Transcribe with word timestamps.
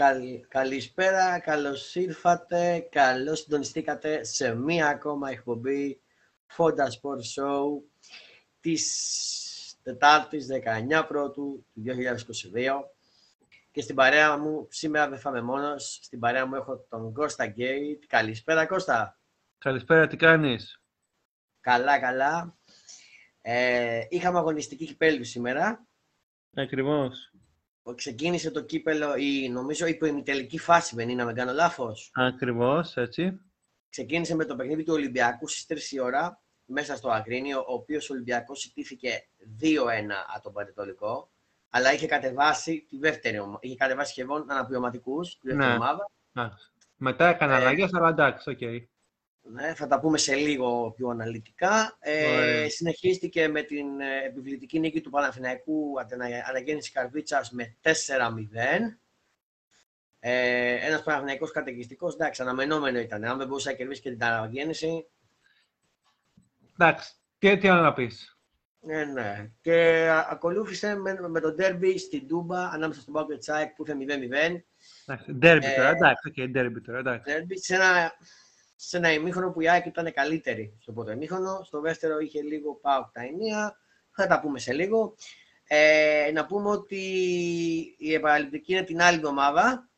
Καλ- 0.00 0.46
καλησπέρα, 0.48 1.38
καλώς 1.38 1.94
ήρθατε, 1.94 2.88
καλώς 2.90 3.38
συντονιστήκατε 3.38 4.24
σε 4.24 4.54
μία 4.54 4.88
ακόμα 4.88 5.30
εκπομπή 5.30 6.00
Fonda 6.56 6.84
Sport 6.84 7.20
Show 7.36 7.64
της 8.60 9.78
Τετάρτης 9.82 10.46
19 10.46 11.04
Πρώτου 11.08 11.66
του 11.72 11.82
2022 11.82 12.90
και 13.70 13.80
στην 13.80 13.94
παρέα 13.94 14.38
μου, 14.38 14.66
σήμερα 14.70 15.08
δεν 15.08 15.18
θα 15.18 15.30
είμαι 15.30 15.42
μόνος, 15.42 15.98
στην 16.02 16.18
παρέα 16.18 16.46
μου 16.46 16.54
έχω 16.54 16.86
τον 16.88 17.12
Κώστα 17.12 17.46
Γκέιτ. 17.46 18.02
Καλησπέρα 18.06 18.66
Κώστα. 18.66 19.18
Καλησπέρα, 19.58 20.06
τι 20.06 20.16
κάνεις; 20.16 20.82
Καλά, 21.60 22.00
καλά. 22.00 22.58
Ε, 23.40 24.06
είχαμε 24.08 24.38
αγωνιστική 24.38 24.86
κυπέλου 24.86 25.24
σήμερα. 25.24 25.86
Ακριβώς. 26.54 27.32
Ξεκίνησε 27.94 28.50
το 28.50 28.60
κύπελλο, 28.62 29.14
η, 29.16 29.48
νομίζω 29.48 29.86
η 29.86 29.94
προημιτελική 29.94 30.58
φάση, 30.58 30.94
δεν 30.96 31.08
είναι, 31.08 31.20
να 31.22 31.26
μην 31.26 31.36
κάνω 31.36 31.52
λάθος. 31.52 32.10
Ακριβώς, 32.14 32.96
έτσι. 32.96 33.40
Ξεκίνησε 33.88 34.34
με 34.34 34.44
το 34.44 34.56
παιχνίδι 34.56 34.82
του 34.84 34.92
Ολυμπιακού 34.92 35.48
στις 35.48 35.90
3 35.90 35.92
η 35.94 36.00
ώρα 36.00 36.42
μέσα 36.64 36.96
στο 36.96 37.10
Αγρίνιο, 37.10 37.58
ο 37.58 37.72
οποίος 37.72 38.10
ο 38.10 38.14
Ολυμπιακός 38.14 38.64
ηττήθηκε 38.64 39.28
2-1 39.60 39.66
από 40.34 40.42
τον 40.42 40.52
Πανετολικό, 40.52 41.30
αλλά 41.70 41.92
είχε 41.92 42.06
κατεβάσει 42.06 42.86
τη 42.88 42.98
δεύτερη 42.98 43.38
ομάδα. 43.38 43.58
Είχε 43.62 43.76
κατεβάσει 43.76 44.10
σχεδόν 44.10 44.50
αναπληρωματικούς, 44.50 45.38
τη 45.38 45.48
δεύτερη 45.48 45.68
Ναι. 45.68 45.74
ομάδα. 45.74 46.10
Α, 46.32 46.48
μετά 46.96 47.26
έκανα 47.28 47.52
Ε, 47.52 47.56
αλλαγές, 47.56 47.94
αλλά 47.94 48.08
εντάξει, 48.08 48.50
οκ. 48.50 48.58
Ναι, 49.42 49.74
θα 49.74 49.86
τα 49.86 50.00
πούμε 50.00 50.18
σε 50.18 50.34
λίγο 50.34 50.92
πιο 50.96 51.08
αναλυτικά. 51.08 51.96
Ε, 52.00 52.26
Ωραία. 52.36 52.70
συνεχίστηκε 52.70 53.48
με 53.48 53.62
την 53.62 54.00
ε, 54.00 54.24
επιβλητική 54.26 54.78
νίκη 54.78 55.00
του 55.00 55.10
Παναθηναϊκού 55.10 56.00
από 56.00 56.08
την 56.08 56.22
Ανα- 56.22 56.44
Αναγέννηση 56.48 56.92
Καρδίτσας 56.92 57.50
με 57.50 57.76
4-0. 57.82 58.98
Ε, 60.20 60.86
ένας 60.86 61.02
Παναθηναϊκός 61.02 61.50
καταιγιστικός, 61.50 62.14
εντάξει, 62.14 62.42
αναμενόμενο 62.42 62.98
ήταν. 62.98 63.24
Αν 63.24 63.38
δεν 63.38 63.46
μπορούσε 63.46 63.70
να 63.70 63.76
κερδίσει 63.76 64.00
και 64.00 64.10
την 64.10 64.24
Αναγέννηση, 64.24 65.06
Εντάξει, 66.78 67.12
τι, 67.38 67.58
τι 67.58 67.68
άλλο 67.68 67.80
να 67.82 67.92
πεις; 67.92 68.38
Ε, 68.86 69.04
ναι. 69.04 69.50
Και 69.60 69.74
α- 70.10 70.26
ακολούθησε 70.30 70.94
με, 70.94 71.16
με 71.28 71.40
το 71.40 71.52
ντέρμπι 71.52 71.98
στην 71.98 72.28
Τούμπα 72.28 72.68
ανάμεσα 72.68 73.00
στον 73.00 73.14
ΠΑΟΚ 73.14 73.26
και 73.26 73.36
στην 73.36 73.58
ΑΕΚ 73.58 73.74
που 73.74 73.84
είχε 73.86 73.96
0-0. 73.98 74.64
Εντάξει, 75.06 75.32
ντέρμπι 75.32 75.66
Ε, 75.66 75.74
τώρα, 75.76 75.88
εντάξει, 75.88 76.28
οκ, 76.28 76.48
ντέρμπι 76.50 76.80
τώρα, 76.80 76.98
εντάξει. 76.98 77.32
Ντέρμπι 77.32 77.58
σε 77.58 77.74
ένα, 77.74 78.12
σε 78.82 78.96
ένα 78.96 79.12
ημίχρονο 79.12 79.50
που 79.52 79.60
η 79.60 79.68
ΑΕΚ 79.68 79.86
ήταν 79.86 80.12
καλύτερη 80.12 80.76
στο 80.80 80.92
πρώτο 80.92 81.10
ημίχρονο. 81.10 81.62
Στο 81.64 81.80
δεύτερο 81.80 82.18
είχε 82.18 82.42
λίγο 82.42 82.74
ΠΑΟΚ 82.74 83.10
τα 83.12 83.20
ηνία. 83.22 83.76
Θα 84.10 84.26
τα 84.26 84.40
πούμε 84.40 84.58
σε 84.58 84.72
λίγο. 84.72 85.14
Ε, 85.64 86.30
να 86.34 86.46
πούμε 86.46 86.68
ότι 86.70 86.96
η 87.98 88.14
επαναληπτική 88.14 88.72
είναι 88.72 88.82
την 88.82 89.00
άλλη 89.02 89.16
εβδομάδα. 89.16 89.88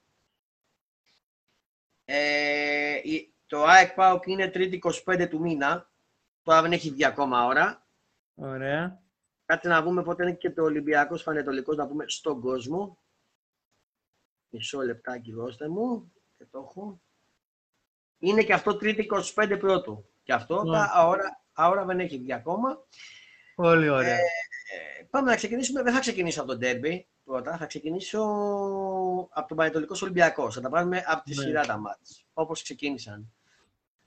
Ε, 2.04 3.00
η- 3.02 3.34
το 3.46 3.62
ΑΕΚ 3.64 3.94
ΠΑΟΚ 3.94 4.26
είναι 4.26 4.50
3η 4.54 4.78
25 5.06 5.26
του 5.30 5.40
μήνα. 5.40 5.90
Τώρα 6.42 6.62
δεν 6.62 6.72
έχει 6.72 6.90
βγει 6.90 7.04
ακόμα 7.04 7.44
ώρα. 7.44 7.86
Ωραία. 8.34 9.02
Κάτι 9.44 9.68
να 9.68 9.82
πούμε 9.82 10.02
πότε 10.02 10.22
είναι 10.22 10.32
και 10.34 10.50
το 10.50 10.62
Ολυμπιακός 10.62 11.22
Πανετολικός 11.22 11.76
να 11.76 11.86
πούμε 11.88 12.04
στον 12.08 12.40
κόσμο. 12.40 12.98
Μισό 14.48 14.80
λεπτάκι 14.80 15.32
δώστε 15.32 15.68
μου 15.68 16.12
και 16.36 16.44
το 16.50 16.58
έχω. 16.58 17.00
Είναι 18.24 18.42
και 18.42 18.52
αυτό 18.52 18.76
τρίτη 18.76 19.08
25 19.34 19.56
πρώτου. 19.58 20.04
Και 20.22 20.32
αυτό 20.32 20.62
Ναι. 20.64 20.70
τα 20.76 20.90
αόρα, 20.94 21.40
αόρα 21.52 21.84
δεν 21.84 22.00
έχει 22.00 22.18
βγει 22.18 22.32
ακόμα. 22.32 22.78
Πολύ 23.54 23.88
ωραία. 23.88 24.14
Ε, 24.16 25.02
πάμε 25.10 25.30
να 25.30 25.36
ξεκινήσουμε. 25.36 25.82
Δεν 25.82 25.92
θα 25.94 26.00
ξεκινήσω 26.00 26.40
από 26.40 26.48
τον 26.50 26.58
Ντέρμπι 26.58 27.06
πρώτα. 27.24 27.56
Θα 27.56 27.66
ξεκινήσω 27.66 28.20
από 29.30 29.48
τον 29.48 29.56
Πανετολικός 29.56 30.02
Ολυμπιακός. 30.02 30.54
Θα 30.54 30.60
τα 30.60 30.68
πάρουμε 30.68 31.02
από 31.06 31.24
τη 31.24 31.34
Ναι. 31.36 31.42
σειρά 31.42 31.66
τα 31.66 31.76
μάτς. 31.76 32.24
Όπως 32.32 32.62
ξεκίνησαν. 32.62 33.32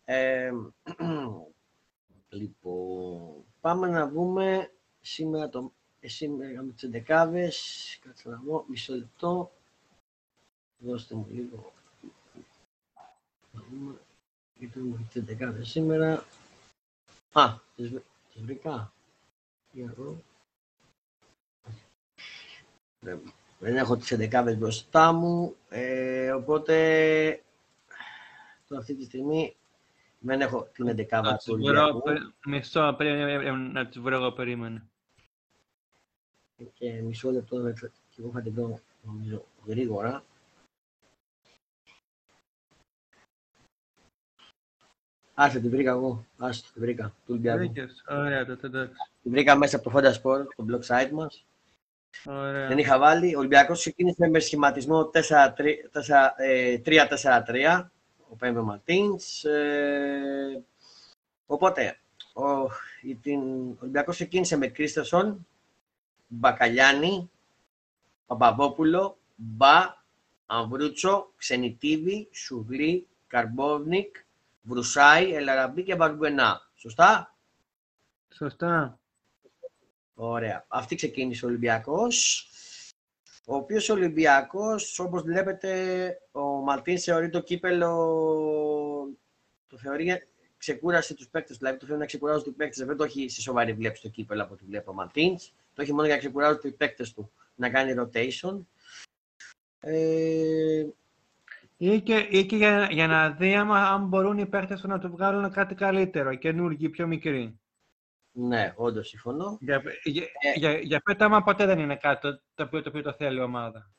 Ε, 0.05 0.51
λοιπόν, 2.29 3.45
πάμε 3.61 3.87
να 3.87 4.07
δούμε 4.07 4.71
σήμερα 5.01 5.49
το... 5.49 5.71
ε, 5.99 6.07
Σήμερα 6.07 6.61
με 6.63 6.71
τις 6.71 6.83
εντεκάδες. 6.83 7.57
Κάτσε 8.01 8.29
να 8.29 8.41
δω. 8.45 8.65
Μισό 8.67 8.93
λεπτό. 8.93 9.51
Δώστε 10.77 11.15
μου 11.15 11.27
λίγο. 11.29 11.73
Να 13.51 13.61
δούμε. 13.69 13.99
Γιατί 14.65 14.79
μου 14.79 15.05
τις 15.07 15.15
εντεκάδες 15.21 15.69
σήμερα. 15.69 16.23
Α, 17.31 17.53
τις, 17.75 17.89
βρ- 17.89 18.03
τις 18.33 18.41
βρήκα. 18.41 18.91
Για 19.71 19.85
να 19.85 19.93
δω. 19.93 20.21
Δεν- 22.99 23.33
Δεν 23.59 23.75
έχω 23.75 23.97
τις 23.97 24.11
11 24.11 24.55
μπροστά 24.57 25.11
μου, 25.11 25.55
ε, 25.69 26.31
οπότε 26.31 26.75
τώρα 28.67 28.81
αυτή 28.81 28.95
τη 28.95 29.03
στιγμή 29.03 29.55
δεν 30.19 30.41
έχω 30.41 30.67
την 30.73 30.87
11 30.87 31.21
Να 31.21 31.31
του 31.31 31.35
τις 31.37 31.45
βρω, 31.45 31.53
Ολυμπιακού 31.63 32.01
περι- 32.01 32.33
μισό, 32.45 32.93
περίμενε, 32.97 33.31
ε, 33.31 33.47
ε, 33.47 33.51
να 33.51 33.87
τις 33.87 33.99
βρω 33.99 34.15
εγώ, 34.15 34.31
περίμενε. 34.31 34.83
και 36.73 36.91
μισό 37.01 37.31
λεπτό 37.31 37.61
δεν 37.61 37.77
θα- 37.77 37.87
και 38.09 38.21
εγώ 38.21 38.31
θα 38.31 38.41
την 38.41 38.53
δω 38.53 38.79
νομίζω 39.01 39.45
γρήγορα. 39.65 40.23
Άσε, 45.35 45.59
την 45.59 45.69
βρήκα 45.69 45.91
εγώ. 45.91 46.25
Άσε, 46.37 46.61
την 46.73 46.81
βρήκα. 46.81 47.03
Του 47.05 47.13
Ολυμπιακού. 47.27 47.57
Βρήκες, 47.57 48.03
ωραία, 48.09 48.45
τότε 48.45 48.67
εντάξει. 48.67 48.93
Την 49.21 49.31
βρήκα 49.31 49.55
μέσα 49.55 49.75
από 49.77 49.89
το 49.89 49.97
Fonda 49.99 50.11
Sport, 50.13 50.45
το 50.55 50.65
blog 50.69 50.81
site 50.87 51.09
μας. 51.11 51.45
Ωραία. 52.25 52.67
Δεν 52.67 52.77
είχα 52.77 52.99
βάλει. 52.99 53.35
Ο 53.35 53.39
Ολυμπιακός 53.39 53.79
ξεκίνησε 53.79 54.27
με 54.27 54.39
σχηματισμό 54.39 55.11
3-4-3, 56.83 57.85
ο 58.29 58.35
Πέμπε 58.35 58.61
Μαρτίνς. 58.61 59.43
Ε, 59.43 60.63
οπότε, 61.45 61.97
ο, 62.33 62.43
η- 63.01 63.15
την, 63.15 63.39
ο 63.71 63.77
Ολυμπιακός 63.79 64.15
ξεκίνησε 64.15 64.57
με 64.57 64.67
Κρίστεσον, 64.67 65.47
Μπακαλιάνη, 66.27 67.29
Παπαδόπουλο, 68.25 69.17
Μπα, 69.35 70.03
Αμβρούτσο, 70.45 71.31
Ξενιτίδη, 71.37 72.27
Σουγλή, 72.31 73.07
Καρμπόβνικ, 73.27 74.15
Βρουσάη, 74.65 75.33
Ελαραμπή 75.33 75.83
και 75.83 75.95
Μπαρμπενά. 75.95 76.69
Σωστά; 76.75 77.35
Σωστά. 78.33 78.99
Ωραία. 80.13 80.65
Αυτή 80.67 80.95
ξεκίνησε 80.95 81.45
ο 81.45 81.47
Ολυμπιακός. 81.47 82.47
Ο 83.45 83.55
οποίος 83.55 83.89
Ολυμπιακός, 83.89 84.99
όπως 84.99 85.21
βλέπετε, 85.21 85.71
ο 86.31 86.41
Μαρτίν 86.41 86.99
θεωρεί 86.99 87.29
το 87.29 87.39
κύπελο, 87.39 87.89
το 89.67 89.77
θεωρεί 89.77 90.27
ξεκούρασε 90.57 91.13
τους 91.13 91.27
παίκτες, 91.27 91.57
δηλαδή 91.57 91.77
το 91.77 91.85
θεωρεί 91.85 92.01
να 92.01 92.07
ξεκουράζουν 92.07 92.43
τους 92.43 92.53
παίκτες, 92.55 92.85
δεν 92.85 92.97
το 92.97 93.03
έχει 93.03 93.29
σε 93.29 93.41
σοβαρή 93.41 93.73
βλέψη 93.73 94.01
το 94.01 94.09
κύπελο 94.09 94.43
από 94.43 94.53
ό,τι 94.53 94.65
βλέπει 94.65 94.89
ο 94.89 94.93
Μαρτίν. 94.93 95.37
Το 95.73 95.81
έχει 95.81 95.93
μόνο 95.93 96.05
για 96.05 96.13
να 96.13 96.19
ξεκουράζουν 96.19 96.59
τους 96.59 96.73
παίκτες 96.77 97.13
του, 97.13 97.31
να 97.55 97.69
κάνει 97.69 97.93
rotation. 97.97 98.59
Ε, 99.79 100.85
Ή 101.77 102.01
και, 102.01 102.27
ή 102.29 102.45
και 102.45 102.55
για, 102.55 102.87
για 102.91 103.07
να 103.07 103.29
δει 103.31 103.55
άμα, 103.55 103.79
αν 103.89 104.07
μπορούν 104.07 104.37
οι 104.37 104.45
παίχτες 104.45 104.81
του 104.81 104.87
να 104.87 104.99
του 104.99 105.09
βγάλουν 105.09 105.51
κάτι 105.51 105.75
καλύτερο, 105.75 106.35
καινούργιοι, 106.35 106.89
πιο 106.89 107.07
μικροί. 107.07 107.59
ναι, 108.31 108.73
όντως 108.75 109.07
συμφωνώ. 109.07 109.57
Για, 109.61 109.81
για, 110.03 110.23
Ε. 110.23 110.59
για, 110.59 110.77
για 110.79 110.99
πέταμα 110.99 111.43
ποτέ 111.43 111.65
δεν 111.65 111.79
είναι 111.79 111.95
κάτι 111.95 112.21
το, 112.21 112.41
το, 112.55 112.63
οποίο, 112.63 112.81
το 112.81 112.89
οποίο 112.89 113.01
το 113.01 113.13
θέλει 113.13 113.37
η 113.39 113.41
ομάδα. 113.41 113.89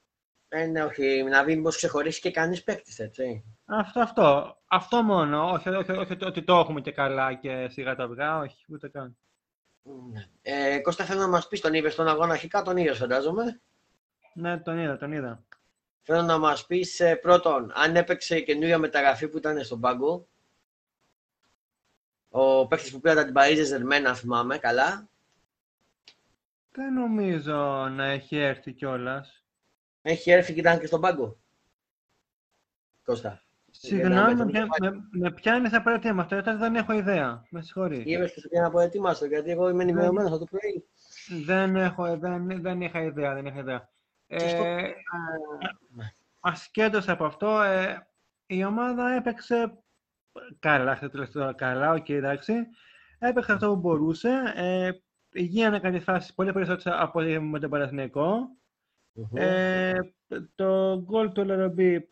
Ε, 0.49 0.67
ναι, 0.67 0.83
όχι, 0.85 1.23
να 1.23 1.45
δει 1.45 1.57
μήπως 1.57 1.77
ξεχωρίσει 1.77 2.21
και 2.21 2.31
κανείς 2.31 2.63
παίκτης, 2.65 2.99
έτσι. 2.99 3.45
Αυτό, 3.65 4.01
αυτό. 4.01 4.57
Αυτό 4.67 5.03
μόνο. 5.03 5.51
Όχι, 5.51 5.69
όχι, 5.69 5.93
όχι, 5.93 6.13
ότι- 6.13 6.25
ότι 6.25 6.43
το 6.45 6.55
έχουμε 6.59 6.81
και 6.81 6.93
καλά 6.93 7.35
και 7.35 7.69
σιγά 7.69 7.95
τα 7.97 8.05
αυγά. 8.05 8.39
Όχι, 8.39 8.65
ούτε 8.69 8.89
καν. 8.89 9.17
Ναι. 10.13 10.25
Ε, 10.43 10.79
Κώστα, 10.81 11.05
θέλω 11.05 11.21
να 11.21 11.29
μας 11.29 11.49
πεις 11.49 11.61
τον 11.61 11.75
είδες 11.75 11.93
στον 11.93 12.09
αγώνα, 12.09 12.33
αρχικά 12.33 12.63
τον 12.63 12.77
είδες 12.77 12.99
φαντάζομαι. 12.99 13.61
Ναι, 14.35 14.59
τον 14.59 14.79
είδα, 14.79 14.97
τον 14.97 15.13
είδα. 15.13 15.45
Θέλω 16.09 16.23
να 16.23 16.39
μας 16.39 16.67
πεις 16.67 17.01
ε, 17.01 17.15
πρώτον, 17.15 17.73
αν 17.75 17.97
έπαιξε 17.97 18.41
καινούργια 18.41 18.79
μεταγραφή 18.79 19.29
που 19.29 19.37
ήταν 19.37 19.65
στον 19.65 19.81
πάγκο. 19.81 20.29
Ο 22.29 22.67
παίκτης 22.67 22.91
που 22.93 23.01
πήρατε 23.01 23.25
την 23.25 23.33
Παρίζε 23.33 23.65
Ζερμένα, 23.65 24.09
αν 24.09 24.17
θυμάμαι 24.17 24.59
καλά. 24.59 25.09
Δεν 26.71 26.93
νομίζω 26.93 27.89
να 27.89 28.05
έχει 28.05 28.37
έρθει 28.37 28.73
κιόλας. 28.73 29.45
Έχει 30.03 30.31
έρθει 30.31 30.55
και 30.55 30.61
ήταν 30.61 30.79
και 30.81 30.87
στον 30.87 31.01
πάγκο. 31.01 31.39
Κώστα. 33.05 33.43
Συγγνώμη, 33.71 34.35
με 34.35 34.45
με, 34.45 34.53
τον 34.53 34.69
με, 34.81 34.91
με, 34.91 35.09
με 35.11 35.33
πιάνει 35.33 35.69
από 35.69 36.21
αυτό, 36.21 36.35
γιατί 36.35 36.59
δεν 36.59 36.77
έχω 36.77 36.93
ιδέα. 36.93 37.45
Με 37.51 37.63
συγχωρείς. 37.63 38.03
Είδες 38.05 38.33
και 38.33 38.41
σου 38.41 38.49
πήγα 38.49 38.63
να 38.63 38.71
προετοιμάσω, 38.71 39.27
γιατί 39.27 39.51
εγώ 39.51 39.69
είμαι 39.69 39.83
ενημερωμένος 39.83 40.31
από 40.31 40.39
το 40.39 40.45
πρωί. 40.45 40.85
Δεν, 41.45 41.77
έχω, 41.77 42.19
δεν, 42.19 42.63
δεν 42.63 42.81
είχα 42.81 43.03
ιδέα, 43.03 43.35
δεν 43.35 43.47
είχα 43.47 43.59
ιδέα. 43.59 43.89
Και 44.27 44.49
στο- 44.49 44.65
Ε, 44.65 44.95
ναι. 45.89 46.05
ασχέτως 46.41 47.09
από 47.09 47.25
αυτό, 47.25 47.61
ε, 47.63 48.07
η 48.47 48.65
ομάδα 48.65 49.11
έπαιξε 49.13 49.79
καλά, 50.59 50.91
αυτό 50.93 51.11
τελευταίο 51.11 51.55
καλά, 51.55 51.93
οκ, 51.93 52.09
εντάξει. 52.09 52.55
Έπαιξε 53.19 53.53
αυτό 53.53 53.69
που 53.69 53.77
μπορούσε. 53.77 54.53
Ε, 54.55 54.91
γίνανε 55.33 55.79
κάποιες 55.81 56.03
φάσεις 56.03 56.35
πολύ 56.35 56.53
περισσότερες 56.53 56.99
από 57.01 57.21
ό,τι 57.21 57.39
με 57.39 57.59
τον 57.59 57.71
Παναθηναϊκό. 57.71 58.49
Ε, 59.35 59.93
το 60.55 61.01
γκολ 61.05 61.33
του 61.33 61.45
Λαραμπή, 61.45 62.09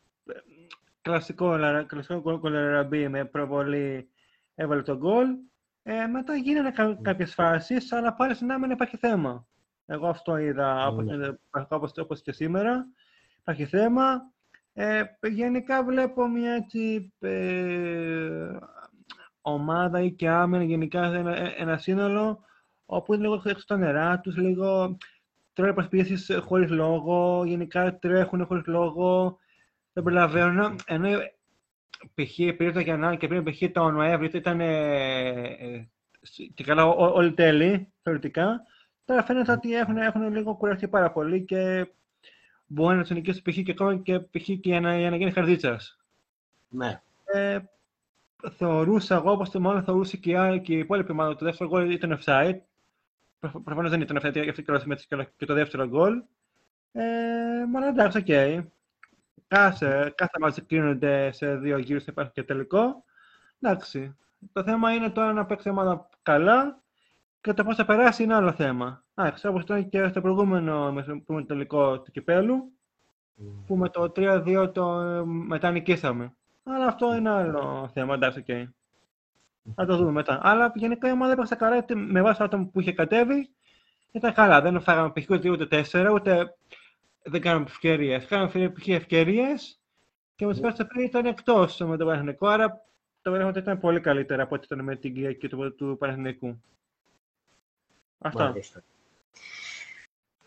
κλασικό, 1.02 1.58
κλασικό 1.87 2.20
γκολ 2.20 2.40
του 2.40 2.49
Λαραμπή 2.49 3.08
με 3.08 3.25
προβολή 3.25 4.08
έβαλε 4.55 4.82
το 4.82 4.96
γκολ. 4.96 5.26
Ε, 5.82 6.06
μετά 6.06 6.34
γίνανε 6.37 6.70
κά, 6.70 6.99
κάποιες 7.02 7.34
φάσεις, 7.34 7.93
αλλά 7.93 8.14
πάλι 8.14 8.34
στην 8.34 8.52
άμυνα 8.52 8.72
υπάρχει 8.72 8.96
θέμα. 8.96 9.46
Εγώ 9.87 10.09
αυτό 10.09 10.37
είδα, 10.37 10.95
mm. 10.95 11.35
όπως, 11.69 11.93
όπως 11.97 12.23
και 12.23 12.33
σήμερα. 12.33 12.87
Υπάρχει 13.41 13.65
θέμα. 13.65 14.33
Ε, 14.73 15.03
γενικά 15.29 15.85
βλέπω 15.85 16.29
μια 16.29 16.53
έτσι, 16.53 17.13
ε, 17.19 18.57
ομάδα 19.41 20.01
ή 20.01 20.13
και 20.13 20.29
άμυνα, 20.29 20.65
γενικά 20.65 21.05
ένα, 21.05 21.61
ένα 21.61 21.77
σύνολο, 21.79 22.45
όπου 22.87 23.15
είναι 23.15 23.23
λίγο 23.23 23.43
έξω 23.45 23.65
τα 23.67 23.77
νερά 23.77 24.21
τους, 24.21 24.37
λίγο 24.37 24.97
τρώνε 25.53 25.73
προσποιήσεις 25.73 26.31
χωρίς 26.41 26.71
λόγο, 26.71 27.45
γενικά 27.45 27.99
τρέχουν 27.99 28.47
χωρίς 28.47 28.67
λόγο, 28.67 29.39
δεν 29.93 30.03
προλαβαίνουν. 30.03 30.79
Ενώ 30.87 31.09
π.χ. 32.15 32.57
πριν 32.57 32.73
το 32.73 32.81
Γιαννά 32.81 33.15
και 33.15 33.29
πριν 33.29 33.45
π.χ. 33.45 33.63
το 33.73 33.91
Νοέμβριο 33.91 34.31
ήταν 34.35 34.61
ε, 34.61 35.37
ε, 35.41 35.89
και 36.55 36.65
καλά 36.65 36.85
όλοι 36.87 37.33
τέλειοι, 37.35 37.93
θεωρητικά. 38.03 38.63
Τώρα 39.05 39.23
φαίνεται 39.23 39.53
ότι 39.53 39.75
έχουν, 39.75 39.97
έχουν 39.97 40.33
λίγο 40.33 40.55
κουραστεί 40.55 40.89
πάρα 40.89 41.11
πολύ 41.11 41.45
και 41.45 41.87
μπορεί 42.67 42.97
να 42.97 43.03
τους 43.03 43.11
νικήσει 43.11 43.43
π.χ. 43.43 43.55
και 43.55 43.71
ακόμα 43.71 43.97
και 43.97 44.21
π.χ. 44.21 44.45
και 44.45 44.59
για 44.61 44.81
να, 44.81 44.99
για 44.99 45.11
να 45.11 45.17
γίνει 45.17 45.31
χαρδίτσα. 45.31 45.81
Ναι. 46.69 47.01
Ε, 47.25 47.59
θεωρούσα 48.56 49.15
εγώ, 49.15 49.31
όπως 49.31 49.51
το 49.51 49.61
μόνο 49.61 49.83
θεωρούσε 49.83 50.17
και 50.17 50.31
η, 50.31 50.61
και 50.61 50.75
η 50.75 50.79
υπόλοιπη 50.79 51.12
ομάδα 51.12 51.37
το 51.37 51.44
δεύτερο 51.44 51.71
γκολ 51.71 51.91
ήταν 51.91 52.19
offside. 52.21 52.59
Προφανώς 53.65 53.91
δεν 53.91 54.01
ήταν 54.01 54.19
offside, 54.23 54.43
γιατί 54.43 54.65
και 55.37 55.47
το 55.47 55.55
δεύτερο 55.55 55.87
γκολ. 55.87 56.23
Ε, 56.93 57.03
μόνο 57.69 57.87
εντάξει, 57.87 58.19
οκ. 58.19 58.25
Okay. 58.29 58.65
Κάθε, 59.49 60.12
κάθε 60.15 60.39
ματς 60.41 60.67
κρίνονται 60.67 61.33
σε 61.33 61.57
δύο 61.57 61.79
γύρους, 61.79 62.07
υπάρχει 62.07 62.33
και 62.33 62.43
τελικό. 62.43 63.05
Εντάξει. 63.61 64.17
Το 64.53 64.62
θέμα 64.62 64.93
είναι 64.93 65.11
τώρα 65.11 65.33
να 65.33 65.47
παίξει 65.47 65.69
ομάδα 65.69 66.09
καλά 66.23 66.83
και 67.44 67.52
το 67.52 67.64
πώς 67.64 67.76
θα 67.76 67.85
περάσει 67.85 68.23
είναι 68.23 68.35
άλλο 68.35 68.52
θέμα. 68.52 69.05
Εντάξει, 69.14 69.46
όπως 69.46 69.62
ήταν 69.62 69.88
και 69.88 70.08
στο 70.08 70.20
προηγούμενο 70.20 70.94
πούμε, 71.26 71.44
τελικό 71.44 72.00
του 72.00 72.11
κυπέλου, 72.11 72.73
που 73.67 73.76
με 73.76 73.88
το 73.88 74.12
3-2 74.17 74.70
το 74.75 74.87
μετά 75.26 75.70
νικήσαμε. 75.70 76.35
Αλλά 76.64 76.87
αυτό 76.87 77.14
είναι 77.14 77.31
άλλο 77.31 77.91
θέμα, 77.93 78.14
εντάξει, 78.14 78.38
οκ. 78.38 78.44
Okay. 78.49 78.64
Θα 79.75 79.87
το 79.87 79.96
δούμε 79.96 80.11
μετά. 80.11 80.41
Αλλά 80.43 80.73
γενικά 80.75 81.08
η 81.08 81.12
ομάδα 81.12 81.32
έπαιξε 81.32 81.55
καλά 81.55 81.85
με 81.94 82.23
βάση 82.23 82.49
το 82.49 82.69
που 82.73 82.81
είχε 82.81 82.93
κατέβει. 82.93 83.50
Ήταν 84.12 84.32
καλά. 84.32 84.61
Δεν 84.61 84.81
φάγαμε 84.81 85.12
π.χ. 85.12 85.31
ούτε 85.31 85.85
4, 85.93 86.11
ούτε 86.12 86.56
δεν 87.23 87.40
κάναμε 87.40 87.64
ευκαιρίες. 87.69 88.26
Κάναμε 88.26 88.73
ευκαιρίες 88.87 89.81
και 90.35 90.47
με 90.47 90.52
τι 90.52 90.61
πέρασε 90.61 90.85
πριν 90.85 91.05
ήταν 91.05 91.26
εκτός 91.26 91.79
με 91.79 91.97
τον 91.97 92.06
Παναθηναϊκό. 92.06 92.47
Άρα 92.47 92.85
το 93.23 93.31
Παναθηναϊκό 93.31 93.59
ήταν 93.58 93.81
πολύ 93.81 94.00
καλύτερα 94.00 94.43
από 94.43 94.55
ό,τι 94.55 94.64
ήταν 94.64 94.85
με 94.85 94.97
την 94.97 95.14
Κυριακή 95.14 95.49
του, 95.49 95.75
του 95.75 95.97
Παναθηναϊκού. 95.99 96.61
Αυτά. 98.25 98.44
Μάλιστα. 98.44 98.82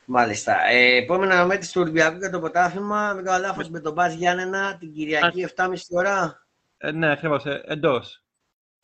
Μάλιστα. 0.06 0.68
Ε, 0.68 0.95
επόμενα 0.95 1.45
μέτρηση 1.45 1.74
του 1.74 1.81
Ολυμπιακού 1.81 2.18
για 2.18 2.29
το 2.29 2.39
ποτάθλημα. 2.39 3.13
Μην 3.13 3.25
κάνω 3.25 3.41
λάθος 3.41 3.69
με 3.69 3.79
τον 3.79 3.94
Μπάζ 3.94 4.13
Γιάννενα 4.13 4.77
την 4.77 4.94
Κυριακή 4.94 5.47
7.30 5.56 5.74
ώρα. 5.89 6.45
Ε, 6.77 6.91
ναι, 6.91 7.12
ακριβώς. 7.12 7.45
Ε, 7.45 7.62
Εντός. 7.65 8.24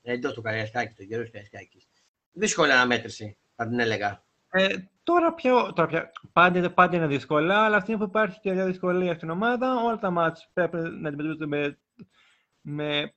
Εντός 0.01 0.33
του 0.33 0.41
Καριασκάκη, 0.41 0.93
του 0.93 1.07
καιρό 1.07 1.23
Καριασκάκη. 1.23 1.87
Δύσκολη 2.31 2.71
αναμέτρηση, 2.71 3.37
θα 3.55 3.67
την 3.67 3.79
έλεγα. 3.79 4.23
Ε, 4.49 4.75
τώρα 5.03 5.33
πια, 5.33 5.71
τώρα 5.75 5.87
πια 5.87 6.11
πάντα, 6.33 6.71
πάντα 6.71 6.95
είναι 6.95 7.07
δύσκολα, 7.07 7.65
αλλά 7.65 7.77
αυτή 7.77 7.97
που 7.97 8.03
υπάρχει 8.03 8.39
και 8.39 8.51
μια 8.51 8.65
δυσκολία 8.65 9.13
στην 9.15 9.29
ομάδα, 9.29 9.75
όλα 9.83 9.99
τα 9.99 10.09
μάτς 10.09 10.49
πρέπει 10.53 10.75
να 10.77 11.07
αντιμετωπίζονται 11.07 11.45
με, 11.45 11.79
με 12.61 13.13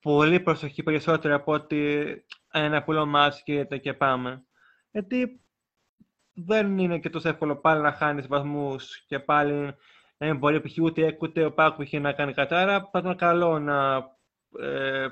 πολύ 0.00 0.40
προσοχή 0.40 0.82
περισσότερο 0.82 1.34
από 1.34 1.52
ότι 1.52 2.24
ένα 2.52 2.76
απλό 2.76 3.06
μάτς 3.06 3.42
και, 3.42 3.64
και 3.64 3.94
πάμε. 3.94 4.44
Γιατί 4.92 5.40
δεν 6.32 6.78
είναι 6.78 6.98
και 6.98 7.10
τόσο 7.10 7.28
εύκολο 7.28 7.56
πάλι 7.56 7.82
να 7.82 7.92
χάνεις 7.92 8.26
βαθμούς 8.26 9.04
και 9.06 9.18
πάλι 9.18 9.74
να 10.16 10.26
μην 10.26 10.38
μπορεί 10.38 10.60
π.χ. 10.60 10.78
ούτε, 10.78 11.16
ούτε 11.20 11.44
ο 11.44 11.52
Πάκου 11.52 11.82
είχε 11.82 11.98
να 11.98 12.12
κάνει 12.12 12.32
κατάρα. 12.32 12.88
Θα 12.92 12.98
ήταν 12.98 13.16
καλό 13.16 13.58
να 13.58 13.96
ε, 14.60 15.06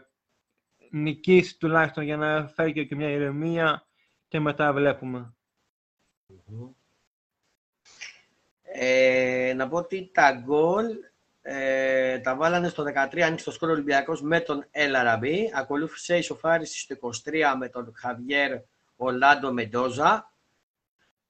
νικήσεις 0.90 1.56
τουλάχιστον 1.56 2.04
για 2.04 2.16
να 2.16 2.46
φέρει 2.46 2.86
και 2.86 2.94
μια 2.96 3.10
ηρεμία 3.10 3.86
και 4.28 4.40
μετά 4.40 4.72
βλέπουμε. 4.72 5.34
Ε, 8.62 9.52
να 9.56 9.68
πω 9.68 9.76
ότι 9.76 10.10
τα 10.14 10.32
γκολ 10.32 10.86
ε, 11.42 12.18
τα 12.18 12.36
βάλανε 12.36 12.68
στο 12.68 12.84
13 13.12 13.20
ανοίξει 13.20 13.44
το 13.44 13.50
σκορ 13.50 13.70
Ολυμπιακός 13.70 14.22
με 14.22 14.40
τον 14.40 14.66
Ελαραμπή. 14.70 15.50
Ακολούθησε 15.54 16.16
η 16.16 16.22
σοφάριση 16.22 16.78
στο 16.78 16.96
23 17.30 17.54
με 17.58 17.68
τον 17.68 17.92
Χαβιέρ 17.96 18.60
Ολάντο 19.02 19.52
Μεντόζα. 19.52 20.32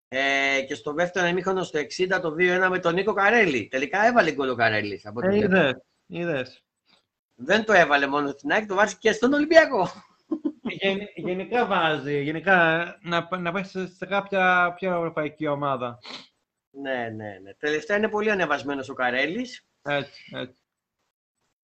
Ε, 0.09 0.63
και 0.67 0.75
στο 0.75 0.93
δεύτερο 0.93 1.27
ημίχρονο 1.27 1.63
στο 1.63 1.79
60 1.79 2.19
το 2.23 2.35
2-1 2.39 2.69
με 2.71 2.79
τον 2.79 2.95
Νίκο 2.95 3.13
Καρέλη. 3.13 3.69
Τελικά 3.69 4.07
έβαλε 4.07 4.33
γκολ 4.33 4.49
ο 4.49 4.55
Καρέλη. 4.55 5.03
Ε, 5.23 5.37
είδες, 5.37 5.77
είδες. 6.07 6.65
Δεν 7.35 7.65
το 7.65 7.73
έβαλε 7.73 8.07
μόνο 8.07 8.31
στην 8.31 8.53
ΑΕΚ, 8.53 8.67
το 8.67 8.75
βάζει 8.75 8.97
και 8.97 9.13
στον 9.13 9.33
Ολυμπιακό. 9.33 9.89
Γεν, 10.63 10.99
γενικά 11.15 11.67
βάζει, 11.67 12.23
γενικά 12.23 12.85
να, 13.03 13.29
να 13.39 13.53
πάει 13.53 13.65
σε 13.97 14.07
κάποια 14.07 14.75
πιο 14.77 14.95
ευρωπαϊκή 14.95 15.47
ομάδα. 15.47 15.99
Ναι, 16.71 17.09
ναι, 17.17 17.39
ναι. 17.43 17.55
Τελευταία 17.55 17.97
είναι 17.97 18.09
πολύ 18.09 18.31
ανεβασμένος 18.31 18.89
ο 18.89 18.95
Καρέλης. 18.95 19.67
Έτσι, 19.83 20.31
έτσι. 20.35 20.63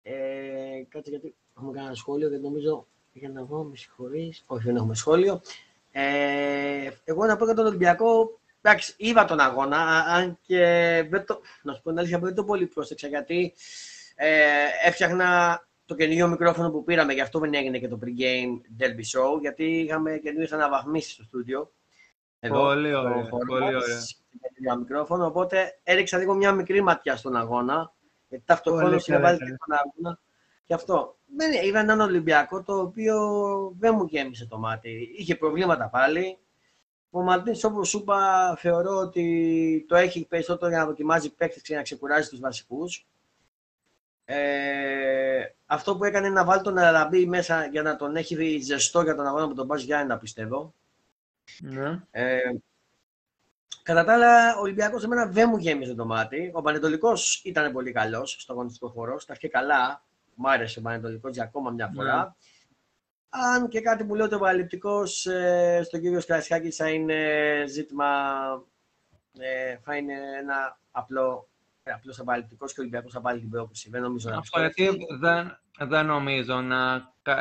Ε, 0.02 0.84
κάτσε 0.90 1.10
γιατί 1.10 1.36
έχουμε 1.58 1.72
κάνει 1.72 1.86
ένα 1.86 1.96
σχόλιο, 1.96 2.30
δεν 2.30 2.42
νομίζω 2.42 2.88
για 3.14 3.30
να 3.30 3.44
δω, 3.44 3.64
με 3.64 3.76
συγχωρείς. 3.76 4.44
Όχι, 4.48 4.64
δεν 4.64 4.76
έχουμε 4.76 4.96
σχόλιο. 4.96 5.42
Ε, 6.00 6.90
εγώ 7.04 7.26
να 7.26 7.36
πω 7.36 7.46
για 7.46 7.54
τον 7.54 7.66
Ολυμπιακό, 7.66 8.40
εντάξει, 8.62 8.94
είδα 8.98 9.26
τον 9.26 9.40
αγώνα, 9.40 9.78
αν 10.00 10.40
και 10.42 10.58
δεν 11.10 11.26
το, 11.26 11.42
να 11.62 11.74
σου 11.74 11.82
πω 11.82 11.90
την 11.90 12.00
αλήθεια, 12.00 12.20
δεν 12.20 12.36
το 12.36 12.44
πολύ 12.44 12.66
πρόσεξα, 12.66 13.08
γιατί 13.08 13.54
ε, 14.16 14.30
έφτιαχνα 14.86 15.62
το 15.86 15.96
καινούργιο 15.96 16.28
μικρόφωνο 16.28 16.72
που 16.72 16.84
πήραμε, 16.84 17.14
γι' 17.14 17.22
αυτό 17.22 17.40
δεν 17.40 17.54
έγινε 17.54 17.80
και 17.80 17.88
το 17.88 18.00
pre-game 18.04 18.82
Derby 18.82 19.20
Show, 19.20 19.40
γιατί 19.42 19.64
είχαμε 19.64 20.18
καινούργιες 20.18 20.52
αναβαθμίσεις 20.52 21.12
στο 21.12 21.24
στούντιο. 21.24 21.72
Εδώ, 22.40 22.60
πολύ 22.60 22.94
ωραία, 22.94 23.30
πολύ 23.30 23.54
ωραία. 23.54 24.78
μικρόφωνο, 24.80 25.26
οπότε 25.26 25.80
έριξα 25.84 26.18
λίγο 26.18 26.34
μια 26.34 26.51
μικρή 26.51 26.82
ματιά 26.82 27.16
στον 27.16 27.36
αγώνα, 27.36 27.94
γιατί 28.27 28.44
ταυτόχρονα 28.46 29.00
συνεβάζει 29.00 29.38
και 29.38 29.58
τον 29.66 29.77
αγώνα. 29.77 30.20
Και 30.66 30.74
αυτό. 30.74 31.16
Είδα 31.63 31.79
έναν 31.79 32.00
Ολυμπιακό 32.00 32.63
το 32.63 32.79
οποίο 32.79 33.17
δεν 33.79 33.96
μου 33.96 34.05
γέμισε 34.05 34.46
το 34.46 34.57
μάτι. 34.57 35.13
Είχε 35.17 35.36
προβλήματα 35.36 35.89
πάλι. 35.89 36.38
Ο 37.10 37.22
Μαλτίν, 37.22 37.55
όπως 37.63 37.89
σου 37.89 37.98
είπα, 37.98 38.55
θεωρώ 38.60 38.96
ότι 38.96 39.86
το 39.88 39.96
έχει 39.96 40.25
περισσότερο 40.25 40.69
για 40.69 40.79
να 40.79 40.86
δοκιμάζει 40.86 41.34
παίκτες 41.34 41.62
και 41.62 41.75
να 41.75 41.81
ξεκουράζει 41.81 42.29
τους 42.29 42.39
βασικούς. 42.39 43.07
Ε, 44.25 45.55
αυτό 45.65 45.98
που 45.98 46.03
έκανε 46.03 46.29
να 46.29 46.46
βάλει 46.46 46.62
τον 46.62 46.77
Αραμπί 46.77 47.25
μέσα 47.25 47.65
για 47.65 47.81
να 47.81 47.96
τον 47.96 48.15
έχει 48.15 48.60
ζεστό 48.60 49.01
για 49.01 49.15
τον 49.15 49.27
αγώνα 49.27 49.48
με 49.48 49.53
τον 49.53 49.65
Μπάζ 49.65 49.84
Γιάννη, 49.84 50.17
πιστεύω. 50.17 50.74
Ναι. 51.62 52.01
Ε, 52.12 52.39
κατά 53.84 54.03
τα 54.03 54.13
άλλα, 54.13 54.57
ο 54.57 54.62
Ολυμπιακός 54.62 55.03
εμένα 55.03 55.25
δεν 55.25 55.50
μου 55.50 55.57
γέμιζε 55.57 55.96
το 55.96 56.05
μάτι. 56.05 56.51
Ο 56.53 56.62
Πανετολικός 56.62 57.41
ήταν 57.43 57.72
πολύ 57.72 57.91
καλός 57.91 58.38
στο 58.39 58.53
αγωνιστικό 58.53 58.89
χώρο. 58.89 59.19
Στα 59.19 59.36
και 59.36 59.48
καλά. 59.48 60.07
Μ' 60.38 60.48
άρεσε 60.48 60.79
ο 60.79 60.82
Πανετολικός 60.82 61.34
για 61.34 61.44
ακόμα 61.44 61.72
μια 61.72 61.91
φορά. 61.96 62.15
Ναι. 62.15 62.29
Αν 63.29 63.67
και 63.67 63.82
κάτι 63.82 64.06
που 64.06 64.15
λέει 64.15 64.25
ότι 64.25 64.36
ο 64.36 64.39
Παραληπτικός 64.39 65.25
ε, 65.25 65.82
στον 65.84 66.01
κύριο 66.01 66.20
Σκρασιάκη 66.20 66.72
θα 66.72 66.89
είναι 66.89 67.15
ζήτημα, 67.67 68.06
ε, 69.39 69.77
θα 69.77 69.96
είναι 69.96 70.13
ένα 70.39 70.79
απλό 70.91 71.50
ε, 71.88 71.91
απλώ 71.91 72.15
απαλληπτικό 72.20 72.65
και 72.65 72.74
ο 72.77 72.82
Ολυμπιακός 72.82 73.12
θα 73.12 73.22
βάλει 73.22 73.39
την 73.39 73.50
πρόκληση. 73.50 73.89
Δεν 73.89 74.01
νομίζω 74.01 74.29
να 74.29 74.38
Αυτό 74.38 74.60
γιατί 74.60 74.98
δεν, 75.20 75.60
δεν 75.79 76.06
νομίζω 76.06 76.62
να, 76.62 76.98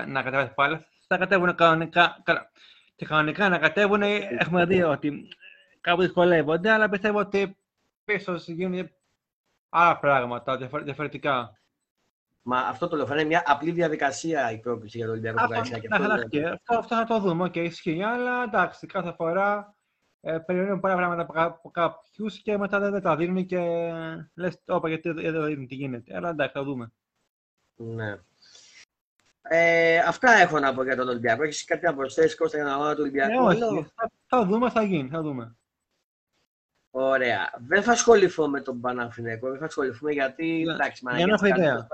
να 0.07 0.23
κατέβει 0.23 0.55
πάλι. 0.55 0.85
Θα 1.07 1.19
κατέβουν 1.19 1.55
κανονικά. 1.55 2.23
Και 2.95 3.07
κανονικά 3.07 3.49
να 3.49 3.59
κατέβουν, 3.59 4.03
έχουμε 4.03 4.65
δει 4.65 4.83
ότι 4.83 5.29
κάπου 5.81 6.01
δυσκολεύονται, 6.01 6.71
αλλά 6.71 6.89
πιστεύω 6.89 7.19
ότι 7.19 7.57
πίσω 8.05 8.35
γίνουν 8.35 8.91
άλλα 9.69 9.99
πράγματα 9.99 10.57
διαφορετικά. 10.83 11.59
Μα 12.49 12.59
αυτό 12.59 12.89
το 12.89 12.97
λέω, 12.97 13.07
είναι 13.11 13.25
μια 13.25 13.43
απλή 13.47 13.71
διαδικασία 13.71 14.51
η 14.51 14.59
πρόκληση 14.59 14.97
για 14.97 15.07
το 15.07 15.13
Ολυμπιακό 15.13 15.41
Αυτό, 15.43 15.59
αυτό, 16.53 16.79
αυτό 16.79 16.97
θα 16.97 17.05
το 17.05 17.19
δούμε, 17.19 17.51
και 17.51 17.61
okay, 17.61 17.65
ισχύει, 17.65 18.03
αλλά 18.03 18.43
εντάξει, 18.43 18.87
κάθε 18.87 19.13
φορά 19.13 19.77
ε, 20.21 20.39
περιμένουν 20.39 20.81
πολλά 20.81 20.97
πράγματα 20.97 21.45
από 21.45 21.71
κάποιους 21.71 22.43
και 22.43 22.59
μετά 22.59 22.79
δεν, 22.91 23.03
τα 23.03 23.17
δίνουν 23.17 23.47
και 23.47 23.93
λες, 24.35 24.63
όπα 24.67 24.89
γιατί 24.89 25.11
δεν 25.11 25.45
δίνουν 25.45 25.67
τι 25.67 25.75
γίνεται. 25.75 26.17
Αλλά 26.17 26.29
εντάξει, 26.29 26.53
θα 26.53 26.65
δούμε. 26.65 26.93
Ναι. 27.77 28.17
Ε, 29.43 29.99
αυτά 29.99 30.33
έχω 30.33 30.59
να 30.59 30.75
πω 30.75 30.83
για 30.83 30.97
τον 30.97 31.09
Ολυμπιακό. 31.09 31.43
Έχεις 31.43 31.65
κάτι 31.65 31.85
να 31.85 31.95
προσθέσεις 31.95 32.37
Κώστα 32.37 32.57
για 32.57 32.67
τον 32.67 32.75
αγώνα 32.75 32.95
του 32.95 33.01
Ολυμπιακού; 33.03 33.33
Ναι, 33.33 33.65
όχι. 33.65 33.93
Θα, 33.95 34.11
θα, 34.27 34.45
δούμε, 34.45 34.71
θα 34.71 34.83
γίνει. 34.83 35.09
Θα 35.09 35.23
δούμε. 35.23 35.57
Ωραία. 36.91 37.51
Δεν 37.67 37.83
θα 37.83 37.93
ασχοληθώ 37.93 38.49
με 38.49 38.61
τον 38.61 38.81
Παναθηναϊκό, 38.81 39.51
δεν 39.51 39.59
θα 39.59 39.65
ασχοληθούμε 39.65 40.13
γιατί. 40.13 40.63
Ναι. 40.67 40.73
Εντάξει, 40.73 41.05
μα 41.05 41.17
Για 41.17 41.27
να 41.27 41.35
έχω 41.35 41.47
ιδέα. 41.47 41.87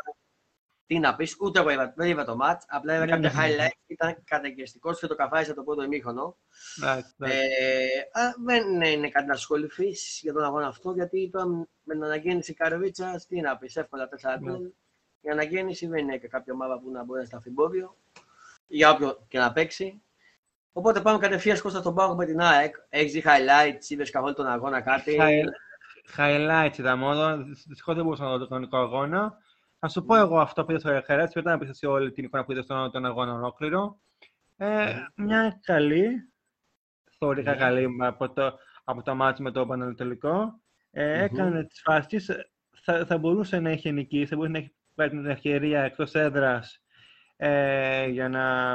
Τι 0.93 0.99
να 0.99 1.17
πεις, 1.17 1.37
ούτε 1.41 1.59
εγώ 1.61 1.71
είδα, 1.71 1.93
δεν 1.97 2.09
είδα 2.09 2.25
το 2.25 2.37
match. 2.43 2.59
Απλά 2.69 2.95
είδα 2.95 3.05
Ναι, 3.05 3.11
κάποια 3.11 3.33
ναι, 3.33 3.47
ναι. 3.47 3.67
highlight. 3.67 3.79
Ήταν 3.87 4.17
καταγκριστικό 4.25 4.95
και 4.95 5.07
το 5.07 5.15
καφάρισε 5.15 5.55
το 5.55 5.63
πρώτο 5.63 5.83
ημίχρονο. 5.83 6.37
Εντάξει, 6.79 7.15
εντάξει. 7.19 7.39
Ε, 7.39 8.21
α, 8.21 8.35
δεν 8.45 8.81
είναι 8.83 9.09
κάτι 9.09 9.27
να 9.27 9.33
ασχοληθείς 9.33 10.19
για 10.23 10.33
τον 10.33 10.45
αγώνα 10.45 10.67
αυτό, 10.67 10.93
γιατί 10.93 11.31
τώρα 11.33 11.47
με 11.83 11.95
την 11.95 12.05
αναγέννηση 12.05 12.55
Καροβίτσα, 12.55 13.21
τι 13.29 13.41
να 13.41 13.57
πεις, 13.57 13.77
εύκολα 13.77 14.09
τέσσερα 14.09 14.41
Ναι. 14.41 14.51
γκολ. 14.51 14.71
Η 15.21 15.29
αναγέννηση 15.31 15.87
δεν 15.87 15.99
είναι 15.99 16.17
και 16.17 16.29
κάποια 16.29 16.53
ομάδα 16.53 16.79
που 16.79 16.91
να 16.91 17.05
μπορεί 17.05 17.21
να 17.21 17.27
σταθεί 17.27 17.49
εμπόδιο 17.49 17.97
για 18.67 18.91
όποιον 18.91 19.19
και 19.29 19.39
να 19.39 19.53
παίξει. 19.53 20.03
Οπότε 20.73 21.01
πάμε 21.01 21.19
κατευθείαν 21.19 21.61
Κώστα 21.61 21.79
στον 21.81 21.95
πάγκο 21.95 22.15
με 22.15 22.25
την 22.27 22.41
ΑΕΚ. 22.41 22.75
Έχεις 22.89 23.13
δει 23.13 23.23
highlights, 23.27 23.85
είδες 23.89 24.11
καθόλου 24.11 24.35
τον 24.35 24.47
αγώνα 24.47 24.81
κάτι; 24.81 25.19
High- 25.21 25.45
Highlights 26.17 26.79
είδα 26.79 26.97
μόνο. 26.97 27.37
Δυστυχώς 27.67 27.95
δεν 27.95 28.05
μπορούσα 28.05 28.23
να 28.25 28.31
δω 28.31 28.39
τον 28.39 28.49
κανονικό 28.49 28.77
αγώνα. 28.77 29.39
Θα 29.85 29.89
σου 29.91 30.05
πω 30.05 30.17
εγώ 30.17 30.41
αυτό 30.41 30.65
που 30.65 30.71
είδα 30.71 30.81
στο 30.81 30.91
Hertz, 31.09 31.29
μετά 31.35 31.51
να 31.51 31.59
πεις 31.59 31.69
εσύ 31.69 31.87
όλη 31.87 32.13
την 32.13 32.25
εικόνα 32.25 32.45
που 32.45 32.53
είδα 32.53 32.63
στον 32.63 32.91
τον 32.91 33.05
αγώνα 33.07 33.33
ολόκληρο. 33.35 33.99
Ε, 34.57 34.67
Ναι. 34.67 35.07
μια 35.25 35.61
καλή, 35.63 36.33
θεωρητικά 37.19 37.51
Ναι. 37.51 37.57
καλή 37.57 37.89
από 38.01 38.33
το, 38.33 38.59
από 38.85 39.03
το 39.03 39.15
μάτι 39.15 39.43
με 39.43 39.51
το 39.51 39.67
Πανατολικό. 39.67 40.61
Ε, 40.91 41.15
Μμμ. 41.15 41.23
Έκανε 41.25 41.65
τις 41.65 41.81
φάσεις, 41.81 42.31
θα, 42.83 43.07
θα 43.07 43.19
μπορούσε 43.19 43.61
να 43.61 43.71
έχει 43.71 43.93
νικήσει, 43.93 44.27
θα 44.27 44.37
μπορούσε 44.37 44.53
να 44.53 44.59
έχει 44.59 44.75
πάρει 44.95 45.11
την 45.11 45.27
ευκαιρία 45.27 45.83
εκτός 45.83 46.15
έδρας 46.15 46.83
ε, 47.37 48.07
για, 48.07 48.29
να, 48.29 48.75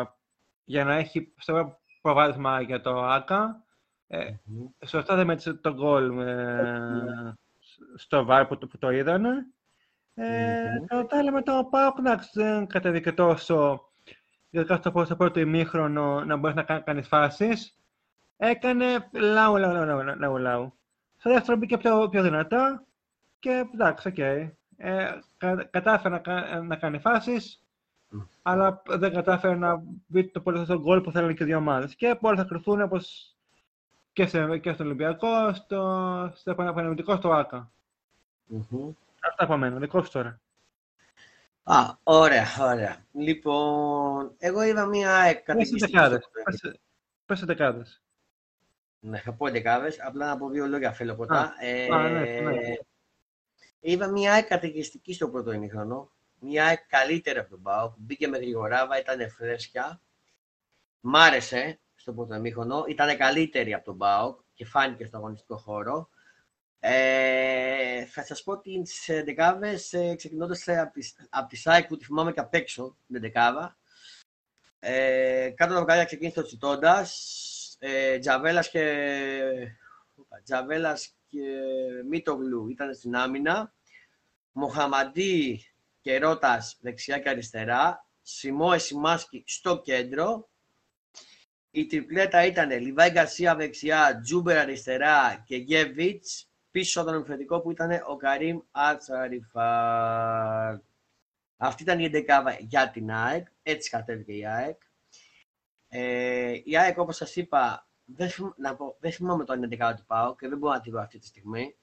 για 0.63 0.83
να 0.83 0.93
έχει 0.93 1.33
στο 1.37 1.79
προβάδισμα 2.01 2.61
για 2.61 2.81
το 2.81 3.03
ΆΚΑ. 3.03 3.63
Ε, 4.07 4.31
Μμμ. 4.43 4.65
Σωστά 4.85 5.15
δεν 5.15 5.25
μέτρησε 5.25 5.53
το 5.53 5.73
γκολ 5.73 6.19
ε, 6.19 7.33
στο 7.95 8.25
βάρ 8.25 8.45
που, 8.47 8.57
το- 8.57 8.67
που 8.67 8.77
το 8.77 8.89
είδανε. 8.91 9.31
Ε, 10.19 10.63
Μμμ. 10.79 10.86
Κατά 10.86 11.05
τα 11.05 11.17
άλλα 11.17 11.31
με 11.31 11.41
το 11.41 11.67
ΠΑΟΚ, 11.69 11.97
εντάξει, 12.00 12.29
δεν 12.33 12.67
κατέβηκε 12.67 13.12
τόσο 13.12 13.88
ειδικά 14.50 14.75
στο 14.75 14.91
πρώτο, 14.91 15.05
στο 15.05 15.15
πρώτο 15.15 15.39
ημίχρονο 15.39 16.24
να 16.25 16.36
μπορείς 16.36 16.55
να 16.55 16.63
κάνει, 16.63 16.81
κάνεις 16.81 17.07
φάσεις. 17.07 17.77
Έκανε 18.38 19.09
λαού, 19.12 19.57
λαού, 19.57 19.74
λαού, 19.74 20.03
λαού, 20.03 20.17
λαού, 20.19 20.38
λαού. 20.38 20.74
Στο 21.17 21.29
δεύτερο 21.33 21.57
μπήκε 21.57 21.77
πιο, 21.77 22.07
πιο 22.09 22.21
δυνατά 22.21 22.83
και 23.39 23.65
εντάξει, 23.74 24.07
οκ. 24.07 24.17
Ε, 24.17 24.50
κα, 25.38 25.63
κατάφερε 25.69 26.13
να, 26.13 26.19
κα- 26.19 26.62
να 26.62 26.75
κάνει 26.75 27.00
φάσεις, 27.00 27.63
Μμ. 28.09 28.19
αλλά 28.41 28.81
δεν 28.88 29.13
κατάφερε 29.13 29.55
να 29.55 29.83
μπει 30.07 30.27
το 30.27 30.39
πολύ 30.41 30.63
στο 30.63 30.79
γκολ 30.79 31.01
που 31.01 31.12
θέλουν 31.12 31.36
και 31.36 31.43
οι 31.43 31.45
δύο 31.45 31.57
ομάδες. 31.57 31.95
Και 31.95 32.17
όλα 32.21 32.36
θα 32.38 32.43
κρυφθούν 32.43 32.81
όπως 32.81 33.36
και, 34.13 34.25
σε, 34.25 34.57
και 34.57 34.74
στον 34.74 34.86
Ολυμπιακό, 34.86 35.53
στο, 35.53 36.31
στο 36.36 36.51
επαναπανεμητικό, 36.51 37.15
στο 37.15 37.31
ΆΚΑ. 37.31 37.71
Μμμ. 38.45 38.89
Αυτά 39.29 39.43
από 39.43 39.57
μένα, 39.57 39.79
δικό 39.79 40.03
σου 40.03 40.12
τώρα. 40.12 40.39
Α, 41.63 41.98
ωραία, 42.03 42.46
ωραία. 42.60 43.05
Λοιπόν, 43.12 44.34
εγώ 44.38 44.62
είδα 44.63 44.86
μία 44.86 45.15
ΑΕΚ 45.17 45.34
Πες 45.36 45.43
σε 45.43 45.43
κατοικιστική 45.46 45.91
δεκάδες. 45.91 46.19
στο 46.24 46.29
Πες 46.43 46.55
σε- 46.60 46.79
Πες 47.25 47.39
σε 47.39 47.46
δεκάδες. 47.46 48.01
Ναι, 49.00 49.19
θα 49.19 49.34
πω 49.34 49.50
δεκάδες, 49.50 50.01
απλά 50.01 50.27
να 50.27 50.38
πω 50.38 50.50
δύο 50.50 50.65
λόγια 50.67 50.91
θέλω 50.93 51.15
ποτά. 51.15 51.53
Ε, 51.60 51.88
α, 51.93 52.10
ναι, 52.10 52.39
ναι. 52.39 52.60
Είδα 53.79 54.07
μια 54.07 54.34
ΑΕΚ 54.34 54.48
καταιγιστική 54.48 55.13
στο 55.13 55.29
πρώτο 55.29 55.51
ημίχρονο. 55.51 56.12
Μια 56.39 56.65
ΑΕΚ 56.65 56.79
καλύτερη 56.88 57.39
από 57.39 57.50
τον 57.50 57.62
ΠΑΟΚ. 57.62 57.93
Μπήκε 57.98 58.27
με 58.27 58.38
γρηγοράβα, 58.38 59.00
ήταν 59.00 59.29
φρέσκια. 59.31 60.01
Μ' 61.00 61.15
άρεσε 61.15 61.79
στο 61.96 62.13
πρώτο 62.13 62.36
ημίχρονο. 62.36 62.86
Ήταν 62.88 63.17
καλύτερη 63.17 63.74
από 63.74 63.86
τον 63.86 63.98
ΠΑΟΚ 63.98 64.39
και 64.53 64.65
φάνηκε 64.65 65.05
στο 65.05 65.17
αγωνιστικό 65.17 65.57
χώρο. 65.57 66.10
Ε, 66.79 68.05
θα 68.05 68.24
σας 68.25 68.43
πω 68.43 68.60
τις 68.60 69.10
ε, 69.10 69.24
δεκάδες 69.24 69.93
ε, 69.93 70.15
ξεκινώντας 70.15 70.67
ε, 70.67 70.79
από 70.79 70.93
τη, 70.93 71.12
από 71.29 71.48
τη 71.48 71.55
ΣΑΕΚ 71.55 71.88
που 71.88 71.98
τη 71.98 72.05
θυμάμαι 72.05 72.31
και 72.31 72.39
απ' 72.39 72.53
έξω 72.53 72.98
την 73.07 73.19
δεκάδα. 73.19 73.77
Ε, 74.79 75.50
κάτω 75.55 75.77
από 75.77 75.86
τα 75.86 76.05
ξεκίνησε 76.05 76.39
ο 76.39 76.43
Τσιτώντας, 76.43 77.77
ε, 77.79 78.17
Τζαβέλας 78.19 78.69
και, 78.69 78.84
οπα, 80.15 80.41
Τζαβέλας 80.43 81.15
και 81.27 81.39
Μίτογλου 82.10 82.67
ήταν 82.67 82.93
στην 82.93 83.15
άμυνα, 83.15 83.74
Μοχαμαντή 84.51 85.65
και 86.01 86.17
Ρώτας 86.17 86.77
δεξιά 86.81 87.19
και 87.19 87.29
αριστερά, 87.29 88.07
Σιμώε 88.22 88.77
Σιμάσκι 88.77 89.43
στο 89.48 89.81
κέντρο, 89.81 90.50
η 91.72 91.86
τριπλέτα 91.86 92.46
ήταν 92.46 92.72
Λιβάη 92.72 93.10
Γκαρσία 93.10 93.55
δεξιά, 93.55 94.19
Τζούμπερ 94.24 94.57
αριστερά 94.57 95.43
και 95.46 95.57
Γκέβιτς 95.57 96.47
πίσω 96.77 97.01
από 97.01 97.10
τον 97.10 97.19
επιθετικό 97.19 97.60
που 97.62 97.72
ήταν 97.72 97.89
ο 98.07 98.15
Καρίμ 98.15 98.60
Ατσαριφάρ. 98.72 100.75
Αυτή 101.57 101.84
ήταν 101.84 102.00
η 102.00 102.03
ενδεκάδα 102.05 102.55
για 102.60 102.89
την 102.89 103.12
ΑΕΚ, 103.12 103.48
έτσι 103.63 103.89
κατέβηκε 103.89 104.34
η 104.34 104.46
ΑΕΚ. 104.48 104.81
Ε, 105.88 106.53
η 106.63 106.77
ΑΕΚ, 106.77 106.98
όπως 107.00 107.15
σας 107.15 107.36
είπα, 107.36 107.88
δεν, 108.05 108.29
θυμ, 108.29 108.50
να 108.57 108.75
πω, 108.75 108.98
δεν 109.00 109.12
θυμάμαι 109.12 109.43
το 109.46 109.51
αν 109.51 109.57
είναι 109.57 109.67
εντεκάβα 109.67 109.93
του 109.93 110.05
ΠΑΟ 110.05 110.36
και 110.36 110.48
δεν 110.48 110.57
μπορώ 110.57 110.74
να 110.74 110.81
τη 110.81 110.89
βρω 110.89 111.01
αυτή 111.01 111.19
τη 111.19 111.25
στιγμή. 111.25 111.75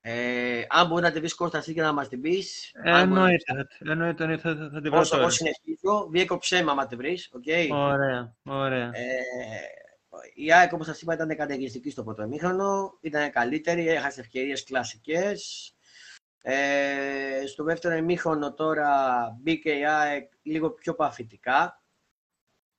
Ε, 0.00 0.62
αν 0.68 0.86
μπορεί 0.86 1.02
να 1.02 1.12
τη 1.12 1.18
βρεις 1.18 1.34
Κώστα 1.34 1.58
εσύ 1.58 1.74
και 1.74 1.82
να 1.82 1.92
μας 1.92 2.08
την 2.08 2.20
πεις. 2.20 2.72
αν 2.74 2.82
μπορεί 2.82 2.94
να- 2.94 3.00
Εννοείται, 3.00 3.44
θα- 3.78 3.90
εννοείται, 3.90 4.22
εννοείται, 4.22 4.42
θα, 4.42 4.56
θα, 4.56 4.70
θα 4.72 4.80
την 4.80 4.90
βρω 4.90 5.00
Όσο 5.00 5.10
τώρα. 5.10 5.22
εγώ 5.22 5.30
συνεχίζω, 5.30 6.08
διέκοψέ 6.10 6.62
με 6.62 6.70
άμα 6.70 6.86
τη 6.86 6.96
βρεις, 6.96 7.30
οκ. 7.32 7.44
Ωραία, 7.72 8.34
ωραία. 8.42 8.90
Ε, 8.92 9.16
η 10.34 10.52
ΑΕΚ, 10.52 10.72
όπως 10.72 10.86
σας 10.86 11.02
είπα, 11.02 11.14
ήταν 11.14 11.36
καταιγιστική 11.36 11.90
στο 11.90 12.04
πρώτο 12.04 12.22
ημίχρονο. 12.22 12.98
Ήταν 13.00 13.30
καλύτερη, 13.30 13.88
έχασε 13.88 14.20
ευκαιρίες 14.20 14.64
κλασικές. 14.64 15.72
Ε, 16.42 17.46
στο 17.46 17.64
δεύτερο 17.64 17.94
ημίχρονο 17.94 18.54
τώρα 18.54 18.88
μπήκε 19.40 19.70
η 19.70 19.86
ΑΕΚ 19.86 20.30
λίγο 20.42 20.70
πιο 20.70 20.94
παθητικά. 20.94 21.82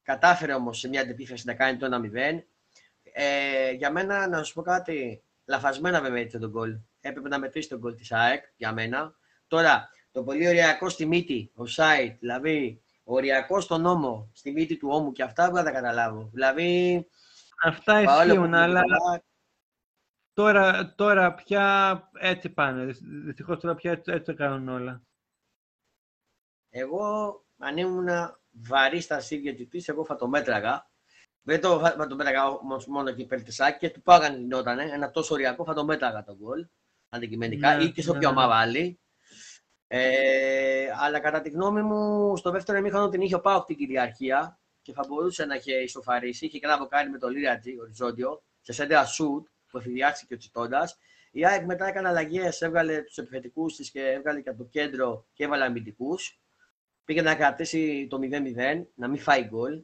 Κατάφερε 0.03 0.53
όμως 0.53 0.79
σε 0.79 0.87
μια 0.87 1.01
αντεπίθεση 1.01 1.45
να 1.45 1.53
κάνει 1.53 1.77
το 1.77 1.85
1-0. 1.85 2.43
Ε, 3.13 3.71
για 3.71 3.91
μένα, 3.91 4.27
να 4.27 4.43
σου 4.43 4.53
πω 4.53 4.61
κάτι, 4.61 5.23
λαφασμένα 5.45 6.01
με 6.01 6.09
μέτρησε 6.09 6.39
τον 6.39 6.49
γκολ. 6.49 6.77
Έπρεπε 7.01 7.27
να 7.27 7.39
μετρήσει 7.39 7.69
τον 7.69 7.79
γκολ 7.79 7.95
της 7.95 8.11
ΑΕΚ, 8.11 8.43
για 8.55 8.73
μένα. 8.73 9.15
Τώρα, 9.47 9.89
το 10.11 10.23
πολύ 10.23 10.47
ωριακό 10.47 10.89
στη 10.89 11.05
μύτη, 11.05 11.51
offside, 11.55 12.15
δηλαδή 12.19 12.81
οριακό 13.03 13.59
στον 13.59 13.81
νόμο, 13.81 14.29
στη 14.33 14.51
μύτη 14.51 14.77
του 14.77 14.89
ώμου 14.91 15.11
και 15.11 15.23
αυτά, 15.23 15.45
δεν 15.45 15.55
θα 15.55 15.63
τα 15.63 15.71
καταλάβω. 15.71 16.29
Δηλαδή, 16.33 17.07
Αυτά 17.63 17.93
παρόλο 18.03 18.17
που 18.17 18.27
ισχύουν, 18.27 18.45
είναι 18.45 18.57
αλλά 18.57 18.79
καλά, 18.81 19.23
τώρα, 20.33 20.93
τώρα 20.95 21.33
πια 21.33 22.09
έτσι 22.19 22.49
πάνε. 22.49 22.85
Δυ- 22.85 23.03
Δυστυχώς 23.25 23.59
τώρα 23.59 23.75
πια 23.75 23.91
έτσι, 23.91 24.11
έτσι 24.11 24.25
το 24.31 24.33
κάνουν 24.37 24.67
όλα. 24.67 25.01
Εγώ, 26.69 27.05
αν 27.57 27.77
ήμουν 27.77 28.07
βαρύ 28.51 29.01
στα 29.01 29.19
σίδια 29.19 29.55
του 29.55 29.67
της, 29.67 29.87
εγώ 29.87 30.05
θα 30.05 30.15
το 30.15 30.27
μέτραγα. 30.27 30.89
Δεν 31.41 31.61
το, 31.61 31.79
θα 31.79 32.07
το 32.07 32.15
μέτραγα 32.15 32.47
όμως 32.47 32.87
μόνο 32.87 33.09
εκεί 33.09 33.25
πελτεσάκι 33.25 33.77
και 33.77 33.89
του 33.89 34.01
πάγανε 34.01 34.37
γινότανε. 34.37 34.83
Ένα 34.83 35.11
τόσο 35.11 35.33
ωριακό 35.33 35.65
θα 35.65 35.73
το 35.73 35.85
μέτραγα 35.85 36.23
τον 36.23 36.35
γκολ, 36.35 36.67
αντικειμενικά, 37.09 37.75
Ναι, 37.75 37.83
ή 37.83 37.91
και 37.91 38.01
σε 38.01 38.11
ναι, 38.11 38.17
όποια 38.17 38.29
ναι. 38.31 38.35
ομάδα 38.35 38.55
άλλη. 38.55 38.99
Ε, 39.87 40.91
αλλά 40.99 41.19
κατά 41.19 41.41
τη 41.41 41.49
γνώμη 41.49 41.81
μου, 41.81 42.35
στο 42.37 42.51
δεύτερο 42.51 42.77
ημίχρονο 42.77 43.09
την 43.09 43.21
είχε 43.21 43.35
ο 43.35 43.41
Πάοκ 43.41 43.65
την 43.65 43.77
κυριαρχία 43.77 44.60
και 44.81 44.93
θα 44.93 45.03
μπορούσε 45.07 45.45
να 45.45 45.55
είχε 45.55 45.73
ισοφαρίσει. 45.73 46.45
Είχε 46.45 46.59
και 46.59 46.65
ένα 46.65 46.77
βοκάρι 46.77 47.09
με 47.09 47.17
το 47.17 47.29
Λίρατζι, 47.29 47.79
οριζόντιο, 47.79 48.43
σε 48.61 48.73
σέντερα 48.73 49.05
σουτ 49.05 49.47
που 49.67 49.77
εφηδιάστηκε 49.77 50.33
ο 50.33 50.37
Τσιτώντας. 50.37 50.97
Η 51.31 51.45
ΑΕΚ 51.45 51.65
μετά 51.65 51.85
έκανε 51.85 52.07
αλλαγές, 52.07 52.61
έβγαλε 52.61 53.01
τους 53.01 53.17
επιθετικούς 53.17 53.75
της 53.75 53.91
και 53.91 54.01
έβγαλε 54.01 54.41
και 54.41 54.49
από 54.49 54.57
το 54.57 54.69
κέντρο 54.69 55.27
και 55.33 55.43
έβαλε 55.43 55.65
αμυντικούς. 55.65 56.41
Πήγε 57.05 57.21
να 57.21 57.35
κρατήσει 57.35 58.07
το 58.09 58.17
0-0, 58.21 58.85
να 58.95 59.07
μην 59.07 59.19
φάει 59.19 59.43
γκολ. 59.43 59.83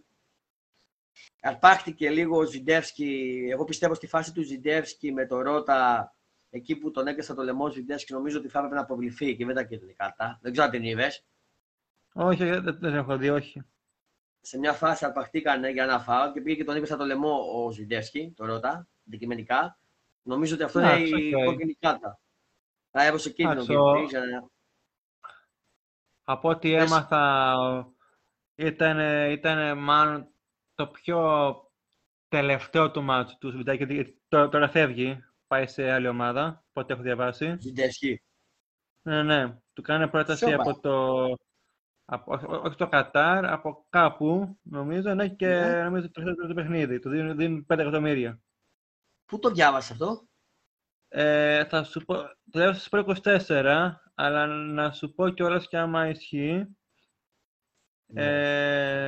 Αρπάχτηκε 1.41 2.09
λίγο 2.09 2.37
ο 2.37 2.43
Ζιντεύσκι. 2.43 3.39
Εγώ 3.51 3.63
πιστεύω 3.63 3.93
στη 3.93 4.07
φάση 4.07 4.33
του 4.33 4.43
Ζιντεύσκι 4.43 5.11
με 5.11 5.25
το 5.25 5.41
Ρότα, 5.41 6.11
εκεί 6.49 6.75
που 6.75 6.91
τον 6.91 7.07
έκλεισα 7.07 7.35
το 7.35 7.43
λαιμό 7.43 7.69
Ζιντεύσκι, 7.69 8.13
νομίζω 8.13 8.37
ότι 8.37 8.47
θα 8.47 8.57
έπρεπε 8.57 8.75
να 8.75 8.81
αποβληθεί 8.81 9.35
και 9.35 9.45
δεν 9.45 9.55
τα 9.55 9.63
κέρδισε 9.63 9.93
κάρτα. 9.93 10.39
Δεν 10.41 10.51
ξέρω 10.51 10.65
αν 10.65 10.71
την 10.71 10.83
είδες. 10.83 11.25
Όχι, 12.13 12.43
δεν, 12.43 12.77
δεν 12.79 12.93
έχω 12.93 13.17
δει, 13.17 13.29
όχι. 13.29 13.63
Σε 14.47 14.57
μια 14.57 14.73
φάση 14.73 15.05
αρπαχτήκανε 15.05 15.69
για 15.69 15.85
να 15.85 15.99
φάω 15.99 16.31
και 16.31 16.41
πήγε 16.41 16.55
και 16.57 16.63
τον 16.63 16.75
έκλεισα 16.75 16.97
το 16.97 17.05
λαιμό 17.05 17.39
ο 17.53 17.71
Ζιντεύσκι, 17.71 18.33
το 18.35 18.45
Ρότα, 18.45 18.87
αντικειμενικά. 19.07 19.79
Νομίζω 20.23 20.53
ότι 20.55 20.63
αυτό 20.63 20.79
είναι 20.79 20.93
Εντάξει, 20.93 21.27
η 21.29 21.35
οκ. 21.35 21.43
κόκκινη 21.45 21.73
κάρτα. 21.73 22.19
Θα 22.91 23.05
έβωσε 23.05 23.29
κίνδυνο 23.29 23.61
Εντάξει, 23.61 23.75
ο- 23.75 23.93
και 23.99 24.05
για 24.09 24.19
να- 24.19 24.49
Από 26.23 26.49
ό,τι 26.49 26.71
Πες. 26.71 26.83
έμαθα, 26.83 27.53
ήταν, 28.55 28.99
ήταν 29.31 29.77
μάλλον 29.77 30.27
το 30.75 30.87
πιο 30.87 31.21
τελευταίο 32.27 32.91
του 32.91 33.03
μάτσου 33.03 33.37
του 33.37 33.49
Σβιντάκη, 33.51 33.83
γιατί 33.85 34.21
τώρα, 34.27 34.49
τώρα 34.49 34.69
φεύγει, 34.69 35.23
πάει 35.47 35.67
σε 35.67 35.91
άλλη 35.91 36.07
ομάδα, 36.07 36.65
πότε 36.73 36.93
έχω 36.93 37.01
διαβάσει. 37.01 37.55
Ζιντεύσκι. 37.59 38.21
Ναι, 39.01 39.23
ναι, 39.23 39.57
του 39.73 39.81
κάνει 39.81 40.09
πρόταση 40.09 40.49
Σόπα. 40.49 40.61
από 40.61 40.79
το, 40.79 41.25
από, 42.09 42.33
ό- 42.33 42.61
όχι 42.65 42.75
το 42.77 42.87
Κατάρ, 42.87 43.45
από 43.45 43.85
κάπου, 43.89 44.59
νομίζω, 44.61 45.13
ναι, 45.13 45.27
και 45.27 45.47
Ναι. 45.47 45.83
νομίζω 45.83 46.05
το 46.11 46.11
τελευταίο 46.21 46.47
του 46.47 46.53
παιχνίδι, 46.53 46.99
του 46.99 47.09
δίνουν, 47.09 47.37
δίνουν 47.37 47.65
5 47.65 47.79
εκατομμύρια. 47.81 48.39
Πού 49.25 49.39
το 49.39 49.49
διάβασες 49.49 49.91
αυτό, 49.91 50.27
Ε, 51.09 51.65
θα 51.65 51.83
σου 51.83 52.01
πω, 52.05 52.13
το 52.51 52.59
λέω 52.59 52.73
σας 52.73 52.89
πω 52.89 52.97
24, 52.97 54.01
αλλά 54.15 54.45
να 54.47 54.91
σου 54.91 55.13
πω 55.13 55.29
κιόλας 55.29 55.67
και 55.67 55.77
άμα 55.77 56.07
ισχύει. 56.07 56.65
Ναι. 58.05 58.25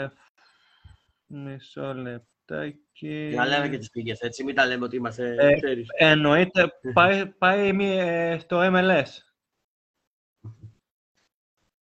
Ε, 0.04 0.12
μισό 1.26 1.94
λεπτάκι. 1.94 3.32
Να 3.36 3.46
λέμε 3.46 3.70
και 3.70 3.78
τις 3.78 3.90
πήγες, 3.90 4.20
έτσι, 4.20 4.44
μην 4.44 4.56
τα 4.56 4.66
λέμε 4.66 4.86
ότι 4.86 4.96
είμαστε, 4.96 5.36
Ε, 5.40 5.56
ξέρεις. 5.56 5.88
Εννοείται, 5.98 6.68
πάει, 6.94 7.28
πάει 7.28 7.74
μη- 7.74 7.98
ε, 8.00 8.38
στο 8.40 8.60
MLS. 8.62 9.08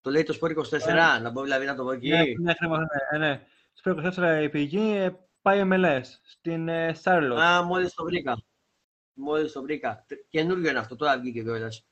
Το 0.06 0.12
λέει 0.12 0.24
το 0.24 0.34
Σπορ 0.34 0.52
24, 0.52 1.22
να 1.22 1.30
μπω 1.30 1.42
δηλαδή 1.42 1.66
να 1.66 1.76
το 1.76 1.84
πω 1.84 1.92
εκεί. 1.92 2.10
Ναι, 2.10 2.22
ναι, 2.40 2.52
ακριβώς, 2.52 2.80
ναι, 3.12 3.18
ναι. 3.18 3.42
Στο 3.74 3.96
24 4.16 4.42
η 4.44 4.50
πηγή 4.50 4.96
ε, 4.98 5.10
πάει 5.42 5.62
MLS, 5.66 6.02
στην 6.24 6.68
ε, 6.68 6.96
Charlotte. 7.04 7.40
Α, 7.40 7.64
μόλις 7.64 7.94
το 7.94 8.04
βρήκα. 8.04 8.38
Μόλις 9.14 9.52
το 9.52 9.62
βρήκα. 9.62 10.04
Τε- 10.08 10.20
Καινούριο 10.30 10.70
είναι 10.70 10.80
αυτό, 10.80 10.96
τώρα 10.96 11.20
βγήκε 11.20 11.42
κιόλας. 11.42 11.86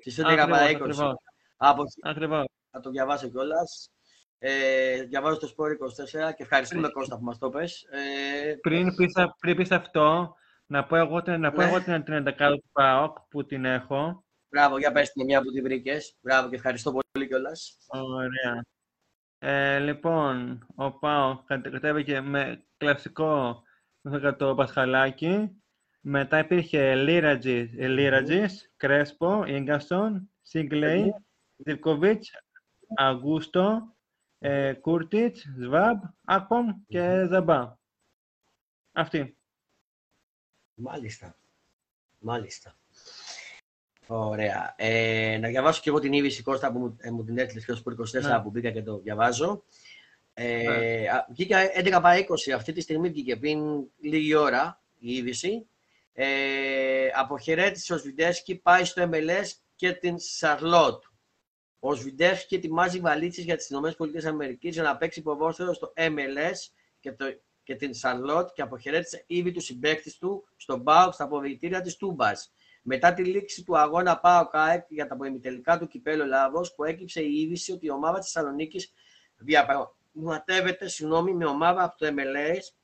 Στις 0.00 0.18
11 0.18 0.22
παρά 0.50 0.66
20. 0.70 0.74
ακριβώς, 0.74 1.14
Από 1.56 1.82
ακριβώς. 2.02 2.44
θα 2.70 2.80
το 2.80 2.90
διαβάσω 2.90 3.28
κιόλας. 3.28 3.90
Ε, 4.38 5.02
διαβάζω 5.02 5.38
το 5.38 5.46
Σπορ 5.46 5.70
24 5.70 6.32
και 6.36 6.42
ευχαριστούμε 6.42 6.88
Κώστα 6.88 7.18
που 7.18 7.24
μας 7.24 7.38
το 7.38 7.50
πες. 7.50 7.82
Ε, 7.90 8.54
Πριν 8.60 8.94
πεις, 8.94 9.16
α- 9.16 9.34
πριν 9.40 9.56
πεις 9.56 9.70
αυτό, 9.70 10.34
να 10.66 10.84
πω 10.84 10.96
εγώ, 10.96 11.22
την- 11.22 11.40
να 11.40 11.52
πω 11.52 11.60
Ναι. 11.62 11.68
εγώ 11.68 11.80
την, 11.80 12.02
την 12.04 12.14
11 12.14 12.48
του 12.50 12.64
ΠΑΟΚ 12.72 13.16
που 13.20 13.46
την 13.46 13.64
έχω. 13.64 14.24
Μπράβο, 14.50 14.78
για 14.78 14.92
πες 14.92 15.12
την 15.12 15.24
μια 15.24 15.42
που 15.42 15.50
την 15.50 15.62
βρήκες. 15.62 16.16
Μπράβο 16.20 16.48
και 16.48 16.54
ευχαριστώ 16.56 16.92
πολύ 16.92 17.26
κιόλας. 17.26 17.78
Ωραία. 17.88 18.64
Ε, 19.38 19.78
λοιπόν, 19.78 20.66
ο 20.74 20.98
ΠΑΟΚ 20.98 21.44
κατε- 21.46 21.70
κατέβηκε 21.72 22.20
με 22.20 22.66
κλασικό 22.76 23.62
με 24.00 24.32
το 24.32 24.54
Πασχαλάκι. 24.54 25.62
Μετά 26.00 26.38
υπήρχε 26.38 26.94
Λίρατζης, 26.94 27.72
ε, 27.76 27.88
Λίρατζης 27.88 28.72
Κρέσπο, 28.76 29.44
Ίγκασον, 29.46 30.30
Σίγκλεϊ, 30.42 31.14
Ζιβκοβίτς, 31.56 32.30
Αγούστο, 32.96 33.96
ε, 34.38 34.72
Κούρτιτς, 34.72 35.46
Σβάμπ, 35.60 36.02
Άκπομ 36.24 36.66
και 36.86 37.26
Ζαμπά. 37.30 37.76
Αυτή. 38.92 39.36
Μάλιστα. 40.74 41.36
Μάλιστα. 42.18 42.79
Ωραία. 44.12 44.74
Ε, 44.76 45.38
να 45.40 45.48
διαβάσω 45.48 45.80
και 45.82 45.88
εγώ 45.88 45.98
την 45.98 46.12
είδηση 46.12 46.42
Κώστα 46.42 46.72
που 46.72 46.78
μου, 46.78 46.96
ε, 47.00 47.10
μου 47.10 47.24
την 47.24 47.38
έστειλες 47.38 47.64
και 47.64 47.72
ο 47.72 47.76
Σπορ 47.76 47.92
24 47.92 48.22
Ναι. 48.22 48.40
που 48.42 48.50
μπήκα 48.50 48.70
και 48.70 48.82
το 48.82 48.98
διαβάζω. 48.98 49.62
Ε, 50.34 50.62
Ναι. 50.62 51.08
α, 51.10 51.26
Βγήκε 51.30 51.70
11 51.74 51.90
παρά 52.02 52.16
20. 52.18 52.50
Αυτή 52.54 52.72
τη 52.72 52.80
στιγμή 52.80 53.08
βγήκε 53.08 53.36
πριν 53.36 53.60
λίγη 54.00 54.34
ώρα 54.34 54.82
η 54.98 55.12
είδηση. 55.12 55.66
Ε, 56.12 56.26
αποχαιρέτησε 57.14 57.94
ο 57.94 57.96
Σφιντέρσκι, 57.96 58.54
πάει 58.56 58.84
στο 58.84 59.08
MLS 59.12 59.46
και 59.76 59.92
την 59.92 60.18
Σαρλότ. 60.18 61.02
Ο 61.78 61.94
Σφιντέρσκι 61.94 62.54
ετοιμάζει 62.54 62.98
βαλίτσες 62.98 63.44
για 63.44 63.56
τις 63.56 63.68
ΗΠΑ 63.68 63.88
για 64.60 64.82
να 64.82 64.96
παίξει 64.96 65.22
ποδόσφαιρο 65.22 65.74
στο 65.74 65.92
MLS 65.96 66.56
και, 67.00 67.12
το, 67.12 67.24
και 67.62 67.74
την 67.74 67.94
Σαρλότ 67.94 68.48
και 68.54 68.62
αποχαιρέτησε 68.62 69.24
ήδη 69.26 69.52
τους 69.52 69.64
συμπαίκτης 69.64 70.18
του 70.18 70.48
στον 70.56 70.82
ΠΑΟΚ 70.84 71.14
στα 71.14 71.24
αποδυτήρια 71.24 71.80
της 71.80 71.96
Τούμπας. 71.96 72.52
Μετά 72.82 73.14
τη 73.14 73.24
λήξη 73.24 73.64
του 73.64 73.78
αγώνα 73.78 74.18
ΠΑΟΚ 74.18 74.54
ΑΕΚ 74.56 74.84
για 74.88 75.06
τα 75.06 75.16
προημιτελικά 75.16 75.78
του 75.78 75.86
κυπέλου 75.86 76.22
Ελλάδος, 76.22 76.74
προέκυψε 76.74 77.22
η 77.22 77.40
είδηση 77.40 77.72
ότι 77.72 77.86
η 77.86 77.90
ομάδα 77.90 78.18
της 78.18 78.30
Θεσσαλονίκης 78.30 78.92
διαπραγματεύεται 79.36 80.88
συγγνώμη, 80.88 81.34
με 81.34 81.44
ομάδα 81.44 81.82
από 81.82 81.96
το 81.98 82.06
MLS. 82.06 82.74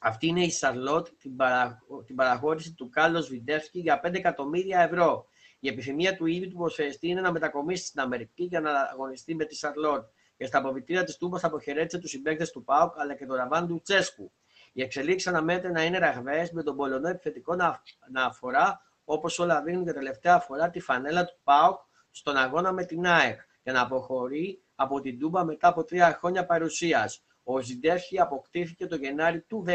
Αυτή 0.00 0.26
είναι 0.26 0.44
η 0.44 0.50
Σαρλότ, 0.50 1.08
την, 1.18 1.36
παρα... 1.36 1.82
την 2.06 2.14
παραχώρηση 2.14 2.74
του 2.74 2.88
Κάρολ 2.88 3.28
Σφιντέρσκι 3.28 3.78
για 3.78 4.00
5 4.04 4.14
εκατομμύρια 4.14 4.80
ευρώ. 4.80 5.26
Η 5.60 5.68
επιθυμία 5.68 6.16
του 6.16 6.26
ίδιου 6.26 6.48
του 6.48 6.56
ποδοσφαιριστή 6.56 7.08
είναι 7.08 7.20
να 7.20 7.32
μετακομίσει 7.32 7.86
στην 7.86 8.00
Αμερική 8.00 8.44
για 8.44 8.60
να 8.60 8.80
αγωνιστεί 8.80 9.34
με 9.34 9.44
τη 9.44 9.54
Σαρλότ. 9.54 10.04
Και 10.36 10.46
στα 10.46 10.58
αποδυτήρια 10.58 11.04
της 11.04 11.16
Τούμπα 11.16 11.38
αποχαιρέτησε 11.42 11.98
τους 11.98 12.10
συμπαίκτες 12.10 12.50
του 12.50 12.64
ΠΑΟΚ 12.64 13.00
αλλά 13.00 13.14
και 13.14 13.26
τον 13.26 13.36
Ραζβάν 13.36 13.66
Λουτσέσκου. 13.66 14.32
Οι 14.72 14.82
εξελίξεις 14.82 15.28
αναμένεται 15.28 15.70
να 15.70 15.84
είναι 15.84 15.98
ραγδαίες 15.98 16.50
με 16.50 16.62
τον 16.62 16.76
Πολωνό 16.76 17.08
επιθετικό 17.08 17.54
να, 17.54 17.82
να 18.10 18.24
αφορά 18.24 18.82
όπως 19.04 19.38
όλα 19.38 19.62
δίνουν 19.62 19.82
για 19.82 19.94
τελευταία 19.94 20.38
φορά 20.38 20.70
τη 20.70 20.80
φανέλα 20.80 21.24
του 21.24 21.38
ΠΑΟΚ 21.44 21.80
στον 22.10 22.36
αγώνα 22.36 22.72
με 22.72 22.84
την 22.84 23.06
ΑΕΚ 23.06 23.40
και 23.62 23.72
να 23.72 23.80
αποχωρεί 23.80 24.62
από 24.74 25.00
την 25.00 25.18
Τούμπα 25.18 25.44
μετά 25.44 25.68
από 25.68 25.84
τρία 25.84 26.16
χρόνια 26.20 26.46
παρουσίας. 26.46 27.24
Ο 27.42 27.60
Ζιντέρχη 27.60 28.20
αποκτήθηκε 28.20 28.86
το 28.86 28.96
Γενάρη 28.96 29.40
του 29.40 29.64
19 29.66 29.72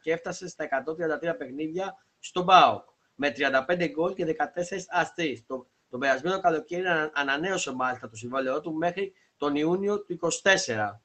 και 0.00 0.12
έφτασε 0.12 0.48
στα 0.48 0.64
133 1.22 1.34
παιχνίδια 1.38 1.94
στον 2.18 2.46
ΠΑΟΚ 2.46 2.88
με 3.14 3.32
35 3.68 3.88
γκολ 3.90 4.14
και 4.14 4.24
14 4.24 4.34
αστείς. 4.88 5.46
Το, 5.46 5.70
τον 5.88 6.00
περασμένο 6.00 6.40
καλοκαίρι 6.40 6.86
ανα- 6.86 7.10
ανανέωσε 7.14 7.74
μάλιστα 7.74 8.08
το 8.08 8.16
συμβόλαιό 8.16 8.60
του 8.60 8.74
μέχρι 8.74 9.12
τον 9.36 9.54
Ιούνιο 9.54 10.04
του 10.04 10.18
24. 10.42 11.00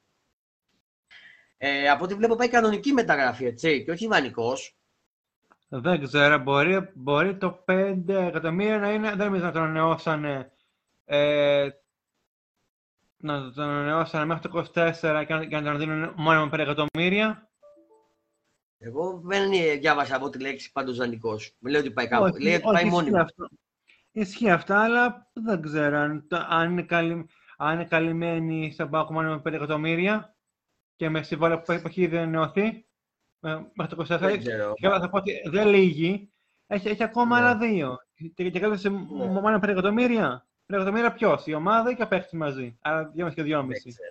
Ε, 1.57 1.89
από 1.89 2.03
ό,τι 2.03 2.13
βλέπω 2.13 2.35
πάει 2.35 2.49
κανονική 2.49 2.91
μεταγραφή, 2.91 3.45
έτσι, 3.45 3.83
και 3.83 3.91
όχι 3.91 4.07
βανικός. 4.07 4.78
Δεν 5.71 6.03
ξέρω, 6.03 6.37
μπορεί, 6.37 6.89
μπορεί 6.95 7.37
το 7.37 7.63
5 7.67 8.03
εκατομμύρια 8.07 8.77
να 8.79 8.91
είναι, 8.93 9.09
δεν 9.09 9.25
νομίζω 9.25 9.45
να 9.45 9.51
το 9.51 9.59
ανανεώσανε, 9.59 10.51
ε, 11.05 11.69
να 13.17 13.51
το 13.51 13.61
ανανεώσανε 13.61 14.25
μέχρι 14.25 14.49
το 14.49 14.65
24 14.73 15.23
και 15.27 15.33
να, 15.33 15.45
και 15.45 15.59
να 15.59 15.61
τον 15.63 15.77
δίνουν 15.77 16.13
μόνο 16.17 16.45
με 16.45 16.49
5 16.55 16.59
εκατομμύρια. 16.59 17.49
Εγώ 18.77 19.21
δεν 19.23 19.51
ε, 19.51 19.75
διάβασα 19.75 20.15
από 20.15 20.29
τη 20.29 20.39
λέξη 20.39 20.71
πάντως 20.71 20.97
δανεικός. 20.97 21.55
Μου 21.59 21.69
λέει 21.71 21.81
ότι 21.81 21.91
πάει 21.91 22.07
κάπου. 22.07 22.23
Όχι, 22.23 22.43
λέει 22.43 22.53
ότι 22.53 22.63
όχι, 22.65 22.73
πάει 22.73 22.83
ισχύει 22.83 22.95
μόνιμο. 22.95 23.21
αυτό. 23.21 23.47
Ισχύει 24.11 24.49
αυτά, 24.49 24.83
αλλά 24.83 25.29
δεν 25.33 25.61
ξέρω 25.61 25.97
αν, 25.97 26.27
το- 26.27 26.45
αν, 26.49 26.71
είναι, 26.71 26.83
καλυ, 26.83 27.25
αν 27.57 27.73
είναι 27.73 27.85
καλυμμένοι 27.85 28.71
στον 28.71 28.89
Πάκο 28.89 29.13
μόνο 29.13 29.29
με 29.29 29.41
5 29.49 29.53
εκατομμύρια 29.53 30.35
και 30.95 31.09
με 31.09 31.23
συμβόλαιο 31.23 31.61
που 31.61 31.71
έχει 31.71 32.01
ήδη 32.01 32.17
ανανεωθεί 32.17 32.63
ε, 32.67 32.79
μέχρι 33.73 33.95
το 33.95 34.05
24. 34.15 34.19
Δεν 34.19 34.39
ξέρω. 34.39 34.73
Και 34.73 34.87
θα 34.87 35.09
πω 35.09 35.17
ότι 35.17 35.41
δεν 35.49 35.67
λύγει. 35.67 36.31
Έχει, 36.67 36.87
έχει 36.89 37.03
ακόμα 37.03 37.39
Ναι. 37.39 37.45
άλλα 37.45 37.57
δύο. 37.57 37.97
Και, 38.35 38.49
και 38.49 38.59
κάλεσε 38.59 38.89
μόνο 38.89 39.57
5 39.57 39.63
εκατομμύρια. 39.67 40.47
5 40.67 40.75
εκατομμύρια 40.75 41.11
ποιος, 41.13 41.45
η 41.47 41.53
ομάδα 41.53 41.89
ή 41.91 41.95
και 41.95 42.03
ο 42.03 42.07
παίχτη 42.07 42.35
μαζί. 42.35 42.77
Άρα 42.81 43.11
2,5 43.17 43.33
και 43.33 43.41
2,5. 43.41 43.65
Δεν 43.67 43.77
ξέρω. 43.77 44.09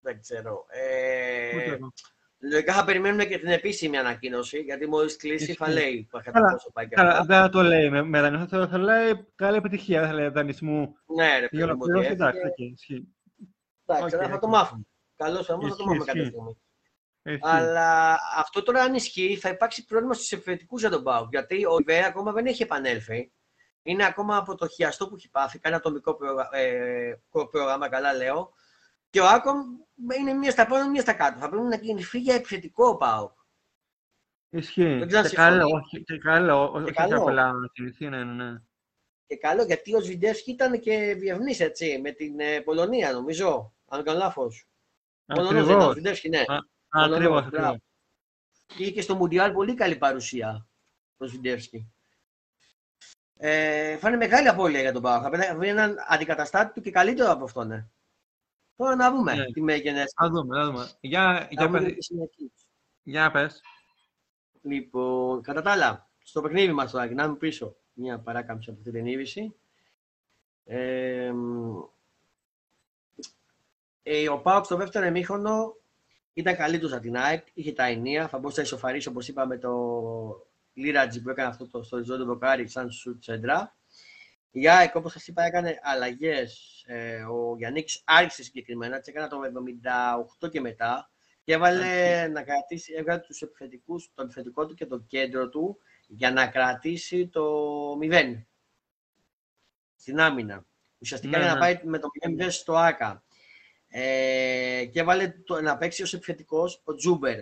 Δεν 0.00 0.20
ξέρω. 0.20 0.64
Ε, 0.68 1.56
Ούτε 1.56 1.64
εγώ. 1.74 1.92
λογικά 2.38 2.72
θα 2.72 2.84
περιμένουμε 2.84 3.24
και 3.24 3.38
την 3.38 3.48
επίσημη 3.48 3.96
ανακοίνωση, 3.98 4.58
γιατί 4.58 4.88
μόλις 4.88 5.16
κλείσει 5.16 5.44
Ισχύει. 5.44 5.56
θα 5.56 5.68
λέει 5.70 6.06
κατά 6.10 6.30
Καλά, 6.30 6.52
πόσο 6.52 6.70
πάει 6.72 6.88
και 6.88 6.94
Καλά, 6.94 7.10
αυτά. 7.10 7.24
δεν 7.24 7.40
θα 7.40 7.48
το 7.48 7.62
λέει 7.62 7.90
με, 7.90 8.02
με 8.02 8.20
δανεισμό, 8.20 8.46
θα, 8.46 8.68
θα 8.68 8.78
λέει 8.78 9.26
καλή 9.34 9.56
επιτυχία. 9.56 10.00
Δεν 10.00 10.08
θα 10.08 10.14
λέει 10.14 10.28
δανεισμού. 10.28 10.96
Ναι, 11.16 11.38
ρε 11.38 11.44
Η 11.44 11.48
παιδί 11.48 11.64
μου, 11.64 11.68
ότι 11.70 11.90
ολοκλήρωση, 11.90 12.10
εντάξει, 12.10 12.40
έφυγε. 12.44 12.68
οκ, 12.70 12.74
ισχύει. 12.74 13.08
Εντάξει, 13.86 14.14
Οκ, 14.16 14.20
αλλά 14.22 14.28
θα 14.28 14.34
οκ. 14.34 14.40
το 14.40 14.48
μάθουμε. 17.24 17.38
Καλώς 17.38 17.50
θα 17.52 17.60
θα 17.60 17.62
το 17.62 17.62
Ισχύει, 17.62 17.62
μάθουμε 17.62 17.62
κάποια 17.62 17.62
ισχύει. 17.62 17.62
στιγμή. 17.62 17.62
Ισχύει. 17.62 17.68
Αλλά 17.68 18.18
αυτό 18.36 18.62
τώρα 18.62 18.82
αν 18.82 18.94
ισχύει 18.94 19.36
θα 19.36 19.48
υπάρξει 19.48 19.84
πρόβλημα 19.84 20.14
στους 20.14 20.32
επιθετικούς 20.32 20.80
για 20.80 20.90
τον 20.90 21.02
Πάουκ. 21.02 21.28
Γιατί 21.30 21.64
ο 21.66 21.76
Ιβέα 21.80 22.06
ακόμα 22.06 22.32
δεν 22.32 22.46
έχει 22.46 22.62
επανέλθει. 22.62 23.32
Είναι 23.82 24.04
ακόμα 24.06 24.36
από 24.36 24.54
το 24.54 24.68
χιαστό 24.68 25.08
που 25.08 25.14
έχει 25.14 25.30
πάθει. 25.30 25.58
Κάνει 25.58 25.76
ατομικό 25.76 26.14
πρόγρα- 26.14 26.48
ε, 26.52 27.20
πρόγραμμα, 27.50 27.88
καλά 27.88 28.12
λέω. 28.14 28.52
Και 29.10 29.20
ο 29.20 29.26
Άκομ 29.28 29.58
είναι 30.18 30.32
μίας 30.32 30.52
στα 30.52 30.66
πάνω, 30.66 30.90
μίας 30.90 31.02
στα 31.02 31.12
κάτω. 31.12 31.38
Θα 31.38 31.48
πρέπει 31.48 31.64
να 31.64 31.76
κινηθεί 31.78 32.18
για 32.18 32.34
επιθετικό 32.34 32.88
ο 32.88 32.96
Πάουκ. 32.96 33.32
Ισχύει. 34.48 34.98
Δεν 34.98 35.06
ξέρω 35.06 35.22
αν 35.22 35.28
Και 35.30 35.36
καλό, 35.36 35.60
συμφωνεί. 35.60 35.82
όχι, 35.84 36.04
και 36.04 36.18
καλό, 36.18 36.72
όχι 36.74 36.92
καλό. 36.92 37.20
απλά 37.22 37.52
να 37.52 37.68
κινηθεί, 37.72 38.08
ναι, 38.08 38.24
ναι, 38.24 38.44
ναι. 38.44 38.58
Και 39.26 39.36
καλό 39.36 39.62
γιατί 39.64 39.94
ο 39.94 40.00
Ζιντεύσκι 40.00 40.50
ήταν 40.50 40.80
και 40.80 41.14
διευνής 41.14 41.60
έτσι 41.60 42.00
με 42.02 42.10
την 42.10 42.40
ε, 42.40 42.60
Πολωνία 42.60 43.12
νομίζω. 43.12 43.74
Αν 43.88 43.96
δεν 43.98 44.04
κάνω 44.04 44.18
λάθος. 44.18 44.66
Πολωνός 45.26 45.52
δεν 45.52 45.62
ήταν 45.62 45.70
ο 45.74 45.76
Ακριβώς. 45.76 45.94
Ζιντεύσκι, 45.94 46.28
ναι. 46.28 46.38
Α, 46.40 46.56
Πολωνός, 46.92 47.16
Ακριβώς, 47.16 47.48
μπράβο. 47.48 47.66
ακριβώς. 47.66 47.80
Και 48.66 48.82
είχε 48.82 48.90
και 48.92 49.00
στο 49.00 49.14
Μουντιάλ 49.14 49.52
πολύ 49.52 49.74
καλή 49.74 49.96
παρουσία 49.96 50.66
ο 51.16 51.24
Ζιντεύσκι. 51.26 51.92
Ε, 53.36 53.96
θα 53.96 54.08
είναι 54.08 54.16
μεγάλη 54.16 54.48
απώλεια 54.48 54.80
για 54.80 54.92
τον 54.92 55.02
Πάο. 55.02 55.20
Θα 55.22 55.30
πρέπει 55.30 55.46
να 55.48 55.56
βρει 55.56 55.68
έναν 55.68 55.96
αντικαταστάτη 56.08 56.72
του 56.72 56.80
και 56.80 56.90
καλύτερο 56.90 57.30
από 57.30 57.44
αυτόν. 57.44 57.66
Ναι. 57.66 57.86
Τώρα 58.76 58.96
να 58.96 59.10
δούμε 59.10 59.34
Ναι. 59.34 59.44
τι 59.52 59.60
μέγενες. 59.62 60.12
Θα 60.16 60.28
δούμε, 60.28 60.56
θα 60.56 60.64
δούμε. 60.64 60.90
Για, 61.00 61.22
Να 61.22 61.46
για, 61.50 61.66
δούμε 61.66 61.80
πες, 61.82 61.92
τις 61.94 62.04
συνεχίζει. 62.06 62.52
για 63.02 63.30
πες. 63.30 63.60
Λοιπόν, 64.62 65.42
κατά 65.42 65.62
τα 65.62 65.70
άλλα, 65.70 66.10
στο 66.22 66.40
παιχνίδι 66.40 66.72
μας 66.72 66.90
τώρα, 66.90 67.10
να 67.10 67.36
πίσω 67.36 67.76
μια 67.92 68.18
παράκαμψη 68.18 68.70
από 68.70 68.78
αυτή 68.78 68.90
την 68.92 69.06
είδηση. 69.06 69.54
Ε, 70.64 71.30
μ, 71.34 71.78
ε, 74.02 74.28
ο 74.28 74.38
Πάοκ 74.40 74.64
στο 74.64 74.76
δεύτερο 74.76 75.06
εμίχρονο 75.06 75.76
ήταν 76.32 76.56
καλύτερος 76.56 76.92
από 76.92 77.02
την 77.02 77.16
ΑΕΚ, 77.16 77.46
είχε 77.52 77.72
τα 77.72 77.84
ενία, 77.84 78.28
θα 78.28 78.38
μπορούσε 78.38 78.60
να 78.60 78.66
ισοφαρίσει 78.66 79.08
όπως 79.08 79.28
είπαμε 79.28 79.58
το 79.58 79.72
Λίρατζι 80.74 81.22
που 81.22 81.30
έκανε 81.30 81.48
αυτό 81.48 81.68
το, 81.68 81.82
στο 81.82 81.96
οριζόντιο 81.96 82.24
δοκάρι 82.24 82.68
σαν 82.68 82.90
σου 82.90 83.18
τσέντρα. 83.18 83.76
Η 84.50 84.68
ΑΕΚ 84.68 84.94
όπως 84.94 85.12
σας 85.12 85.26
είπα 85.26 85.42
έκανε 85.42 85.78
αλλαγές, 85.82 86.82
ε, 86.86 87.22
ο 87.22 87.56
Γιάννης 87.56 88.02
άρχισε 88.04 88.42
συγκεκριμένα, 88.42 88.98
τις 88.98 89.08
έκανε 89.08 89.28
το 89.28 89.40
78 90.44 90.50
και 90.50 90.60
μετά 90.60 91.10
και 91.44 91.52
έβαλε 91.52 92.26
να 92.28 92.42
κρατήσει, 92.42 92.92
έβγαλε 92.96 93.20
τους 93.20 93.42
επιθετικούς, 93.42 94.10
το 94.14 94.22
επιθετικό 94.22 94.66
του 94.66 94.74
και 94.74 94.86
το 94.86 94.98
κέντρο 94.98 95.48
του 95.48 95.78
για 96.06 96.30
να 96.32 96.46
κρατήσει 96.46 97.28
το 97.28 97.44
0 98.02 98.44
στην 99.96 100.20
άμυνα. 100.20 100.66
Ουσιαστικά 100.98 101.38
Ναι, 101.38 101.44
για 101.44 101.54
να 101.54 101.58
ναι. 101.58 101.60
πάει 101.60 101.80
με 101.84 101.98
το 101.98 102.08
0 102.38 102.46
στο 102.50 102.76
ΟΑΚΑ. 102.76 103.24
Ε, 103.94 104.84
και 104.92 105.00
έβαλε 105.00 105.28
το, 105.28 105.60
να 105.60 105.76
παίξει 105.76 106.02
ως 106.02 106.14
επιθετικός 106.14 106.80
ο 106.84 106.94
Τσούμπερ. 106.94 107.40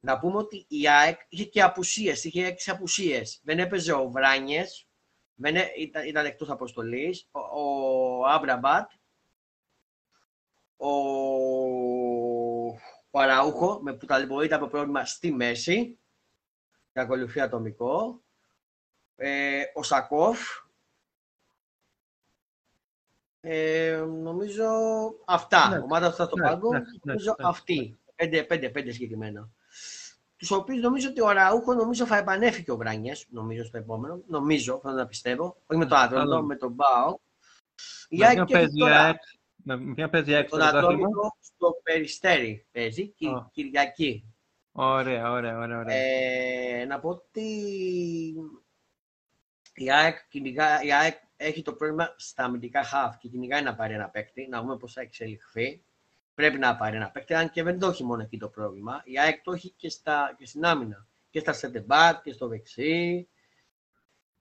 Να 0.00 0.18
πούμε 0.18 0.36
ότι 0.36 0.64
η 0.68 0.88
ΑΕΚ 0.88 1.20
είχε 1.28 1.44
και 1.44 1.62
απουσίες, 1.62 2.24
είχε 2.24 2.46
έξι 2.46 2.70
απουσίες. 2.70 3.40
Δεν 3.42 3.58
έπαιζε 3.58 3.92
ο 3.92 4.10
Βράνιες, 4.10 4.88
δεν 5.34 5.56
έ- 5.56 5.78
ήταν, 5.78 6.06
ήταν 6.06 6.26
εκτός 6.26 6.50
αποστολής, 6.50 7.28
ο, 7.30 7.40
ο 7.40 8.26
Αμραμπάτ, 8.26 8.90
ο, 10.76 10.88
ο 13.10 13.20
Αραούχο, 13.20 13.80
με 13.82 13.92
που 13.94 14.06
ταλαιπωρείται 14.06 14.54
από 14.54 14.66
πρόβλημα 14.66 15.04
στη 15.04 15.32
μέση, 15.32 15.98
και 16.92 17.00
ακολουθεί 17.00 17.40
ατομικό, 17.40 18.22
ε, 19.16 19.62
ο 19.74 19.82
Σακόφ, 19.82 20.38
ε, 23.48 24.04
νομίζω 24.22 24.64
αυτά. 25.24 25.68
Ναι. 25.68 25.78
Ομάδα 25.78 26.06
αυτά 26.06 26.24
στο 26.24 26.36
Ναι, 26.36 26.46
πάγκο, 26.46 26.72
ναι, 26.72 26.78
ναι, 26.78 26.84
νομίζω 27.02 27.34
ναι. 27.38 27.48
αυτοί. 27.48 27.98
Πέντε, 28.14 28.42
πέντε, 28.42 28.68
πέντε 28.70 28.90
συγκεκριμένα. 28.90 29.48
Τους 30.36 30.50
οποίους 30.50 30.80
νομίζω 30.82 31.08
ότι 31.08 31.20
ο 31.20 31.30
Ραούχο 31.30 31.74
νομίζω 31.74 32.06
θα 32.06 32.16
επανέφυγε 32.16 32.70
ο 32.72 32.76
Βράνιε, 32.76 33.12
νομίζω 33.28 33.64
στο 33.64 33.76
επόμενο. 33.78 34.22
Νομίζω, 34.26 34.78
θέλω 34.82 34.94
να 34.94 35.06
πιστεύω. 35.06 35.56
Όχι 35.66 35.78
με 35.78 35.86
το 35.86 35.96
Άτροντο, 35.96 36.20
Άλλο. 36.34 36.42
με 36.42 36.56
τον 36.56 36.72
Μπάο. 36.72 37.16
Η 38.08 38.16
Με 38.18 38.26
ΑΕΚ 38.26 38.34
ποιον 38.34 38.46
και 38.46 38.54
έχει 38.54 38.62
παίζει 38.62 38.76
η 38.76 38.80
τώρα 38.80 39.00
ΑΕΚ, 39.04 39.16
με 39.56 39.76
με 39.76 39.94
ποιον 39.94 40.10
παίζει 40.10 40.30
η 40.30 40.34
ΑΕΚ 40.34 40.48
στο 40.48 40.56
τον 40.58 40.68
πρωτάθλημα. 40.68 41.06
Ατρόμητο 41.06 41.36
στο 41.40 41.80
Περιστέρι 41.82 42.66
παίζει, 42.72 43.08
Κυ- 43.08 43.28
Α. 43.34 43.48
Κυριακή. 43.52 44.24
Ωραία, 44.72 45.30
ωραία, 45.30 45.58
ωραία. 45.58 45.78
ωραία. 45.78 45.96
Ε, 45.96 46.84
να 46.84 47.00
πω 47.00 47.08
ότι 47.08 47.42
η 49.74 49.90
ΑΕΚ, 49.90 50.16
κυνηγά- 50.28 50.84
η 50.84 50.92
ΑΕΚ 50.92 51.16
έχει 51.36 51.62
το 51.62 51.72
πρόβλημα 51.72 52.14
στα 52.16 52.44
αμυντικά 52.44 52.82
half 52.82 53.14
και 53.18 53.28
κυνηγάει 53.28 53.62
να 53.62 53.74
πάρει 53.74 53.94
ένα 53.94 54.08
παίκτη, 54.08 54.48
να 54.48 54.60
δούμε 54.60 54.76
πώς 54.76 54.92
θα 54.92 55.00
εξελιχθεί. 55.00 55.82
Πρέπει 56.34 56.58
να 56.58 56.76
πάρει 56.76 56.96
ένα 56.96 57.10
παίκτη, 57.10 57.34
αν 57.34 57.50
και 57.50 57.62
δεν 57.62 57.78
το 57.78 57.86
έχει 57.86 58.04
μόνο 58.04 58.22
εκεί 58.22 58.38
το 58.38 58.48
πρόβλημα. 58.48 59.02
Η 59.04 59.18
ΑΕΚ 59.18 59.42
το 59.42 59.52
έχει 59.52 59.70
και, 59.70 59.88
στα, 59.88 60.34
και 60.38 60.46
στην 60.46 60.64
άμυνα. 60.64 61.06
Και 61.30 61.38
στα 61.38 61.52
σεντεμπάτ 61.52 62.22
και 62.22 62.32
στο 62.32 62.48
δεξί. 62.48 63.28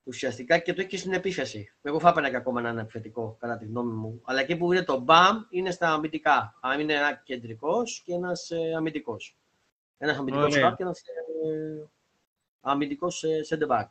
Ουσιαστικά 0.03 0.57
και 0.57 0.73
το 0.73 0.81
έχει 0.81 0.89
και 0.89 0.97
στην 0.97 1.13
επίθεση. 1.13 1.73
Εγώ 1.81 1.99
θα 1.99 2.09
έπαιρνα 2.09 2.29
και 2.29 2.35
ακόμα 2.35 2.59
έναν 2.59 2.77
επιθετικό, 2.77 3.37
κατά 3.39 3.57
τη 3.57 3.65
γνώμη 3.65 3.93
μου. 3.93 4.21
Αλλά 4.23 4.39
εκεί 4.39 4.55
που 4.55 4.73
είναι 4.73 4.83
το 4.83 4.99
μπαμ 4.99 5.43
είναι 5.49 5.71
στα 5.71 5.93
αμυντικά. 5.93 6.57
Αν 6.61 6.79
είναι 6.79 6.93
ένα 6.93 7.13
κεντρικός 7.13 8.01
και 8.05 8.13
ένας 8.13 8.51
ε, 8.51 8.73
αμυντικός. 8.77 9.37
Ένας 9.97 10.17
αμυντικός 10.17 10.55
Ωραία. 10.55 10.71
half 10.71 10.75
και 10.75 10.83
ένας 10.83 10.99
ε, 10.99 11.89
αμυντικός 12.61 13.23
center 13.49 13.67
back. 13.67 13.85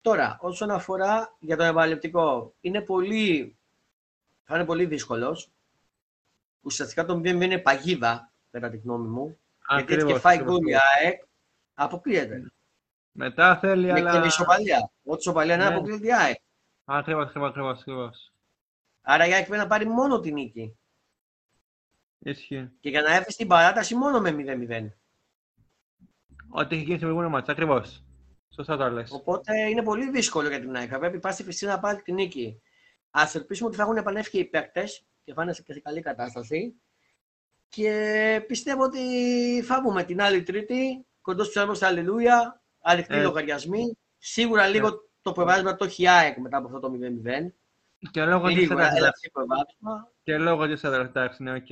Τώρα, 0.00 0.38
όσον 0.40 0.70
αφορά 0.70 1.36
για 1.38 1.56
το 1.56 1.62
επαγγελματικό, 1.62 2.54
είναι 2.60 2.80
πολύ, 2.80 3.56
θα 4.44 4.54
είναι 4.56 4.64
πολύ 4.64 4.86
δύσκολος. 4.86 5.50
Ουσιαστικά 6.60 7.04
το 7.04 7.14
0 7.14 7.24
είναι 7.26 7.58
παγίδα, 7.58 8.32
κατά 8.50 8.70
τη 8.70 8.76
γνώμη 8.76 9.08
μου. 9.08 9.38
γιατί 9.68 9.82
έτσι 9.82 9.86
και 9.86 9.94
Ακριβώς, 9.94 10.20
φάει 10.20 10.34
ακριβώς. 10.36 10.58
γκολ 10.58 10.68
η 10.68 10.74
ΑΕΚ, 10.74 11.22
αποκλείεται. 11.74 12.52
Μετά 13.12 13.56
θέλει, 13.58 13.86
Με 13.92 13.92
αλλά... 14.00 14.20
και 14.20 14.26
ισοπαλία. 14.26 14.90
Ό,τι 15.04 15.18
ισοπαλία 15.18 15.54
είναι 15.54 15.68
Ναι. 15.68 15.74
αποκλείεται 15.74 16.06
η 16.06 16.12
ΑΕΚ. 16.14 16.36
Ακριβώς, 16.84 17.24
ακριβώς, 17.26 17.48
ακριβώς, 17.48 17.80
ακριβώς. 17.80 18.32
Άρα 19.02 19.26
η 19.26 19.32
ΑΕΚ 19.32 19.46
πρέπει 19.46 19.62
να 19.62 19.68
πάρει 19.68 19.86
μόνο 19.86 20.20
την 20.20 20.32
νίκη. 20.34 20.76
Ισχύει. 22.18 22.70
Και 22.80 22.88
για 22.88 23.02
να 23.02 23.14
έρθει 23.14 23.32
στην 23.32 23.46
παράταση 23.48 23.94
μόνο 23.94 24.20
με 24.20 24.30
0-0. 24.30 24.92
Ό,τι 26.50 26.74
έχει 26.74 26.84
γίνει 26.84 26.96
στο 26.96 27.04
προηγούμενο 27.06 27.30
μάτς, 27.30 27.48
ακριβώς. 27.48 28.04
Σωστά 28.54 28.76
το 28.76 28.90
λες. 28.90 29.10
Οπότε 29.12 29.68
είναι 29.68 29.82
πολύ 29.82 30.10
δύσκολο 30.10 30.48
για 30.48 30.60
την 30.60 30.76
ΑΕΚ. 30.76 30.88
Θα 30.92 30.98
πρέπει 30.98 31.18
πάση 31.18 31.42
φυσικά 31.44 31.70
να 31.72 31.78
πάρει 31.78 32.02
την 32.02 32.14
νίκη. 32.14 32.60
Α 33.10 33.22
ελπίσουμε 33.34 33.68
ότι 33.68 33.76
θα 33.76 33.82
έχουν 33.82 33.96
επανέλθει 33.96 34.30
και 34.30 34.38
οι 34.38 34.44
παίκτες 34.44 35.04
και 35.24 35.32
θα 35.34 35.42
είναι 35.42 35.52
σε 35.52 35.62
σε 35.68 35.80
καλή 35.80 36.00
κατάσταση. 36.00 36.74
Και 37.68 38.44
πιστεύω 38.46 38.82
ότι 38.82 39.00
θα 39.64 39.80
βγούμε 39.80 40.04
την 40.04 40.20
άλλη 40.20 40.42
Τρίτη, 40.42 41.06
κοντός 41.20 41.46
ψαλμός 41.46 41.62
αλληλούια, 41.62 42.62
ανοιχτοί 42.80 43.14
Ε. 43.14 43.22
λογαριασμοί. 43.22 43.96
Σίγουρα 44.18 44.66
λίγο 44.66 45.08
το 45.22 45.32
προβάδισμα 45.32 45.76
το 45.76 45.84
έχει 45.84 46.02
η 46.02 46.08
ΑΕΚ 46.08 46.36
μετά 46.38 46.56
από 46.56 46.66
αυτό 46.66 46.78
το 46.80 46.90
0-0. 46.90 47.52
Και 48.10 48.24
λόγω 48.24 48.46
της 48.46 48.56
Λίγο 48.56 48.72
έδρας, 48.72 48.96
έλαβε 48.96 49.12
προβάδισμα. 49.32 50.10
και 50.22 50.38
λόγω 50.38 50.66
της 50.66 50.84
έδρας, 50.84 51.06
εντάξει, 51.08 51.42
ναι, 51.42 51.52
οκ. 51.54 51.66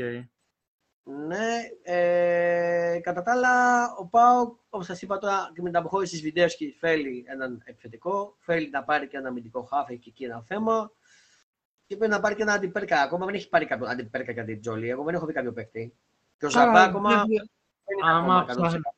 Ναι, 1.09 1.57
ε, 1.83 2.99
κατά 3.03 3.23
τα 3.23 3.33
άλλα, 3.33 3.85
ο 3.99 4.07
ΠΑΟΚ, 4.07 4.57
όπως 4.69 4.87
σας 4.87 5.03
είπα 5.03 5.19
τώρα 5.19 5.51
και 5.55 5.63
με 5.63 5.69
την 5.69 5.79
αποχώρηση 5.79 6.13
του 6.13 6.23
Σφιντέρσκι, 6.23 6.77
θέλει 6.81 7.25
έναν 7.29 7.63
επιθετικό. 7.65 8.37
Θέλει 8.39 8.71
να 8.71 8.85
πάρει 8.85 9.09
και 9.09 9.17
ένα 9.17 9.29
αμυντικό 9.29 9.63
χάφ, 9.63 9.89
έχει 9.89 9.99
και 9.99 10.09
εκεί 10.09 10.25
ένα 10.25 10.43
θέμα. 10.47 10.91
Και 11.87 11.97
πρέπει 11.97 12.13
να 12.13 12.21
πάρει 12.21 12.35
και 12.35 12.43
ένα 12.43 12.53
αντιπέρκα. 12.53 13.01
Ακόμα 13.03 13.27
δεν 13.27 13.35
έχει 13.35 13.49
πάρει 13.49 13.67
κάποιο 13.67 13.87
αντιπέρκα 13.87 14.33
για 14.33 14.45
την 14.45 14.61
Τζολί. 14.61 14.89
Εγώ 14.89 15.05
δεν 15.05 15.15
έχω 15.15 15.27
δει 15.27 15.33
κάποιο 15.33 15.53
παίκτη. 15.53 15.95
Και 16.39 16.47
ο 16.47 16.51
Ζαμπά 16.51 16.83
ακόμα 16.83 17.09
Άρα, 17.11 17.23
δεν 17.27 17.99
είναι 17.99 18.11
άμα 18.11 18.37
ακόμα 18.39 18.43
100%. 18.45 18.67
ψάχνα- 18.67 18.95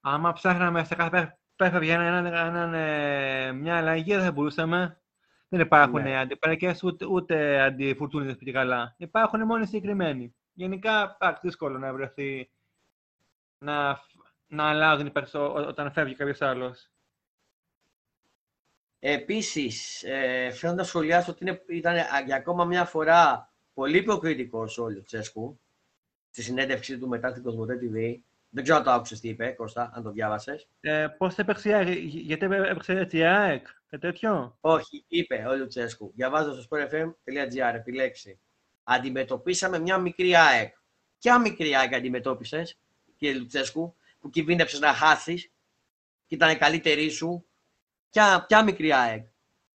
άμα 0.00 0.32
ψάχναμε 0.32 0.84
σε 0.84 0.94
κάθε 0.94 1.38
πέφευε 1.56 1.84
για 1.84 1.94
έναν, 1.94 2.26
έναν, 2.26 2.74
ε, 2.74 3.52
μια 3.52 3.76
αλλαγή, 3.76 4.14
δεν 4.14 4.24
θα 4.24 4.32
μπορούσαμε. 4.32 5.00
Δεν 5.48 5.60
υπάρχουν 5.60 6.02
Ναι. 6.02 6.08
ναι. 6.08 6.18
αντιπέρακες 6.18 6.82
ούτε, 6.82 7.06
ούτε 7.06 7.60
αντιφουρτούνιδες 7.60 8.36
πιο 8.36 8.52
καλά. 8.52 8.94
Υπάρχουν 8.98 9.40
μόνο 9.40 9.62
οι 9.62 9.66
συγκεκριμένοι. 9.66 10.34
Γενικά, 10.52 11.16
εντάξει, 11.20 11.40
δύσκολο 11.44 11.78
να 11.78 11.92
βρεθεί 11.92 12.50
να, 13.58 14.00
να 14.46 14.68
αλλάζουν 14.68 15.06
οι 15.06 15.10
παίκτες 15.10 15.34
ό- 15.34 15.52
όταν 15.68 15.92
φεύγει 15.92 16.14
κάποιος 16.14 16.40
άλλος. 16.40 16.90
Επίσης, 18.98 20.02
ε, 20.02 20.50
θέλω 20.50 20.72
να 20.72 20.82
σχολιάσω 20.84 21.30
ότι 21.30 21.44
είναι, 21.44 21.62
ήταν 21.68 21.96
α, 21.96 22.20
για 22.26 22.36
ακόμα 22.36 22.64
μια 22.64 22.84
φορά 22.84 23.52
πολύ 23.74 23.96
υποκριτικός 23.98 24.78
ο 24.78 24.88
Λουτσέσκου 24.88 25.60
στη 26.30 26.42
συνέντευξή 26.42 26.98
του 26.98 27.08
μετά 27.08 27.32
την 27.32 27.42
Κοσμοτέ 27.42 27.78
TV. 27.82 28.20
Δεν 28.52 28.62
ξέρω 28.62 28.78
αν 28.78 28.84
το 28.84 28.90
άκουσες 28.90 29.20
τι 29.20 29.28
είπε, 29.28 29.50
Κώστα, 29.50 29.90
αν 29.94 30.02
το 30.02 30.10
διάβασες. 30.10 30.68
Ε, 30.80 31.06
πώς 31.18 31.38
έπαιξε 31.38 31.68
η 31.68 31.72
ΑΕΚ, 31.72 31.88
Γι- 31.88 32.18
γιατί 32.20 32.44
έπαιξε 32.44 32.92
έτσι 32.92 33.16
η 33.18 33.24
ΑΕΚ, 33.24 33.66
και 33.88 33.98
τέτοιο; 33.98 34.56
Όχι, 34.60 35.04
είπε 35.08 35.44
ο 35.48 35.56
Λουτσέσκου. 35.56 36.12
Διαβάζω 36.14 36.62
στο 36.62 36.76
sportfm.gr, 36.76 37.74
επιλέξει. 37.74 38.40
Αντιμετωπίσαμε 38.92 39.78
μια 39.78 39.98
μικρή 39.98 40.36
ΑΕΚ. 40.36 40.74
Ποια 41.18 41.38
μικρή 41.38 41.76
ΑΕΚ 41.76 41.94
αντιμετώπισες, 41.94 42.78
κύριε 43.16 43.38
Λουτσέσκου, 43.38 43.96
που 44.20 44.30
κινδύνεψες 44.30 44.80
να 44.80 44.94
χάσει 44.94 45.52
και 46.26 46.34
ήταν 46.34 46.50
η 46.50 46.56
καλύτερη 46.56 47.08
σου; 47.08 47.46
Ποια, 48.10 48.44
ποια 48.48 48.62
μικρή 48.64 48.92
ΑΕΚ; 48.92 49.26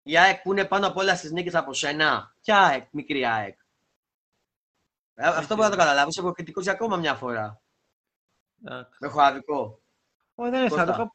Η 0.03 0.17
ΑΕΚ 0.17 0.41
που 0.41 0.51
είναι 0.51 0.65
πάνω 0.65 0.87
απ' 0.87 0.97
όλα 0.97 1.15
στις 1.15 1.31
νίκες 1.31 1.55
από 1.55 1.73
σένα. 1.73 2.35
Ποια 2.41 2.59
ΑΕΚ, 2.59 2.87
μικρή 2.91 3.25
ΑΕΚ; 3.25 3.59
Ε, 5.15 5.27
Αυτό 5.27 5.55
μπορεί 5.55 5.69
να 5.69 5.75
το 5.75 5.81
καταλάβει. 5.81 6.09
Είσαι 6.09 6.21
υποκριτικό 6.21 6.61
για 6.61 6.71
ακόμα 6.71 6.97
μια 6.97 7.15
φορά. 7.15 7.61
Εντάξει. 8.65 8.97
Με 8.99 9.07
χωαδικό. 9.07 9.81
Όχι, 10.35 10.49
δεν 10.49 10.59
είναι 10.59 10.69
Κώστα. 10.69 11.11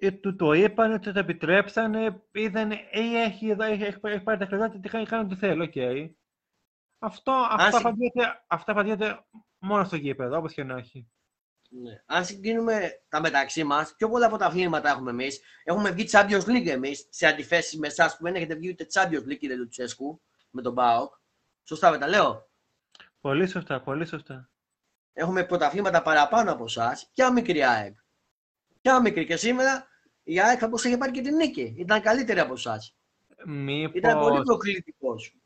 Σαν 0.00 0.20
το. 0.20 0.20
Προφανώ 0.20 0.20
του 0.20 0.36
το 0.36 0.52
είπαν, 0.52 1.00
του 1.00 1.12
το 1.12 1.18
επιτρέψανε, 1.18 2.22
είδαν 2.32 2.70
ή 2.70 3.16
έχει, 3.16 3.48
εδώ, 3.48 3.64
έχει, 3.64 3.82
έχει, 3.82 3.98
έχει 4.02 4.22
πάρει 4.22 4.38
τα 4.38 4.46
χρήματα 4.46 4.78
και 4.78 4.88
κάνει, 4.88 5.06
κάνει 5.06 5.24
ό,τι 5.24 5.36
θέλει. 5.36 5.62
οκ. 5.62 6.12
Αυτό, 6.98 7.32
αυτό, 7.32 7.76
συ- 7.76 7.86
απαντιέται, 7.86 8.44
αυτό 8.46 8.72
απαντιέται 8.72 9.24
μόνο 9.58 9.84
στο 9.84 9.96
γήπεδο, 9.96 10.36
όπως 10.38 10.52
και 10.52 10.64
να 10.64 10.76
έχει. 10.76 11.08
Ναι. 11.70 12.02
Αν 12.06 12.24
συγκρίνουμε 12.24 12.90
τα 13.08 13.20
μεταξύ 13.20 13.64
μας, 13.64 13.94
πιο 13.96 14.08
πολλά 14.08 14.28
πρωταθλήματα 14.28 14.90
έχουμε 14.90 15.10
εμείς. 15.10 15.40
Έχουμε 15.64 15.90
βγει 15.90 16.08
Champions 16.12 16.44
League 16.44 16.66
εμείς, 16.66 17.06
σε 17.10 17.26
αντιθέσεις 17.26 17.78
με 17.78 17.86
εσάς 17.86 18.16
που 18.16 18.24
δεν 18.24 18.34
έχετε 18.34 18.54
βγει 18.54 18.70
ούτε 18.70 18.86
Champions 18.92 19.32
League, 19.32 19.38
κύριε 19.38 19.56
Λουτσέσκου, 19.56 20.22
με 20.50 20.62
τον 20.62 20.72
Μπάοκ. 20.72 21.14
Σωστά 21.62 21.90
δεν 21.90 22.00
τα 22.00 22.08
λέω; 22.08 22.48
Πολύ 23.20 23.46
σωστά, 23.46 23.80
πολύ 23.80 24.06
σωστά. 24.06 24.50
Έχουμε 25.12 25.44
πρωταθλήματα 25.44 26.02
παραπάνω 26.02 26.52
από 26.52 26.64
εσάς. 26.64 27.10
Ποια 27.14 27.32
μικρή 27.32 27.62
ΑΕΚ. 27.64 27.96
Ποια 28.80 29.00
μικρή. 29.00 29.26
Και 29.26 29.36
σήμερα 29.36 29.86
η 30.22 30.40
ΑΕΚ 30.40 30.56
θα 30.60 30.66
μπορούσε 30.66 30.88
να 30.88 30.90
είχε 30.90 31.00
πάρει 31.02 31.12
και 31.12 31.20
την 31.20 31.36
νίκη. 31.36 31.74
Ήταν 31.78 32.00
καλύτερη 32.00 32.40
από 32.40 32.52
εσάς. 32.52 32.96
Ήταν 33.92 34.18
πολύ 34.18 34.30
Μήπως, 34.30 34.44
προκλητικός. 34.44 35.36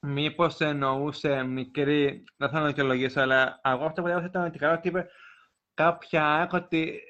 μήπως 0.00 0.60
εννοούσε 0.60 1.42
μικρή, 1.42 2.24
δεν 2.36 2.48
θα 2.48 2.66
δικαιολογήσω, 2.66 3.20
αλλά 3.20 3.60
εγώ 3.64 3.84
αυτό 3.84 4.00
που 4.00 4.06
διάβασα 4.06 4.28
ήταν 4.28 4.44
ότι 4.44 4.58
καλά 4.58 4.72
ότι 4.72 4.88
είπε 4.88 5.08
κάποια 5.74 6.26
ΑΕΚ 6.26 6.52
ότι 6.52 7.00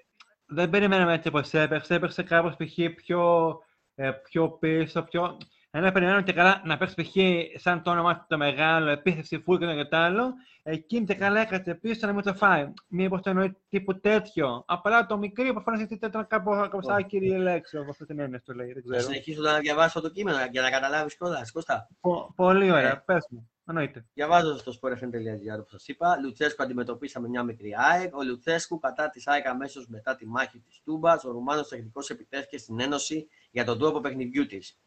δεν 0.47 0.71
περιμέναμε 0.71 1.15
έτσι 1.15 1.29
όπως 1.29 1.53
έπαιξε, 1.53 1.95
έπαιξε 1.95 2.23
κάπως 2.23 2.57
π.χ. 2.57 2.95
πιο, 2.95 3.59
ε, 3.95 4.11
πιο 4.11 4.51
πίσω, 4.51 5.03
πιο... 5.03 5.39
Ένα 5.75 5.93
περιμέναμε 5.93 6.23
και 6.23 6.33
καλά 6.33 6.63
να 6.65 6.77
παίξει 6.77 6.95
π.χ. 7.03 7.17
σαν 7.61 7.83
το 7.83 7.91
όνομά 7.91 8.17
του 8.19 8.25
το 8.29 8.37
μεγάλο, 8.37 8.91
επίθεση 8.91 9.39
φουλ 9.39 9.59
και 9.59 9.67
το 9.67 9.75
και 9.75 9.85
το 9.85 9.97
άλλο, 9.97 10.33
εκείνη 10.63 11.05
και 11.07 11.15
καλά 11.15 11.41
έκατσε 11.41 11.75
πίσω 11.75 12.07
να 12.07 12.13
μην 12.13 12.23
το 12.23 12.35
φάει. 12.35 12.73
Μήπως 12.89 13.23
το 13.23 13.31
εννοεί 13.31 13.57
τύπου 13.69 14.01
τέτοιο. 14.01 14.65
Απλά 14.67 15.07
το 15.07 15.19
μικρή 15.19 15.53
προφανώς 15.53 15.79
γιατί 15.81 15.95
ήταν 15.95 16.27
κάπου, 16.27 16.51
κάπως 16.51 16.87
Όχι. 16.87 16.97
άκυρη 17.03 17.27
η 17.27 17.37
λέξη, 17.37 17.77
όπως 17.77 17.91
αυτή 17.91 18.05
την 18.05 18.19
έννοια 18.19 18.43
το 18.45 18.53
λέει, 18.55 18.67
δεν 18.73 18.83
Θα 18.83 18.89
ξέρω. 18.89 19.03
συνεχίσω 19.03 19.41
να 19.43 19.59
διαβάσω 19.59 20.01
το 20.01 20.11
κείμενο 20.11 20.39
για 20.51 20.63
να 20.63 20.71
καταλάβεις 20.71 21.17
κιόλας. 21.17 21.53
Κώστα. 21.53 21.89
Πο- 22.01 22.33
πολύ 22.37 22.71
ωραία, 22.71 22.91
Ε, 22.91 23.03
πες 23.05 23.27
μου. 23.31 23.51
Εννοείται. 23.67 24.05
Διαβάζω 24.15 24.59
στο 24.59 24.73
sportfm.gr 24.81 25.59
όπως 25.59 25.71
σας 25.71 25.89
είπα. 25.89 26.19
Λουτσέσκου 26.23 26.63
αντιμετωπίσαμε 26.63 27.29
μια 27.29 27.43
μικρή 27.43 27.71
ΑΕΚ. 27.77 28.17
Ο 28.17 28.23
Λουτσέσκου 28.23 28.79
κατά 28.79 29.11
τη 29.11 29.23
ΑΕΚ 29.25 29.47
αμέσως 29.47 29.87
μετά 29.89 30.17
τη 30.17 30.27
μάχη 30.27 30.59
της 30.59 30.81
Τούμπας. 30.85 31.25
Ο 31.25 31.31
Ρουμάνος 31.31 31.69
τεχνικός 31.69 32.11
επιτέθηκε 32.11 32.59
στην 32.59 32.81
Ένωση 32.81 33.29
για 33.51 33.65
τον 33.65 33.79
τρόπο 33.79 34.01
παιχνιδιού 34.01 34.47
της. 34.47 34.79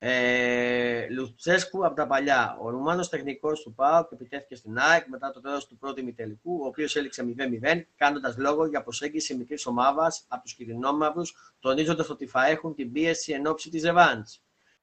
Ε, 0.00 1.06
Λουτσέσκου 1.10 1.86
από 1.86 1.94
τα 1.94 2.06
παλιά. 2.06 2.58
Ο 2.60 2.70
Ρουμάνος 2.70 3.08
τεχνικός 3.08 3.62
του 3.62 3.74
ΠΑΟΚ 3.74 4.12
επιτέθηκε 4.12 4.54
στην 4.54 4.78
ΑΕΚ 4.78 5.06
μετά 5.08 5.30
το 5.30 5.40
τέλος 5.40 5.66
του 5.66 5.76
πρώτου 5.76 6.00
ημιτελικού, 6.00 6.60
ο 6.62 6.66
οποίος 6.66 6.96
έληξε 6.96 7.22
0-0, 7.22 7.82
κάνοντας 7.96 8.36
λόγο 8.36 8.66
για 8.66 8.82
προσέγγιση 8.82 9.36
μικρής 9.36 9.66
ομάδας 9.66 10.24
από 10.28 10.42
τους 10.42 10.54
κυρινόμαυρου, 10.54 11.22
τονίζοντας 11.60 12.10
ότι 12.10 12.26
θα 12.26 12.46
έχουν 12.46 12.74
την 12.74 12.92
πίεση 12.92 13.32
εν 13.32 13.46
ώψη 13.46 13.70
της 13.70 13.82
Ρεβάντ. 13.82 14.26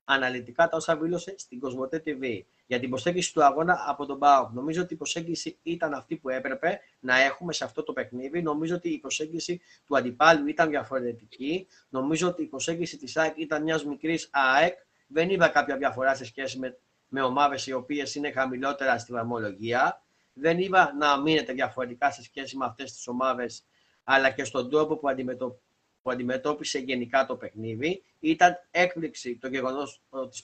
Αναλυτικά 0.04 0.68
τα 0.68 0.78
όσα 0.78 0.98
βήλωσε 0.98 1.34
στην 1.38 1.60
Κοσμοτέ 1.60 2.04
TV 2.06 2.42
για 2.66 2.80
την 2.80 2.90
προσέγγιση 2.90 3.34
του 3.34 3.44
αγώνα 3.44 3.84
από 3.88 4.06
τον 4.06 4.20
ΠΑΟΚ. 4.20 4.52
Νομίζω 4.54 4.82
ότι 4.82 4.94
η 4.94 4.98
προσέγγιση 4.98 5.58
ήταν 5.64 5.94
αυτή 5.94 6.16
που 6.16 6.30
έπρεπε 6.30 6.80
να 7.00 7.20
έχουμε 7.20 7.54
σε 7.54 7.64
αυτό 7.64 7.84
το 7.84 7.94
παιχνίδι. 7.94 8.42
Νομίζω 8.42 8.76
ότι 8.76 8.90
η 8.90 9.00
προσέγγιση 9.00 9.62
του 9.86 9.98
αντιπάλου 9.98 10.48
ήταν 10.48 10.70
διαφορετική. 10.70 11.68
Νομίζω 11.90 12.28
ότι 12.28 12.42
η 12.42 12.46
προσέγγιση 12.46 12.98
της 12.98 13.18
ΑΕΚ 13.18 13.38
ήταν 13.38 13.64
μιας 13.64 13.86
μικρής 13.86 14.30
ΑΕΚ 14.32 14.78
δεν 15.08 15.30
είδα 15.30 15.48
κάποια 15.48 15.78
διαφορά 15.78 16.16
σε 16.16 16.26
σχέση 16.26 16.60
με, 16.60 16.78
με 17.08 17.22
ομάδες 17.22 17.68
οι 17.68 17.74
οποίες 17.74 18.16
είναι 18.16 18.32
χαμηλότερα 18.32 18.98
στη 18.98 19.12
βαθμολογία. 19.12 20.04
Δεν 20.34 20.60
είδα 20.60 20.94
να 20.98 21.22
μείνετε 21.22 21.54
διαφορετικά 21.54 22.12
σε 22.12 22.24
σχέση 22.24 22.58
με 22.58 22.66
αυτές 22.66 22.94
τις 22.94 23.08
ομάδες, 23.08 23.66
αλλά 24.04 24.30
και 24.30 24.44
στον 24.44 24.70
τρόπο 24.70 24.98
που, 24.98 25.10
αντιμετω... 25.10 25.60
που 26.02 26.12
αντιμετώπισε 26.12 26.80
γενικά 26.80 27.26
το 27.26 27.36
παιχνίδι. 27.36 28.04
Ήταν 28.20 28.56
έκπληξη 28.72 29.38
το 29.38 29.48
γεγονός 29.48 30.02
ότι 30.10 30.44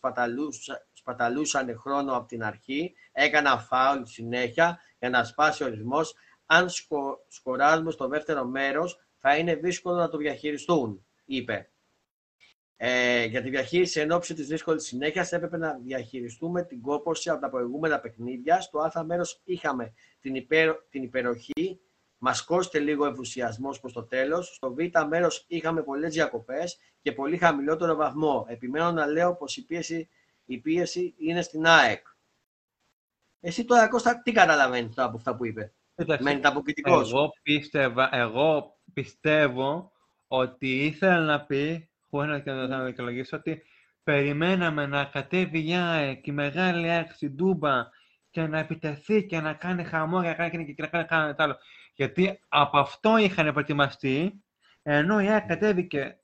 σπαταλούσαν 0.93 1.77
χρόνο 1.77 2.15
από 2.15 2.27
την 2.27 2.43
αρχή, 2.43 2.93
έκαναν 3.11 3.59
φάουλ 3.59 4.03
συνέχεια 4.03 4.79
για 4.99 5.09
να 5.09 5.23
σπάσει 5.23 5.63
ο 5.63 5.67
ρυθμός. 5.67 6.13
Αν 6.45 6.69
σκο... 6.69 7.25
σκοράζουμε 7.27 7.91
στο 7.91 8.07
δεύτερο 8.07 8.45
μέρος, 8.45 8.99
θα 9.17 9.37
είναι 9.37 9.55
δύσκολο 9.55 9.95
να 9.95 10.09
το 10.09 10.17
διαχειριστούν, 10.17 11.05
είπε. 11.25 11.70
Ε, 12.83 13.25
για 13.25 13.41
τη 13.41 13.49
διαχείριση 13.49 13.99
εν 13.99 14.11
ώψη 14.11 14.33
της 14.33 14.47
δύσκολης 14.47 14.83
συνέχειας 14.83 15.31
έπρεπε 15.31 15.57
να 15.57 15.79
διαχειριστούμε 15.83 16.63
την 16.63 16.81
κόπωση 16.81 17.29
από 17.29 17.41
τα 17.41 17.49
προηγούμενα 17.49 17.99
παιχνίδια. 17.99 18.61
Στο 18.61 18.79
Α 18.79 19.03
μέρος 19.03 19.41
είχαμε 19.43 19.93
την, 20.19 20.35
υπερ, 20.35 20.75
την 20.89 21.03
υπεροχή, 21.03 21.79
μας 22.17 22.43
κόστησε 22.43 22.83
λίγο 22.83 23.05
ενθουσιασμός 23.05 23.79
προς 23.79 23.93
το 23.93 24.03
τέλος. 24.03 24.55
Στο 24.55 24.73
Β 24.73 24.77
μέρος 25.09 25.45
είχαμε 25.47 25.83
πολλές 25.83 26.13
διακοπές 26.13 26.77
και 27.01 27.11
πολύ 27.11 27.37
χαμηλότερο 27.37 27.95
βαθμό. 27.95 28.45
Επιμένω 28.49 28.91
να 28.91 29.05
λέω 29.05 29.35
πως 29.35 29.57
η 29.57 29.65
πίεση, 29.65 30.09
η 30.45 30.57
πίεση 30.57 31.13
είναι 31.17 31.41
στην 31.41 31.65
ΑΕΚ. 31.65 32.07
Εσύ 33.39 33.65
τώρα, 33.65 33.87
Κώστα, 33.87 34.21
τι 34.21 34.31
καταλαβαίνεις 34.31 34.95
τώρα 34.95 35.07
από 35.07 35.17
αυτά 35.17 35.35
που 35.35 35.45
είπε; 35.45 35.73
Μένεις 36.19 36.41
Εγώ, 37.75 38.03
εγώ 38.11 38.79
πιστεύω 38.93 39.91
ότι 40.27 40.85
ήθελα 40.85 41.19
να 41.19 41.45
πει 41.45 41.90
χωρίς 42.11 42.43
να, 42.45 42.67
να 42.67 42.83
δικαιολογήσω 42.83 43.37
ότι 43.37 43.63
περιμέναμε 44.03 44.85
να 44.85 45.05
κατέβει 45.05 45.67
η 45.67 45.75
ΑΕΚ, 45.75 46.27
η 46.27 46.31
μεγάλη 46.31 46.89
ΑΕΚ 46.89 47.11
στην 47.11 47.37
Τούμπα 47.37 47.89
και 48.29 48.47
να 48.47 48.59
επιτεθεί 48.59 49.25
και 49.25 49.39
να 49.39 49.53
κάνει 49.53 49.83
χαμό 49.83 50.21
και 50.21 50.27
να 50.27 50.33
κάνει 50.33 50.73
και 50.73 50.81
να 50.81 50.87
κάνει 50.87 51.05
κάτι 51.07 51.41
άλλο. 51.41 51.57
Γιατί 51.95 52.39
από 52.47 52.79
αυτό 52.79 53.17
είχαν 53.17 53.51
προετοιμαστεί, 53.51 54.43
ενώ 54.81 55.19
η 55.19 55.27
ΑΕΚ 55.27 55.45
κατέβηκε 55.45 56.15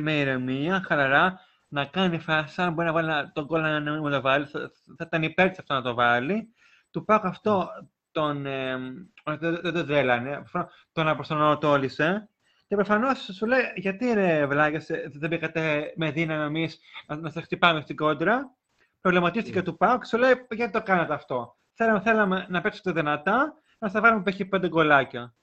με 0.00 0.12
ηρεμία, 0.12 0.82
χαλαρά, 0.86 1.40
να 1.68 1.84
κάνει 1.84 2.18
φάσα, 2.18 2.70
μπορεί 2.70 2.86
να 2.86 2.92
βάλει 2.92 3.30
τον 3.32 3.46
κόλλο 3.46 3.78
να 3.78 4.00
μην 4.00 4.10
το 4.10 4.20
βάλει, 4.20 4.46
θα, 4.46 4.70
θα 4.96 5.04
ήταν 5.06 5.22
υπέρ 5.22 5.48
της 5.48 5.58
αυτό 5.58 5.74
να 5.74 5.82
το 5.82 5.94
βάλει. 5.94 6.54
Του 6.90 7.04
πάω 7.04 7.20
αυτό 7.22 7.68
τον, 8.10 8.46
ε, 8.46 8.76
δεν 9.38 9.72
το 9.72 9.84
δέλανε, 9.84 10.42
τον 10.92 11.08
αποσανατόλισε 11.08 12.28
και 12.66 12.74
προφανώς 12.74 13.30
σου 13.34 13.46
λέει, 13.46 13.62
γιατί 13.76 14.12
ρε 14.12 14.46
βλάγε, 14.46 14.78
δεν 15.12 15.30
πήγατε 15.30 15.92
με 15.96 16.10
δύναμη 16.10 16.44
εμείς 16.44 16.80
να, 17.06 17.16
να 17.16 17.30
σα 17.30 17.42
χτυπάμε 17.42 17.80
στην 17.80 17.96
κόντρα; 17.96 18.54
Προβληματίστηκε 19.00 19.60
mm. 19.60 19.64
του 19.64 19.76
Πάουκ, 19.76 20.06
σου 20.06 20.18
λέει, 20.18 20.46
γιατί 20.50 20.72
το 20.72 20.82
κάνατε 20.82 21.14
αυτό; 21.14 21.56
Θέλαμε, 21.72 22.00
θέλαμε 22.00 22.46
να 22.48 22.60
παίξετε 22.60 22.92
δυνατά, 22.92 23.54
να 23.78 23.88
σα 23.88 24.00
βάλουμε 24.00 24.22
π.χ. 24.30 24.40
πέντε 24.48 24.68
γκολάκια. 24.68 25.34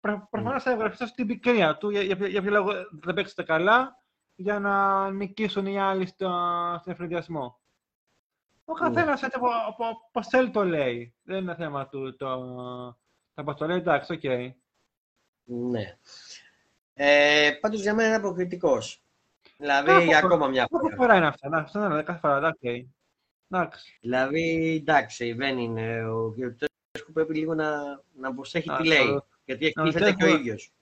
Προ, 0.00 0.28
Προφανώς 0.30 0.62
mm. 0.66 0.70
έβγαλε 0.70 0.94
την 1.14 1.26
πικρία 1.26 1.76
του, 1.76 1.90
για, 1.90 2.02
για, 2.02 2.26
για 2.26 2.42
ποιο 2.42 2.50
λόγο 2.50 2.72
δεν 2.90 3.14
παίξετε 3.14 3.42
καλά, 3.42 3.96
για 4.34 4.58
να 4.58 5.10
νικήσουν 5.10 5.66
οι 5.66 5.80
άλλοι 5.80 6.06
στο, 6.06 6.28
στον 6.80 6.92
εφηδιασμό. 6.92 7.58
Ο 8.64 8.72
καθένας 8.72 9.22
έτσι 9.22 9.38
όπω 9.68 10.22
θέλει 10.22 10.50
το 10.50 10.64
λέει. 10.64 11.14
Δεν 11.22 11.38
είναι 11.38 11.54
θέμα 11.54 11.88
του. 11.88 12.16
Το, 12.16 12.36
το, 13.34 13.54
το 13.54 13.66
λέει, 13.66 13.76
εντάξει, 13.76 14.12
οκ. 14.12 14.20
Okay. 14.22 14.52
Ναι. 15.44 15.96
Ε, 17.02 17.50
Πάντως 17.60 17.80
για 17.80 17.94
μένα 17.94 18.08
είναι 18.08 18.16
αποκριτικός. 18.16 19.02
Δηλαδή 19.56 19.86
κάθε 19.86 20.04
για 20.04 20.18
ακόμα 20.18 20.48
μια 20.48 20.66
φορά. 20.70 20.82
Κάθε 20.82 20.96
φορά 20.96 21.16
είναι 21.16 21.26
αυτά. 21.26 21.46
Εντάξει, 21.46 21.78
ναι, 21.78 22.02
κάθε 22.02 22.18
φορά. 22.18 22.36
Εντάξει. 23.48 23.78
Δηλαδή, 24.00 24.76
εντάξει, 24.80 25.32
δεν 25.32 25.58
είναι. 25.58 26.04
Ο 26.04 26.30
κ. 26.30 26.36
πρέπει 27.12 27.34
λίγο 27.34 27.54
να, 27.54 27.70
να 28.18 28.34
προσέχει 28.34 28.70
τι 28.70 28.86
λέει. 28.86 29.22
Γιατί 29.44 29.66
εκτίθεται 29.66 30.12
και 30.12 30.24
ο 30.24 30.28
ίδιος. 30.28 30.72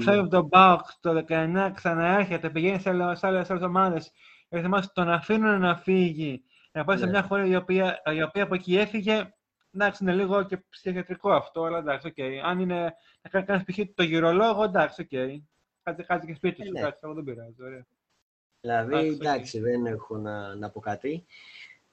Φεύγει 0.00 0.20
από 0.20 0.28
τον 0.28 0.46
Μπάουκ 0.46 0.80
το 1.00 1.24
19, 1.28 1.70
ξαναέρχεται, 1.74 2.50
πηγαίνει 2.50 2.80
σε 2.80 3.26
άλλες 3.26 3.50
ομάδες. 3.50 4.12
Γιατί 4.48 4.64
θυμάσαι, 4.64 4.90
τον 4.94 5.10
αφήνουν 5.10 5.60
να 5.60 5.76
φύγει. 5.76 6.42
Να 6.72 6.84
πάει 6.84 6.98
σε 6.98 7.04
ναι. 7.04 7.10
μια 7.10 7.22
χώρα 7.22 7.46
η 7.46 7.56
οποία, 7.56 8.02
η 8.14 8.22
οποία 8.22 8.42
από 8.42 8.54
εκεί 8.54 8.78
έφυγε 8.78 9.30
εντάξει, 9.76 10.02
είναι 10.02 10.14
λίγο 10.14 10.42
και 10.42 10.56
ψυχιατρικό 10.70 11.32
αυτό, 11.32 11.64
αλλά 11.64 11.78
εντάξει, 11.78 12.12
okay. 12.16 12.40
Αν 12.44 12.60
είναι 12.60 12.94
να 13.32 13.42
κάνει 13.42 13.64
π.χ. 13.64 13.78
το 13.94 14.02
γυρολόγο, 14.02 14.62
εντάξει, 14.62 15.02
OK. 15.02 15.08
Okay. 15.12 15.40
Κάτσε, 15.82 16.02
κάτσε 16.02 16.26
και 16.26 16.34
σπίτι 16.34 16.62
σου, 16.62 16.68
ε, 16.68 16.70
ναι. 16.70 16.78
εντάξει, 16.78 17.00
αυτό 17.02 17.14
δεν 17.14 17.24
πειράζει, 17.24 17.62
ωραία. 17.62 17.86
Δηλαδή, 18.60 19.08
εντάξει, 19.08 19.60
δεν 19.60 19.86
έχω 19.86 20.16
να, 20.16 20.54
να 20.54 20.70
πω 20.70 20.80
κάτι. 20.80 21.26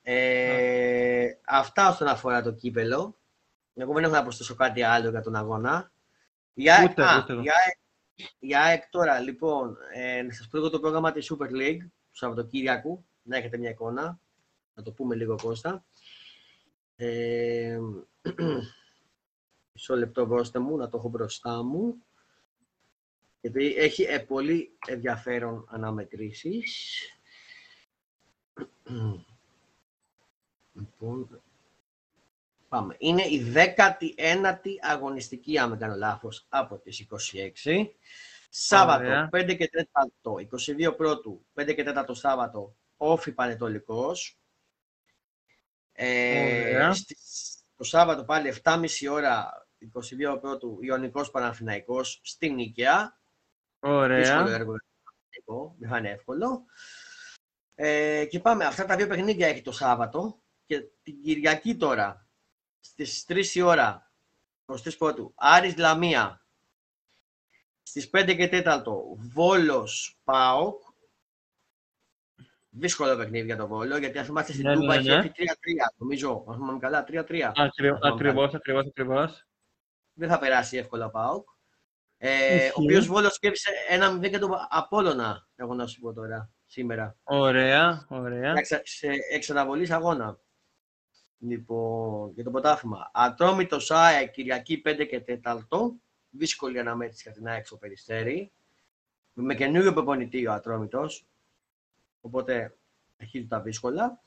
Ε, 0.02 1.28
αυτά 1.46 1.90
όσον 1.90 2.08
αφορά 2.08 2.42
το 2.42 2.52
κύπελο. 2.52 3.18
Εγώ 3.74 3.94
δεν 3.94 4.04
έχω 4.04 4.14
να 4.14 4.22
προσθέσω 4.22 4.56
κάτι 4.56 4.82
άλλο 4.82 5.10
για 5.10 5.22
τον 5.22 5.36
αγώνα. 5.36 5.92
Για, 6.54 6.88
ούτε, 6.90 7.04
α, 7.04 7.18
ούτε. 7.18 7.34
Για, 7.34 7.54
για 8.40 8.62
ΑΕΚ 8.62 8.84
τώρα, 8.90 9.20
λοιπόν, 9.20 9.78
ε, 9.94 10.22
να 10.22 10.34
σας 10.34 10.48
πω 10.48 10.70
το 10.70 10.80
πρόγραμμα 10.80 11.12
της 11.12 11.32
Super 11.34 11.52
League 11.52 11.80
του 11.80 12.18
Σαββατοκύριακου, 12.18 13.06
να 13.22 13.38
έχετε 13.38 13.58
μια 13.58 13.70
εικόνα, 13.70 14.20
να 14.74 14.84
το 14.84 14.92
πούμε 14.92 15.16
λίγο 15.16 15.36
Κώστα. 15.42 15.86
Ε, 16.96 17.80
μισό 19.74 19.96
λεπτό 19.96 20.26
δώστε 20.26 20.60
μου, 20.60 20.78
να 20.78 20.90
το 20.90 20.98
έχω 20.98 21.10
μπροστά 21.10 21.64
μου. 21.64 22.04
Γιατί 23.42 23.76
έχει 23.76 24.04
ε, 24.04 24.20
πολύ 24.20 24.78
ενδιαφέρον 24.88 25.68
αναμετρήσεις. 25.70 27.02
Λοιπόν, 30.74 31.42
πάμε. 32.68 32.96
Είναι 33.00 33.22
η 33.22 33.54
19η 33.56 34.70
αγωνιστική, 34.82 35.58
αν 35.58 35.70
δεν 35.70 35.80
κάνω 35.80 35.96
λάθος, 35.96 36.46
από 36.50 36.78
τις 36.78 37.08
26. 37.64 37.86
Σάββατο, 38.50 39.30
5 39.32 39.56
και 39.58 39.70
4, 40.22 40.32
22 40.90 40.96
πρώτου, 40.98 41.46
5 41.54 41.74
και 41.76 41.84
4 41.86 42.06
Σάββατο, 42.12 42.76
όφι 42.98 43.32
Πανετολικός. 43.32 44.38
Ε, 45.94 46.90
το 47.76 47.84
Σάββατο 47.84 48.24
πάλι 48.24 48.54
7.30 48.64 48.88
ώρα, 49.12 49.68
22 50.34 50.38
πρώτου, 50.42 50.78
Ιωνικός 50.82 51.32
Παναθηναϊκός 51.32 52.20
στην 52.24 52.54
Νίκαια. 52.54 53.20
Ωραία. 53.80 54.18
Δύσκολο 54.18 54.50
έργο, 54.50 54.76
δεν 55.80 55.90
θα 55.90 55.98
είναι 55.98 56.10
εύκολο. 56.10 56.64
Ε, 57.76 58.26
και 58.26 58.40
πάμε, 58.40 58.66
αυτά 58.66 58.86
τα 58.86 58.96
δύο 58.96 59.08
παιχνίδια 59.08 59.48
έχει 59.48 59.62
το 59.62 59.72
Σάββατο 59.72 60.40
και 60.66 60.84
την 61.04 61.22
Κυριακή 61.22 61.76
τώρα, 61.76 62.28
στις 62.80 63.26
3 63.28 63.56
η 63.56 63.62
ώρα, 63.62 64.12
23 64.66 64.98
πρώτου, 64.98 65.34
Άρης 65.36 65.78
Λαμία, 65.78 66.46
στις 67.84 68.10
5 68.10 68.36
και 68.36 68.48
4 68.48 68.84
Βόλος 69.18 70.20
Πάοκ, 70.24 70.82
δύσκολο 72.74 73.16
παιχνίδι 73.18 73.46
για 73.46 73.58
τον 73.58 73.68
Βόλο, 73.68 73.98
γιατί 73.98 74.18
αν 74.18 74.26
θυμάστε 74.26 74.52
στην 74.52 74.66
ναι, 74.66 74.74
Τούμπα 74.74 75.02
ναι, 75.02 75.16
ναι. 75.16 75.32
3-3, 75.36 75.42
νομίζω, 75.98 76.44
αν 76.48 76.56
θυμάμαι 76.56 76.80
καλά, 76.80 77.06
3-3. 77.08 77.52
Ακριβώς, 77.56 78.54
ακριβώς, 78.54 78.86
ακριβώς. 78.86 79.46
Δεν 80.14 80.30
θα 80.30 80.40
περάσει 80.40 80.78
εύκολα 80.78 81.06
ο 81.06 81.10
ΠΑΟΚ. 81.10 81.48
Ε, 82.18 82.68
ο 82.68 82.82
οποίος 82.82 83.08
Βόλο 83.08 83.30
σκέφτησε 83.30 83.70
ένα 83.90 84.18
0 84.18 84.30
για 84.30 84.40
τον 84.40 84.52
Απόλωνα, 84.70 85.48
έχω 85.56 85.74
να 85.74 85.88
σου 85.88 86.00
πω 86.00 86.14
τώρα, 86.14 86.52
σήμερα. 86.66 87.18
Ωραία, 87.24 88.06
ωραία. 88.10 88.54
Σε 88.84 89.10
εξαναβολής 89.32 89.92
αγώνα. 89.92 90.40
Λοιπόν, 91.38 92.32
για 92.34 92.44
το 92.44 92.52
ποτάφημα. 92.52 93.12
Ατρόμητο 93.14 93.80
ΣΑΕ 93.80 94.28
Κυριακή 94.28 94.82
5 94.86 95.06
και 95.06 95.24
4. 95.44 96.00
Δύσκολη 96.30 96.80
αναμέτρηση 96.80 97.22
για 97.24 97.32
την 97.32 97.48
ΑΕΚ 97.48 97.66
στο 97.66 97.78
περιστέρι. 97.78 98.52
Με 99.34 99.56
καινούριο 99.56 99.94
προπονητή 99.94 100.48
ο 100.48 100.52
Ατρόμητος. 100.52 101.28
Οπότε 102.26 102.78
αρχίζουν 103.20 103.48
τα 103.48 103.62
δύσκολα. 103.62 104.20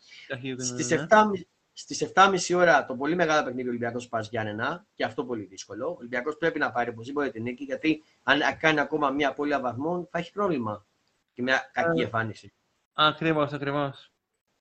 Στις 0.58 0.68
Στις 0.68 1.06
7.30 1.08 1.46
Στις 1.72 2.12
7.30 2.14 2.56
ώρα 2.56 2.86
το 2.86 2.96
πολύ 2.96 3.14
μεγάλο 3.14 3.44
παιχνίδι 3.44 3.68
Ολυμπιακός 3.68 4.08
Πας 4.08 4.28
Γιάννενα, 4.28 4.86
και 4.94 5.04
αυτό 5.04 5.24
πολύ 5.24 5.44
δύσκολο. 5.44 5.88
Ο 5.88 5.96
Ολυμπιακός 5.98 6.36
πρέπει 6.36 6.58
να 6.58 6.72
πάρει 6.72 6.90
οπωσδήποτε 6.90 7.30
την 7.30 7.42
νίκη, 7.42 7.64
γιατί 7.64 8.02
αν 8.22 8.40
κάνει 8.58 8.80
ακόμα 8.80 9.10
μία 9.10 9.28
απώλεια 9.28 9.60
βαθμών 9.60 10.08
θα 10.10 10.18
έχει 10.18 10.32
πρόβλημα. 10.32 10.86
Και 11.32 11.42
μια 11.42 11.70
κακή 11.72 12.00
Ε, 12.00 12.04
εμφάνιση. 12.04 12.52
Ακριβώς, 12.92 13.52
ακριβώς. 13.52 14.12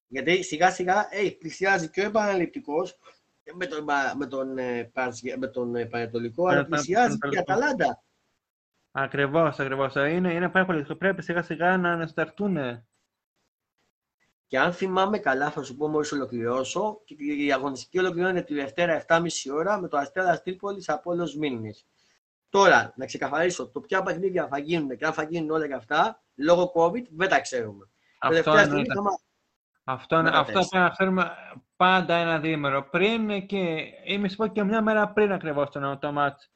Γιατί 0.07 0.43
σιγά 0.43 0.71
σιγά 0.71 1.07
ε, 1.11 1.29
πλησιάζει 1.29 1.89
και 1.89 2.01
ο 2.01 2.05
επαναληπτικός 2.05 2.97
με 3.53 3.65
τον, 3.65 3.85
με 4.17 4.25
τον, 4.27 4.57
ε, 4.57 4.83
Πας- 4.83 5.21
με 5.37 5.47
τον 5.47 5.75
ε, 5.75 5.85
Πανετολικό, 5.85 6.47
αλλά 6.47 6.59
Ε, 6.59 6.63
πλησιάζει 6.63 7.17
και 7.17 7.27
η 7.27 7.43
Πανετολικό. 7.43 7.53
Αταλάντα. 7.53 8.03
Ακριβώς, 8.91 9.59
ακριβώς. 9.59 9.95
Είναι, 9.95 10.33
είναι 10.33 10.49
πάρα 10.49 10.65
πολύ. 10.65 10.95
Πρέπει 10.97 11.21
σιγά 11.21 11.41
σιγά 11.41 11.77
να 11.77 11.91
ανασταρτούν. 11.91 12.57
Και 14.47 14.59
αν 14.59 14.73
θυμάμαι 14.73 15.17
καλά, 15.17 15.51
θα 15.51 15.63
σου 15.63 15.75
πω 15.75 15.87
μόλις 15.87 16.11
ολοκληρώσω, 16.11 17.01
και 17.05 17.15
η 17.45 17.51
αγωνιστική 17.53 17.99
ολοκληρώνεται 17.99 18.41
τη 18.41 18.53
Δευτέρα 18.53 19.05
7.30 19.07 19.21
ώρα 19.53 19.79
με 19.81 19.87
το 19.87 19.97
Αστέρας 19.97 20.43
Τρίπολης 20.43 20.89
από 20.89 21.11
όλο 21.11 21.33
Μήνυνη. 21.37 21.73
Τώρα, 22.49 22.93
να 22.95 23.05
ξεκαθαρίσω 23.05 23.67
το 23.69 23.79
ποια 23.79 24.03
παιχνίδια 24.03 24.47
θα 24.47 24.57
γίνουν 24.57 24.97
και 24.97 25.05
αν 25.05 25.13
θα 25.13 25.23
γίνουν 25.23 25.49
όλα 25.49 25.67
και 25.67 25.73
αυτά, 25.73 26.23
λόγω 26.35 26.71
COVID 26.75 27.03
δεν 27.09 27.29
τα 27.29 27.41
ξέρουμε. 27.41 27.89
Αυτό 28.19 28.27
Τελευταία 28.35 28.53
είναι, 28.53 28.63
στιγμή 28.63 28.85
θα 28.95 29.01
μα- 29.01 29.19
αυτό, 29.83 30.15
είναι, 30.15 30.23
με 30.23 30.31
τα 30.31 30.39
αυτό 30.39 30.53
τεστ. 30.53 30.69
πρέπει 30.69 30.85
να 30.85 30.89
ξέρουμε 30.91 31.31
πάντα 31.75 32.15
ένα 32.15 32.39
διήμερο 32.39 32.89
πριν 32.89 33.45
και 33.45 33.85
είμαι 34.05 34.27
σου 34.29 34.35
πω 34.35 34.47
και 34.47 34.63
μια 34.63 34.81
μέρα 34.81 35.09
πριν 35.09 35.31
ακριβώς 35.31 35.69
το, 35.69 35.97
το 35.97 36.11
μάτς. 36.11 36.51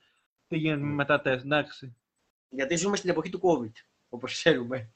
Τι 0.48 0.58
γίνεται 0.58 0.82
με 0.82 1.06
τα 1.06 1.22
τεστ, 1.22 1.46
εντάξει. 1.46 1.96
γιατί 2.50 2.76
ζούμε 2.76 2.96
στην 2.96 3.10
εποχή 3.10 3.30
του 3.30 3.42
COVID, 3.44 3.72
όπως 4.10 4.34
ξέρουμε. 4.34 4.92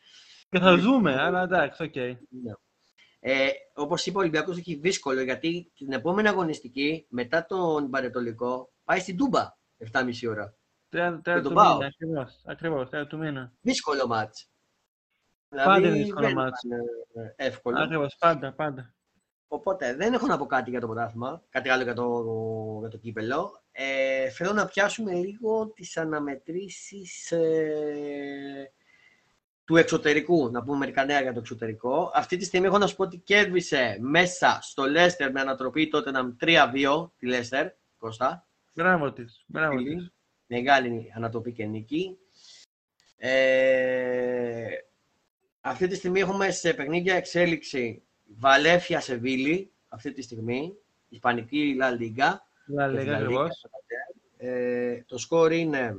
Και 0.50 0.60
θα 0.60 0.76
ζούμε, 0.76 1.22
αλλά 1.22 1.42
εντάξει, 1.42 1.84
οκ. 1.84 1.96
Ναι. 1.96 2.54
Ε, 3.26 3.50
Όπως 3.74 4.06
είπα, 4.06 4.18
ο 4.18 4.22
Ολυμπιακός 4.22 4.58
έχει 4.58 4.76
δύσκολο 4.76 5.22
γιατί 5.22 5.72
την 5.76 5.92
επόμενη 5.92 6.28
αγωνιστική 6.28 7.06
μετά 7.10 7.46
τον 7.46 7.90
Παναιτωλικό 7.90 8.72
πάει 8.84 9.00
στην 9.00 9.18
Τούμπα 9.18 9.58
7.30 9.92 10.12
ώρα. 10.30 10.56
Τέλος 10.90 11.22
τον 11.24 11.44
του 11.44 11.54
ΠΑΟΚ. 11.54 11.74
μήνα, 11.74 11.86
ακριβώς, 11.86 12.42
ακριβώς, 12.46 12.90
τέλος 12.90 13.08
του 13.08 13.18
μήνα. 13.18 13.54
Δύσκολο 13.62 14.08
ματς. 14.08 14.50
Πάντα 15.50 15.78
είναι 15.78 15.80
Δηλαδή, 15.88 16.04
δύσκολο 16.04 16.26
δεν 16.26 16.36
μάτς. 16.36 16.64
είναι 16.64 16.78
εύκολο. 17.36 17.80
Ακριβώς, 17.80 18.16
πάντα, 18.20 18.54
πάντα. 18.54 18.94
Οπότε 19.48 19.96
δεν 19.96 20.14
έχω 20.14 20.28
να 20.28 20.38
πω 20.38 20.46
κάτι 20.46 20.70
για 20.70 20.80
το 20.80 20.86
πρωτάθλημα, 20.88 21.44
κάτι 21.50 21.70
άλλο 21.70 21.84
για 21.84 21.94
το, 21.94 22.24
για 22.80 22.90
το 22.90 22.98
κύπελο. 22.98 23.64
Ε, 23.72 24.30
θέλω 24.30 24.54
να 24.54 24.66
πιάσουμε 24.66 25.14
λίγο 25.14 25.68
τις 25.72 25.98
αναμετρήσεις 25.98 27.32
ε, 27.32 28.72
του 29.66 29.76
εξωτερικού, 29.76 30.50
να 30.52 30.64
πούμε 30.64 30.78
μερικά 30.78 31.06
νέα 31.06 31.22
για 31.22 31.34
το 31.34 31.40
εξωτερικό. 31.40 32.12
Αυτή 32.14 32.38
τη 32.38 32.46
στιγμή 32.46 32.68
έχω 32.68 32.78
να 32.78 32.88
σου 32.88 32.96
πω 32.96 33.04
ότι 33.04 33.18
κέρδισε 33.18 33.98
μέσα 34.02 34.60
στο 34.62 34.84
Λέστερ 34.84 35.32
με 35.32 35.40
ανατροπή 35.40 35.88
τότε 35.88 36.12
να 36.12 36.36
3-2 36.40 37.10
τη 37.18 37.26
Λέστερ, 37.26 37.72
Κώστα. 37.98 38.48
Μπράβο 38.74 39.12
της, 39.12 39.44
μπράβο 39.48 39.78
Φίλη. 39.78 39.96
της. 39.96 40.14
Μεγάλη 40.46 41.12
ανατροπή 41.16 41.52
και 41.52 41.66
νίκη. 41.66 42.18
Ε, 43.18 44.68
αυτή 45.62 45.88
τη 45.88 45.96
στιγμή 45.96 46.20
έχουμε 46.20 46.52
σε 46.52 46.74
παιχνίδια 46.74 47.16
εξέλιξη 47.16 48.04
Βαλέφια 48.24 49.00
Σεβίλη, 49.00 49.72
αυτή 49.88 50.12
τη 50.14 50.22
στιγμή, 50.22 50.78
Ισπανική 51.10 51.76
Λα 51.76 51.92
Λίγκα. 51.92 52.48
Λα 52.66 52.92
και 52.92 53.00
Λίγα, 53.00 53.12
Λα 53.12 53.20
Λίγκα, 53.20 53.42
ακριβώς. 53.44 53.66
Ε, 54.38 55.04
το 55.08 55.18
σκορ 55.18 55.52
είναι... 55.52 55.98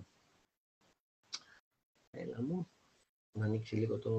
Έλα 2.11 2.43
μου, 2.43 2.69
να 3.35 3.45
ανοίξει 3.45 3.75
λίγο 3.77 3.99
το 3.99 4.13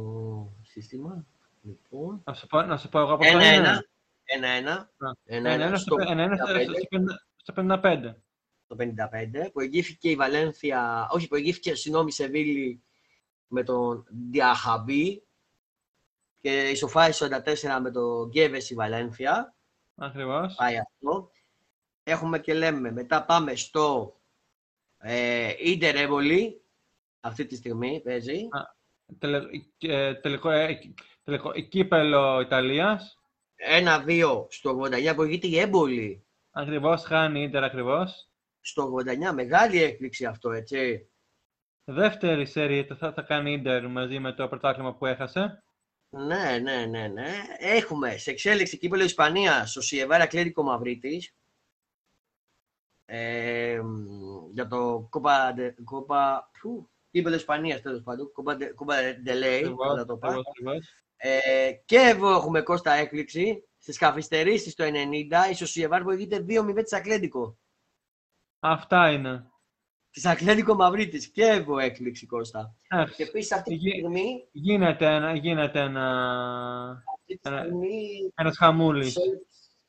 σύστημα. 0.62 1.26
Λοιπόν, 1.62 2.22
Να 2.26 2.34
σου 2.34 2.48
πω, 2.48 2.62
να 2.62 2.78
σου 2.78 2.90
πω 2.90 3.00
εγώ 3.00 3.18
πόσο 3.18 3.30
ένα-ένα. 3.30 3.70
είναι. 3.70 3.88
Ένα-ένα. 4.24 4.72
Α, 4.74 4.88
Ένα-ένα 5.26 5.50
Ένα-ένα 5.54 5.78
στο 5.78 5.96
στο- 6.00 6.12
ένα-ένα 6.12 6.36
στο- 6.36 6.46
55. 6.46 6.76
στο 6.78 6.88
πενήντα- 6.90 7.26
στο 7.36 7.54
55. 7.54 8.22
το 8.68 8.76
55. 8.76 9.50
Προηγήθηκε 9.54 10.10
η 10.10 10.16
Βαλένθια, 10.16 11.08
όχι, 11.12 11.28
προηγήθηκε, 11.28 11.76
συγγνώμη, 11.76 12.08
η 12.10 12.12
Σεβίλη 12.12 12.82
με 13.48 13.64
τον 13.64 14.06
Διαχαμπή 14.32 15.24
και 16.42 16.70
ισοφάρισε 16.70 17.18
44 17.26 17.80
με 17.82 17.92
τον 17.92 18.28
Γκέβες 18.30 18.70
η 18.70 18.74
Βαλένθια. 18.76 19.54
Ακριβώς. 19.96 20.56
Πάει 20.56 20.78
αυτό. 20.78 21.32
Έχουμε 22.04 22.40
και 22.40 22.54
λέμε, 22.54 22.92
μετά 22.92 23.24
πάμε 23.26 23.56
στο 23.56 24.16
ε, 24.98 25.54
Ίντερ 25.60 25.96
Έβολη, 25.96 26.62
αυτή 27.22 27.46
τη 27.46 27.56
στιγμή 27.56 28.02
παίζει. 28.04 28.48
Τελε- 29.18 29.46
ε, 29.78 30.14
Τελικό 30.16 30.50
ε, 30.50 30.80
τελικό- 31.24 31.52
ε, 31.56 31.62
κύπελο 31.62 32.40
Ιταλίας. 32.40 33.20
1-2 33.56 34.46
στο 34.50 34.70
89, 34.70 35.16
προηγείται 35.16 35.48
η 35.48 35.60
Έμπολη. 35.60 36.26
Ακριβώς, 36.52 37.04
χάνει 37.04 37.40
η 37.40 37.44
Ίντερ 37.44 37.64
ακριβώς. 37.64 38.30
Στο 38.60 38.84
89, 38.84 39.34
μεγάλη 39.34 39.82
έκπληξη 39.84 40.26
αυτό, 40.26 40.52
έτσι. 40.52 41.10
Δεύτερη 41.84 42.46
σέρια 42.46 42.96
θα, 42.96 43.14
θα 43.14 43.22
κάνει 43.22 43.52
η 43.52 43.54
Ίντερ 43.54 43.88
μαζί 43.88 44.20
με 44.20 44.34
το 44.34 44.48
πρωτάθλημα 44.48 44.96
που 44.96 45.06
έχασε. 45.06 45.64
Ναι, 46.10 46.58
ναι, 46.62 46.86
ναι, 46.86 47.08
ναι. 47.08 47.32
Έχουμε 47.58 48.18
σε 48.18 48.32
εξέλιξη 48.32 48.78
κύπελο 48.78 49.04
Ισπανίας 49.04 49.70
στο 49.72 49.82
Σιεβάρα 49.82 50.28
Κλέρικο 50.28 50.64
Μαυρίτης. 50.64 51.36
Ε, 53.06 53.82
για 54.54 54.68
το 54.68 55.08
Κόπα. 55.10 55.54
Κόπα 55.84 56.52
πού, 56.62 56.90
κύπελο 57.16 57.36
Ισπανίας 57.36 57.82
τέλος 57.82 58.02
πάντων. 58.04 58.32
Κόπα 58.76 58.98
Ντελέη. 59.24 59.58
Ακριβώς, 59.60 59.96
θα 59.98 60.06
το 60.06 60.18
πω. 60.18 60.28
ακριβώς, 60.28 60.46
ακριβώς. 60.48 60.90
Ε, 61.18 61.72
και 61.86 61.98
εδώ 61.98 62.30
έχουμε 62.36 62.62
Κώστα 62.62 62.92
έκπληξη. 62.94 63.68
Στις 63.78 63.98
καθυστερήσεις 63.98 64.76
το 64.76 64.84
90 64.84 65.50
η 65.52 65.54
Σοσιεβάρ 65.54 66.04
προηγείται 66.04 66.46
2-0 66.50 66.84
της 66.84 66.94
Ακλέντικο. 66.94 67.58
Αυτά 68.60 69.12
είναι. 69.12 69.46
Της 70.12 70.26
Ακλέντικο 70.26 70.74
Μαυρίτης. 70.76 71.28
Και 71.28 71.44
εδώ 71.44 71.78
έκπληξη 71.80 72.26
Κώστα. 72.26 72.76
Και 72.82 72.96
Εντάξει, 72.96 73.24
επίσης 73.24 73.52
αυτή 73.52 73.70
τη 73.70 73.76
Γι- 73.76 73.90
στιγμή. 73.90 74.48
γίνεται 74.52 75.06
ένα, 75.06 75.36
γίνεται 75.36 75.80
ένα, 75.80 76.08
Αυτή 77.14 77.40
τη 77.40 77.50
Ένα- 77.50 77.60
στιγμή 77.60 78.32
ένας 78.36 78.58
χαμούλης. 78.58 79.18
Sorry 79.18 79.40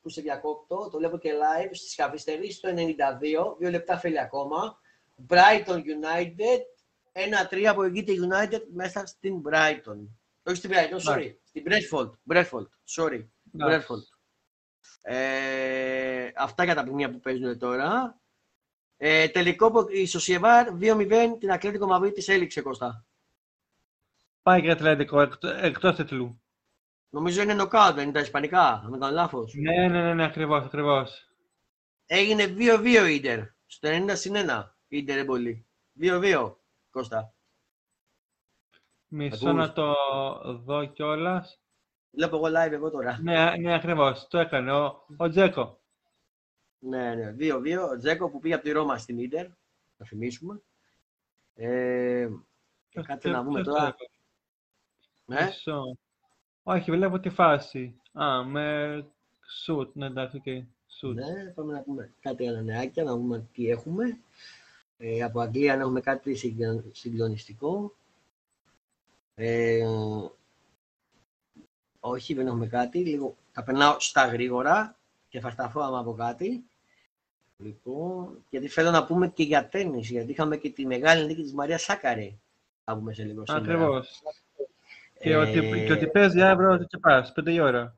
που 0.02 0.08
σε 0.08 0.20
διακόπτω, 0.20 0.88
το 0.92 0.98
βλέπω 0.98 1.18
και 1.18 1.30
live 1.32 1.70
στις 1.72 1.94
καθυστερήσεις 1.94 2.60
το 2.60 2.68
92, 2.68 3.56
δύο 3.58 3.70
λεπτά 3.70 3.98
φέλει 3.98 4.20
ακόμα. 4.20 4.78
Brighton 5.28 5.76
United, 5.76 6.60
1-3 7.50 7.72
προηγείται 7.74 8.12
η 8.12 8.18
United 8.30 8.62
μέσα 8.72 9.06
στην 9.06 9.42
Brighton. 9.50 10.08
Όχι 10.42 10.56
στην 10.56 10.70
Brighton, 10.70 11.12
sorry, 11.12 11.34
στην 11.42 11.64
Bradford. 11.66 12.10
Bradford, 12.28 12.66
sorry, 12.96 13.26
Εντάξει. 13.54 13.86
Bradford. 13.88 14.16
Ε, 15.02 16.30
αυτά 16.36 16.64
για 16.64 16.74
τα 16.74 16.82
παιχνίδια 16.82 17.10
που 17.10 17.20
παίζουν 17.20 17.58
τώρα. 17.58 18.20
Ε, 18.96 19.28
τελικό, 19.28 19.86
η 19.90 20.06
Σοσιεβάρ 20.06 20.68
2-0 20.80 21.36
την 21.38 21.50
Ακλέτικο 21.50 21.86
Μαβρή 21.86 22.12
της 22.12 22.28
έληξε 22.28 22.62
Κώστα. 22.62 23.06
Πάει 24.42 24.62
και 24.62 24.70
Ατλαντικό 24.70 25.20
εκτό 25.20 25.48
εκτός 25.48 25.96
τίτλου. 25.96 26.40
Νομίζω 27.08 27.42
είναι 27.42 27.54
νοκάουτ, 27.54 27.94
δεν 27.94 28.02
είναι 28.04 28.12
τα 28.12 28.20
ισπανικά, 28.20 28.68
αν 28.68 28.90
δεν 28.90 29.00
κάνω 29.00 29.14
λάθος. 29.14 29.54
Ναι, 29.54 29.88
ναι, 29.88 30.02
ναι, 30.02 30.14
ναι, 30.14 30.24
ακριβώς, 30.24 30.64
ακριβώς. 30.64 31.30
Έγινε 32.06 32.54
2-2 32.58 33.06
η 33.08 33.14
Ίντερ. 33.14 33.40
Στο 33.66 33.88
90 33.88 34.10
συν 34.12 34.34
1 34.36 34.64
η 34.88 34.96
Ίντερ 34.98 35.18
εμπολή. 35.18 35.66
2-2, 36.00 36.56
Κώστα. 36.96 37.32
Μισό 39.08 39.48
Ακούς. 39.48 39.58
να 39.60 39.72
το 39.72 39.94
δω 40.64 40.84
κιόλας. 40.84 41.60
Βλέπω 42.10 42.36
εγώ 42.36 42.46
live 42.46 42.72
εγώ 42.72 42.90
τώρα. 42.90 43.18
Ναι, 43.22 43.56
ναι, 43.56 43.74
ακριβώς. 43.74 44.26
Το 44.28 44.38
έκανε 44.38 44.72
ο, 44.72 45.06
ο 45.16 45.28
Τζέκο. 45.28 45.80
Ναι, 46.78 47.14
ναι. 47.14 47.34
2-2. 47.38 47.88
Ο 47.92 47.96
Τζέκο 47.98 48.30
που 48.30 48.38
πήγε 48.40 48.54
από 48.54 48.64
τη 48.64 48.70
Ρώμα 48.72 48.98
στην 48.98 49.18
Ίντερ. 49.18 49.46
Να 49.96 50.06
θυμίσουμε. 50.06 50.60
Ε, 51.54 52.28
και 52.88 53.00
κάτσε 53.00 53.28
να 53.28 53.42
δούμε 53.42 53.60
Ποιος 53.60 53.66
το 53.66 53.72
τώρα. 53.72 53.86
έκανε; 53.86 54.10
Ναι. 55.24 55.46
Μισό. 55.46 55.98
Όχι, 56.62 56.90
βλέπω 56.90 57.20
τη 57.20 57.28
φάση. 57.30 58.00
Α, 58.12 58.44
με 58.44 59.06
σουτ, 59.62 59.96
ναι, 59.96 60.06
εντάξει, 60.06 60.36
οκ. 60.36 60.64
Σουτ. 60.86 61.14
ναι, 61.16 61.44
πάμε 61.54 61.72
να 61.72 61.82
πούμε 61.82 62.14
κάτι 62.20 62.48
άλλα 62.48 62.60
νεάκια, 62.62 63.04
να 63.04 63.12
δούμε 63.16 63.48
τι 63.52 63.68
έχουμε. 63.70 64.18
Ε, 64.98 65.22
από 65.22 65.40
Αγγλία 65.40 65.72
αν 65.72 65.80
έχουμε 65.80 66.00
κάτι 66.00 66.34
συγκλο- 66.34 66.84
συγκλονιστικό. 66.92 67.94
Ε, 69.34 69.86
όχι, 72.00 72.34
δεν 72.34 72.46
έχουμε 72.46 72.66
κάτι. 72.66 72.98
Λίγο, 72.98 73.36
θα 73.52 73.62
περνάω 73.62 73.96
στα 74.00 74.26
γρήγορα 74.26 74.96
και 75.28 75.40
θα 75.40 75.50
σταθώ 75.50 75.80
άμα 75.80 75.98
από 75.98 76.12
κάτι. 76.14 76.64
Λοιπόν, 77.56 78.44
γιατί 78.50 78.68
θέλω 78.68 78.90
να 78.90 79.04
πούμε 79.06 79.28
και 79.28 79.42
για 79.42 79.68
τέννις, 79.68 80.10
γιατί 80.10 80.30
είχαμε 80.30 80.56
και 80.56 80.70
τη 80.70 80.86
μεγάλη 80.86 81.26
νίκη 81.26 81.42
της 81.42 81.52
Μαρίας 81.52 81.82
Σάκαρη. 81.82 82.38
Θα 82.84 82.94
πούμε 82.96 83.12
σε 83.12 83.24
λίγο 83.24 83.42
σήμερα. 83.46 83.64
Ακριβώς. 83.64 84.22
Και, 85.20 85.30
Ε, 85.30 85.36
ότι, 85.36 85.84
και 85.86 85.92
ότι 85.92 86.06
παίζει 86.06 86.42
αύριο 86.42 86.72
ο 86.72 86.76
Τσιτσιπάς, 86.76 87.32
πέντε 87.32 87.52
η 87.52 87.60
ώρα. 87.60 87.96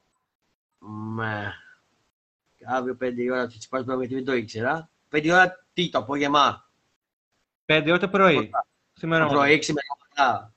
Μα, 0.79 1.53
αύριο 2.65 2.97
5 3.01 3.23
η 3.23 3.31
ώρα 3.31 3.47
του 3.47 3.59
Τσιπάς 3.59 3.85
πρέπει 3.85 3.99
γιατί 4.01 4.15
δεν 4.15 4.25
το 4.25 4.33
ήξερα. 4.33 4.91
5 5.11 5.25
η 5.25 5.33
ώρα 5.33 5.65
τι, 5.73 5.91
το 5.91 5.99
απόγευμα. 5.99 6.68
Πέντε 7.69 7.89
η 7.89 7.91
ώρα 7.93 8.01
το 8.01 8.09
πρωί. 8.09 8.51
Σήμερα 8.93 9.27
Το 9.27 9.33
πρωί 9.33 9.59
ξημερώματα. 9.59 10.55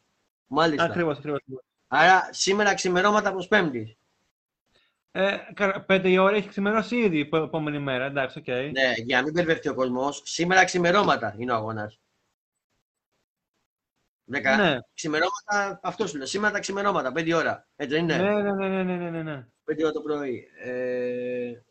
Μάλιστα. 0.48 0.84
Ακριβώς, 0.84 1.18
ακριβώς. 1.18 1.42
Άρα 1.88 2.30
σήμερα 2.32 2.74
ξημερώματα 2.74 3.32
προς 3.32 3.48
Πέμπτη. 3.48 3.98
Ε, 5.12 5.38
κα- 5.54 5.82
πέντε 5.82 6.10
η 6.10 6.18
ώρα 6.18 6.36
έχει 6.36 6.48
ξημερώσει 6.48 6.96
ήδη 6.96 7.18
η 7.18 7.30
επόμενη 7.32 7.80
μέρα. 7.80 8.06
Εντάξει, 8.06 8.40
οκ. 8.40 8.48
Ναι, 8.48 8.94
για 9.06 9.18
να 9.18 9.24
μην 9.24 9.34
μπερδευτεί 9.34 9.70
ο 9.70 9.74
κόσμος, 9.74 10.22
σήμερα 10.26 10.64
ξημερώματα 10.64 11.36
είναι 11.38 11.52
ο 11.52 11.56
αγώνας. 11.56 12.00
Δέκα. 14.24 14.56
Ναι. 14.58 14.78
Ξημερώματα, 14.94 15.80
αυτός 15.84 16.10
σου 16.10 16.18
λέω. 16.18 16.26
Σήμερα 16.26 16.54
τα 16.54 16.60
ξημερώματα, 16.60 17.12
5 17.12 17.34
ώρα. 17.34 17.68
Έτσι 17.76 17.96
δεν 17.96 18.04
είναι; 18.04 18.18
Ναι, 18.18 18.42
ναι, 18.42 18.52
ναι, 18.52 18.68
ναι, 18.68 18.84
ναι, 18.84 18.96
ναι, 18.96 19.10
ναι, 19.10 19.24
ναι. 19.24 19.48
5 19.66 19.84
ώρα 19.84 19.92
το 19.92 20.02
πρωί. 20.02 20.48
Ε, 20.64 21.62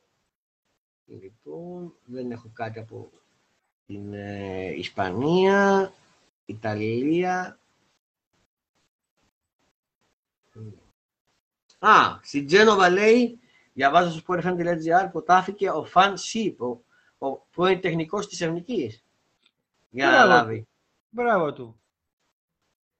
λοιπόν, 1.05 1.95
δεν 2.05 2.31
έχω 2.31 2.51
κάτι 2.55 2.79
από 2.79 3.11
την 3.91 4.13
ε, 4.13 4.75
Ισπανία, 4.77 5.93
Ιταλία. 6.45 7.59
Α, 11.79 12.19
στην 12.23 12.47
Τζένοβα 12.47 12.91
λέει, 12.91 13.39
διαβάζω 13.73 14.11
στο 14.11 14.23
sportfm.gr, 14.27 15.09
προτάθηκε 15.11 15.71
ο 15.71 15.85
Φαν 15.85 16.19
Σιπ, 16.19 16.63
ο, 16.63 16.85
ο 17.19 17.37
πρώην 17.37 17.81
τεχνικός 17.81 18.29
της 18.29 18.41
Εθνικής. 18.41 19.05
Για 19.91 20.07
να 20.07 20.13
Μπράβο. 20.13 20.29
λάβει. 20.29 20.67
Μπράβο 21.11 21.53
του. 21.53 21.81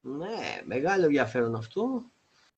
Ναι, 0.01 0.63
μεγάλο 0.65 1.05
ενδιαφέρον 1.05 1.55
αυτό. 1.55 2.03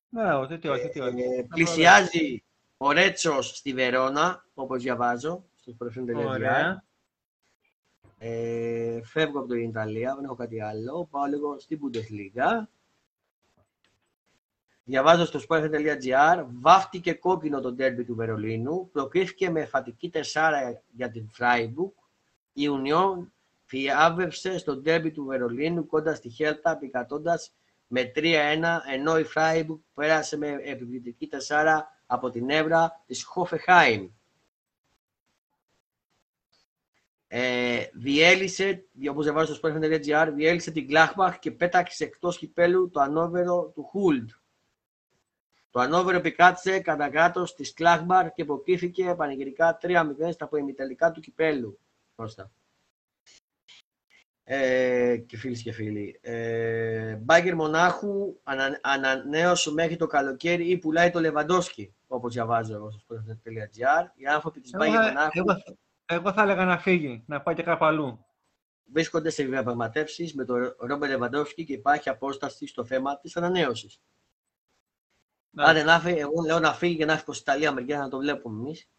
Μπράβο, 0.09 0.47
τι 0.47 0.57
τι 0.57 0.67
όχι, 0.67 0.89
τι 0.89 0.99
όχι. 0.99 1.21
Ε, 1.21 1.43
πλησιάζει 1.43 2.43
ο 2.77 2.91
Ρέτσος 2.91 3.57
στη 3.57 3.73
Βερόνα, 3.73 4.45
όπως 4.53 4.83
διαβάζω, 4.83 5.43
στο 5.55 5.75
sportfm.gr. 5.79 6.25
Ωραία. 6.25 6.83
Ε, 8.25 9.01
φεύγω 9.03 9.39
από 9.39 9.47
την 9.47 9.69
Ιταλία, 9.69 10.15
δεν 10.15 10.23
έχω 10.23 10.35
κάτι 10.35 10.61
άλλο. 10.61 11.07
Πάω 11.11 11.25
λίγο 11.25 11.59
στην 11.59 11.79
Bundesliga. 11.81 12.67
Διαβάζω 14.83 15.25
στο 15.25 15.39
sport.gr, 15.47 16.45
βάφτηκε 16.61 17.13
κόκκινο 17.13 17.59
το 17.59 17.71
ντέρμπι 17.71 18.03
του 18.03 18.15
Βερολίνου, 18.15 18.89
προκρίθηκε 18.91 19.49
με 19.49 19.65
φατική 19.65 20.09
τεσσάρα 20.09 20.81
για 20.91 21.11
την 21.11 21.29
Freiburg. 21.37 21.91
Η 22.53 22.67
Union 22.69 23.27
φιάβευσε 23.65 24.57
στο 24.57 24.75
ντέρμπι 24.77 25.11
του 25.11 25.25
Βερολίνου 25.25 25.85
κοντά 25.85 26.15
στη 26.15 26.29
Χέλτα, 26.29 26.71
επικατώντας 26.71 27.55
με 27.87 28.11
3-1, 28.15 28.79
ενώ 28.93 29.19
η 29.19 29.25
Freiburg 29.35 29.79
πέρασε 29.93 30.37
με 30.37 30.47
επιβλητική 30.47 31.27
τεσσάρα 31.27 31.87
από 32.05 32.29
την 32.29 32.49
Εύρα 32.49 33.03
της 33.05 33.25
Hoffenheim. 33.35 34.07
Ε, 37.35 37.85
διέλυσε, 37.93 38.85
όπως 39.09 39.23
διαβάζω 39.23 39.53
στο 39.55 39.69
sportfm.gr, 39.69 40.31
διέλυσε 40.35 40.71
την 40.71 40.87
Gladbach 40.89 41.33
και 41.39 41.51
πέταξε 41.51 42.03
εκτός 42.03 42.37
κυπέλου 42.37 42.89
το 42.89 42.99
ανώβερο 42.99 43.71
του 43.75 43.83
Χουλντ. 43.83 44.29
Το 45.69 45.79
ανώβερο 45.79 46.17
επικράτησε 46.17 46.79
κατά 46.79 47.09
κράτος 47.09 47.55
της 47.55 47.73
Gladbach 47.77 48.27
και 48.35 48.41
υποκρίθηκε 48.41 49.13
πανηγυρικά 49.17 49.77
3-0 49.81 50.05
στα 50.31 50.47
προημιτελικά 50.47 51.11
του 51.11 51.21
κυπέλου. 51.21 51.79
Κώστα. 52.15 52.51
Ε, 54.43 55.17
και 55.17 55.37
φίλοι 55.37 55.61
και 55.61 55.71
φίλοι. 55.71 56.19
Ε, 56.21 57.15
Μπάγκερ 57.15 57.55
Μονάχου 57.55 58.39
ανα, 58.43 58.79
ανανέωσε 58.81 59.71
μέχρι 59.71 59.95
το 59.95 60.07
καλοκαίρι 60.07 60.69
ή 60.69 60.77
πουλάει 60.77 61.09
το 61.09 61.19
Λεβαντόσκι, 61.19 61.93
όπως 62.07 62.33
διαβάζω 62.33 62.75
εγώ 62.75 62.91
στο 62.91 63.01
sportfm.gr. 63.07 64.05
Οι 64.15 64.25
άνθρωποι 64.25 64.59
της 64.59 64.73
Εγώ, 64.73 64.83
Μπάγκερ 64.83 65.01
θα- 65.01 65.07
Μονάχου 65.13 65.31
εγώ, 65.39 65.63
εγώ 66.05 66.33
θα 66.33 66.41
έλεγα 66.41 66.65
να 66.65 66.77
φύγει, 66.77 67.23
να 67.27 67.41
πάει 67.41 67.55
και 67.55 67.63
κάπου 67.63 67.85
αλλού. 67.85 68.25
βρίσκονται 68.91 69.29
σε 69.29 69.43
διαπραγματεύσεις 69.43 70.33
με 70.33 70.45
τον 70.45 70.75
Ρόμπερ 70.79 71.09
Λεβαντόφσκι 71.09 71.65
και 71.65 71.73
υπάρχει 71.73 72.09
απόσταση 72.09 72.67
στο 72.67 72.85
θέμα 72.85 73.19
της 73.19 73.37
ανανέωσης. 73.37 74.01
Ναι. 75.49 75.63
Άντε 75.63 75.83
να 75.83 75.99
φύγει, 75.99 76.19
εγώ 76.19 76.43
λέω 76.45 76.59
να 76.59 76.73
φύγει 76.73 76.97
και 76.97 77.05
να 77.05 77.11
φύγει 77.11 77.25
προς 77.25 77.39
Ιταλία 77.39 77.71
μεριά 77.71 77.99
να 77.99 78.09
το 78.09 78.17
βλέπουμε 78.17 78.59
εμείς. 78.59 78.89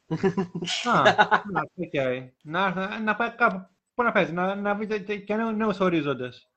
Α, 0.95 1.03
να, 1.53 1.63
οκ. 1.75 1.95
να, 2.43 2.75
να, 2.75 3.01
να 3.01 3.17
πάει 3.17 3.35
κάπου. 3.35 3.69
Πού 3.95 4.03
να 4.03 4.13
παίζει, 4.13 4.33
να, 4.33 4.55
να 4.55 4.75
βρει 4.75 5.03
και, 5.03 5.19
και 5.19 5.35
νέους 5.35 5.81
ορίζοντες. 5.81 6.49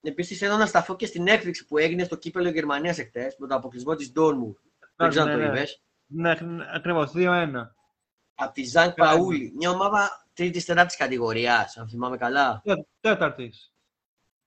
Επίσης 0.00 0.38
θέλω 0.38 0.56
να 0.56 0.66
σταθώ 0.66 0.96
και 0.96 1.06
στην 1.06 1.26
έκπληξη 1.26 1.66
που 1.66 1.78
έγινε 1.78 2.04
στο 2.04 2.16
κύπελο 2.16 2.48
Γερμανίας 2.48 2.98
εχθές 2.98 3.36
με 3.38 3.46
τον 3.46 3.56
αποκλεισμό 3.56 3.94
της 3.94 4.12
Ντόρτμουντ. 4.12 4.58
Δεν 4.96 5.08
ξέρω 5.08 5.30
αν 5.30 5.38
το 5.38 5.44
είδε. 5.44 5.66
Ναι, 6.06 6.34
ακριβώς, 6.74 7.12
2-1. 7.14 7.52
Από 8.40 8.52
τη 8.52 8.64
Ζανκτ 8.64 8.94
Πάουλι. 8.94 9.52
Μια 9.56 9.70
ομάδα 9.70 10.26
τρίτη-τετάρτη 10.34 10.96
κατηγορίας, 10.96 11.76
αν 11.76 11.88
θυμάμαι 11.88 12.16
καλά. 12.16 12.62
Τέταρτης. 13.00 13.72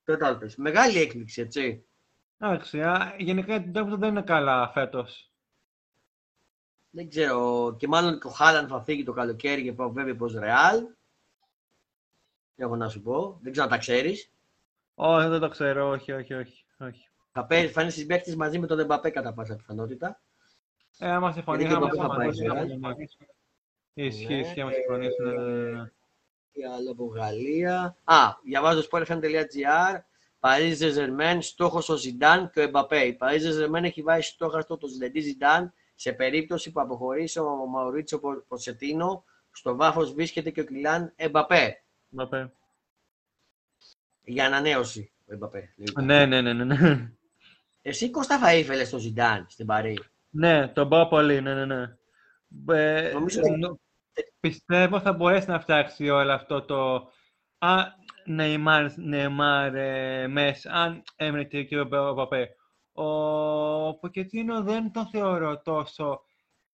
Τέταρτης. 0.03 0.55
Μεγάλη 0.55 0.97
έκπληξη, 0.97 1.41
έτσι. 1.41 1.85
Εντάξει, 2.37 2.81
α, 2.81 3.15
γενικά 3.17 3.55
η 3.55 3.71
Dortmund 3.75 3.97
δεν 3.97 4.09
είναι 4.09 4.21
καλά 4.21 4.69
φέτος. 4.69 5.31
Δεν 6.89 7.09
ξέρω. 7.09 7.75
Και 7.79 7.87
μάλλον 7.87 8.19
και 8.19 8.27
ο 8.27 8.29
Χάλαν 8.29 8.67
θα 8.67 8.81
φύγει 8.81 9.03
το 9.03 9.13
καλοκαίρι 9.13 9.63
και 9.63 9.71
βέβαια 9.71 10.15
προς 10.15 10.33
Ρεάλ. 10.33 10.85
Έχω 12.55 12.75
να 12.75 12.89
σου 12.89 13.01
πω. 13.01 13.39
Δεν 13.41 13.51
ξέρω 13.51 13.65
αν 13.65 13.71
τα 13.71 13.77
ξέρεις. 13.77 14.31
Όχι, 14.95 15.27
δεν 15.27 15.39
το 15.39 15.49
ξέρω, 15.49 15.89
όχι, 15.89 16.11
όχι, 16.11 16.33
όχι. 16.33 16.65
όχι. 16.77 17.09
Θα 17.31 17.45
παίρνεις, 17.45 17.71
θα 17.71 17.81
είναι 17.81 17.91
συμπαίκτη 17.91 18.37
μαζί 18.37 18.59
με 18.59 18.67
τον 18.67 18.79
Εμπαπέ 18.79 19.09
κατά 19.09 19.33
πάσα 19.33 19.55
πιθανότητα. 19.55 20.21
Ε, 20.97 21.11
άμα 21.11 21.31
συμφωνεί, 21.31 21.59
Γιατί 21.59 21.75
άμα 21.75 21.89
και 21.89 21.97
εγώ 21.99 22.09
θα 22.09 22.15
πάει 22.15 22.33
συμφωνεί. 22.33 23.07
Σε 23.93 24.01
Real. 24.01 24.05
Ισχύει, 24.05 24.27
Ναι, 24.33 24.39
ισχύει, 24.39 24.61
άμα 24.61 24.71
ε, 24.71 24.73
συμφωνήσουν. 24.73 25.25
ναι, 25.25 25.51
ναι, 25.53 25.71
ναι. 25.71 25.89
Τι 26.51 26.63
άλλο 26.63 26.91
από 26.91 27.05
Γαλλία. 27.05 27.95
Α, 28.03 28.15
διαβάζω 28.43 28.87
sportfm.gr. 28.91 29.99
Paris 30.39 30.77
Saint-Germain, 30.79 31.37
στόχος 31.41 31.89
ο 31.89 31.95
Ζιντάν 31.95 32.49
και 32.49 32.59
ο 32.59 32.63
Εμπαπέ. 32.63 32.99
Η 33.05 33.17
Paris 33.21 33.39
Saint-Germain 33.39 33.83
έχει 33.83 34.01
βάσει 34.01 34.29
στόχαστο 34.29 34.77
το 34.77 34.87
Ζιντεντή 34.87 35.19
Ζιντάν 35.19 35.73
σε 35.95 36.11
περίπτωση 36.13 36.71
που 36.71 36.81
αποχωρήσει 36.81 37.39
ο 37.39 37.65
Μαουρίτσιο 37.65 38.19
Πο- 38.19 38.43
Ποσετίνο. 38.47 39.23
Στο 39.51 39.75
βάθος 39.75 40.13
βρίσκεται 40.13 40.49
και 40.49 40.61
ο 40.61 40.63
Κιλάν 40.63 41.13
Εμπαπέ 41.15 41.83
Μπαπέ. 42.09 42.51
για 44.23 44.45
ανανέωση. 44.45 45.11
Ο 45.29 45.33
Εμπαπέ. 45.33 45.73
λοιπόν. 45.75 46.05
Ναι, 46.05 46.25
ναι, 46.25 46.41
ναι, 46.41 46.53
ναι, 46.53 46.63
ναι. 46.65 47.11
Εσύ 47.81 48.09
Κώστα 48.09 48.39
θα 48.39 48.55
ήθελες 48.55 48.89
τον 48.89 48.99
Ζιντάν 48.99 49.45
στην 49.49 49.65
Παρή. 49.65 49.97
Ναι, 50.29 50.67
τον 50.67 50.89
πάω 50.89 51.07
πολύ, 51.07 51.41
ναι, 51.41 51.53
ναι, 51.53 51.65
ναι. 51.65 51.95
Ε, 52.69 53.11
Νομίζω- 53.13 53.41
νο- 53.57 53.79
πιστεύω 54.39 54.99
θα 54.99 55.13
μπορέσει 55.13 55.49
να 55.49 55.59
φτιάξει 55.59 56.09
όλο 56.09 56.31
αυτό 56.31 56.61
το 56.61 57.09
α, 57.57 57.77
Neymar, 58.27 58.87
Neymar 59.11 59.71
ε, 59.73 60.25
Messi, 60.35 60.69
αν 60.71 61.03
έμεινε 61.15 61.43
και 61.43 61.63
και 61.63 61.79
ο 61.79 61.87
Παπέ. 61.87 62.55
Ο 62.93 63.99
Ποκετίνο 63.99 64.63
δεν 64.63 64.91
τον 64.91 65.07
θεωρώ 65.07 65.61
τόσο 65.61 66.21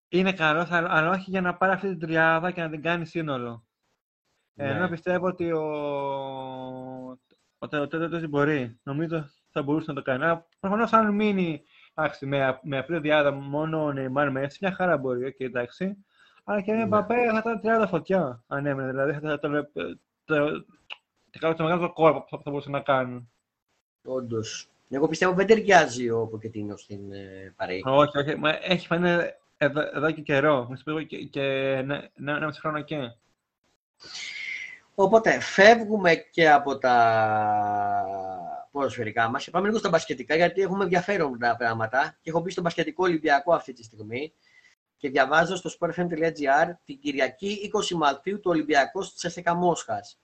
είναι 0.09 0.33
καλός, 0.33 0.71
αλλά 0.71 0.87
αλλά 0.91 1.09
όχι 1.09 1.29
για 1.29 1.41
να 1.41 1.55
πάρει 1.57 1.71
αυτή 1.71 1.87
την 1.89 1.99
τριάδα 1.99 2.51
και 2.51 2.61
να 2.61 2.69
την 2.69 2.81
κάνει 2.81 3.05
σύνολο. 3.05 3.65
Ναι. 4.53 4.69
Ενώ 4.69 4.89
πιστεύω 4.89 5.27
ότι 5.27 5.51
ο, 5.51 5.61
ο 7.57 7.67
τέταρτος 7.67 8.27
μπορεί. 8.27 8.79
Νομίζω 8.83 9.25
θα 9.51 9.63
μπορούσε 9.63 9.85
να 9.91 9.95
το 9.95 10.01
κάνει. 10.01 10.23
Αλλά 10.23 10.47
προφανώς 10.59 10.93
αν 10.93 11.15
μείνει 11.15 11.63
εντάξει, 11.97 12.25
με, 12.25 12.59
με 12.61 12.77
απλή 12.77 12.99
διάδα 12.99 13.31
μόνο 13.31 13.85
ο 13.85 13.93
Neymar 13.95 14.37
Messi, 14.37 14.57
μια 14.61 14.71
χαρά 14.71 14.97
μπορεί, 14.97 15.35
okay, 15.35 15.45
εντάξει. 15.45 15.97
Αλλά 16.43 16.61
και 16.61 16.71
ο 16.71 16.75
Ναι. 16.75 16.85
Μπαπέ 16.85 17.15
θα 17.15 17.37
ήταν 17.37 17.61
τριάδα 17.61 17.87
φωτιά, 17.87 18.43
αν 18.47 18.65
έμενε. 18.65 18.89
Δηλαδή 18.89 19.11
θα 19.11 19.33
ήταν 19.33 19.69
το, 19.73 19.85
το, 20.25 20.65
το, 21.39 21.53
το 21.53 21.63
μεγάλο 21.63 21.93
κόλπο 21.93 22.19
που 22.19 22.27
θα, 22.29 22.41
θα 22.43 22.49
μπορούσε 22.49 22.69
να 22.69 22.79
κάνουν. 22.79 23.29
Όντως. 24.05 24.69
Εγώ 24.89 25.07
πιστεύω 25.07 25.33
δεν 25.33 25.47
ταιριάζει 25.47 26.09
ο 26.09 26.27
Ποκετίνος 26.27 26.81
στην 26.81 27.11
ε, 27.11 27.53
Παρή. 27.55 27.81
Όχι, 27.85 28.17
όχι, 28.17 28.35
μα 28.35 28.57
έχει 28.61 28.87
φανεί 28.87 29.09
εδώ, 29.57 29.81
εδώ 29.93 30.11
και 30.11 30.21
καιρό. 30.21 30.67
Μη 30.69 30.77
σου 30.77 30.83
πω 30.83 31.01
και, 31.01 31.17
και 31.17 31.41
ναι, 31.85 31.99
ναι, 32.15 32.31
ένα 32.31 32.45
μισό 32.45 32.59
χρόνο 32.59 32.81
και. 32.81 32.97
Οπότε 34.95 35.39
φεύγουμε 35.39 36.15
και 36.15 36.49
από 36.51 36.77
τα 36.77 36.95
ποδοσφαιρικά 38.77 39.29
μας 39.29 39.43
και 39.43 39.51
πάμε 39.51 39.67
λίγο 39.67 39.79
στα 39.79 39.89
μπασκετικά 39.89 40.35
γιατί 40.35 40.61
έχουμε 40.61 40.83
ενδιαφέροντα 40.83 41.55
πράγματα 41.55 42.17
και 42.21 42.29
έχω 42.29 42.39
μπει 42.39 42.51
στο 42.51 42.61
μπασκετικό 42.61 43.03
Ολυμπιακό 43.03 43.53
αυτή 43.53 43.73
τη 43.73 43.83
στιγμή 43.83 44.33
και 44.97 45.09
διαβάζω 45.09 45.55
στο 45.55 45.69
sportfm.gr 45.79 46.67
την 46.83 46.99
Κυριακή 46.99 47.71
20 47.91 47.95
Μαρτίου 47.95 48.39
του 48.39 48.49
Ολυμπιακού 48.49 48.99
της 48.99 49.13
Τσέσσεκα 49.13 49.53
Μόσχας. 49.53 50.19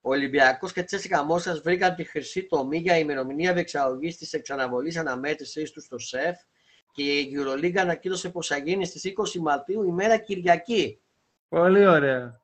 Ο 0.00 0.10
Ολυμπιακός 0.10 0.72
και 0.72 0.80
η 0.80 0.84
Τσέσσεκα 0.84 1.24
Μόσχας 1.24 1.60
βρήκαν 1.60 1.94
τη 1.94 2.04
χρυσή 2.04 2.46
τομή 2.46 2.78
για 2.78 2.98
ημερομηνία 2.98 3.52
διεξαγωγής 3.52 4.16
της 4.16 4.32
εξαναβολής 4.32 4.96
αναμέτρησής 4.96 5.70
τους 5.70 5.84
στο 5.84 5.98
ΣΕΦ 5.98 6.38
και 6.92 7.02
η 7.02 7.36
Euroliga 7.36 7.76
ανακοίνωσε 7.76 8.30
πως 8.30 8.46
θα 8.46 8.56
γίνει 8.56 8.86
στις 8.86 9.12
20 9.36 9.40
Μαρτίου 9.40 9.82
ημέρα 9.82 10.16
Κυριακή. 10.16 11.00
Πολύ 11.48 11.86
ωραία. 11.86 12.40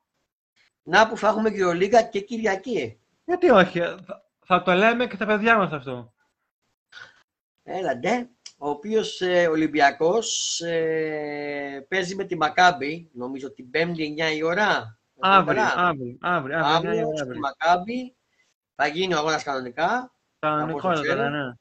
Να 0.83 1.07
που 1.07 1.17
θα 1.17 1.27
έχουμε 1.27 1.49
Euroliga 1.53 2.09
και 2.11 2.19
Κυριακή. 2.19 2.99
Γιατί 3.25 3.49
όχι, 3.49 3.79
θα, 3.79 4.28
θα 4.51 4.61
το 4.61 4.73
λέμε 4.73 5.07
και 5.07 5.15
στα 5.15 5.25
παιδιά 5.25 5.57
μας 5.57 5.71
αυτό. 5.71 6.13
Έλα 7.63 7.97
ντε. 7.97 8.29
Ο 8.57 8.69
οποίος 8.69 9.21
ε, 9.21 9.47
Ολυμπιακός 9.47 10.59
ε, 10.61 11.85
παίζει 11.89 12.15
με 12.15 12.23
τη 12.23 12.37
Μακάμπη, 12.37 13.09
νομίζω 13.13 13.51
την 13.51 13.69
5η 13.73 14.31
9 14.31 14.35
η 14.35 14.43
ώρα. 14.43 14.99
Αύριο, 15.19 15.61
Καλά. 15.61 15.87
αύριο, 15.87 16.17
αύριο, 16.21 16.57
αύριο, 16.57 16.75
Αύριο 16.75 16.89
αύριο, 16.91 17.11
στη 17.17 17.21
αύριο. 17.21 17.39
Μακάμπη 17.39 18.15
θα 18.75 18.87
γίνει 18.87 19.13
ο 19.13 19.17
αγώνας 19.17 19.43
κανονικά. 19.43 20.15
Κανονικότατα, 20.39 21.01
ξέρω. 21.01 21.29
ναι. 21.29 21.53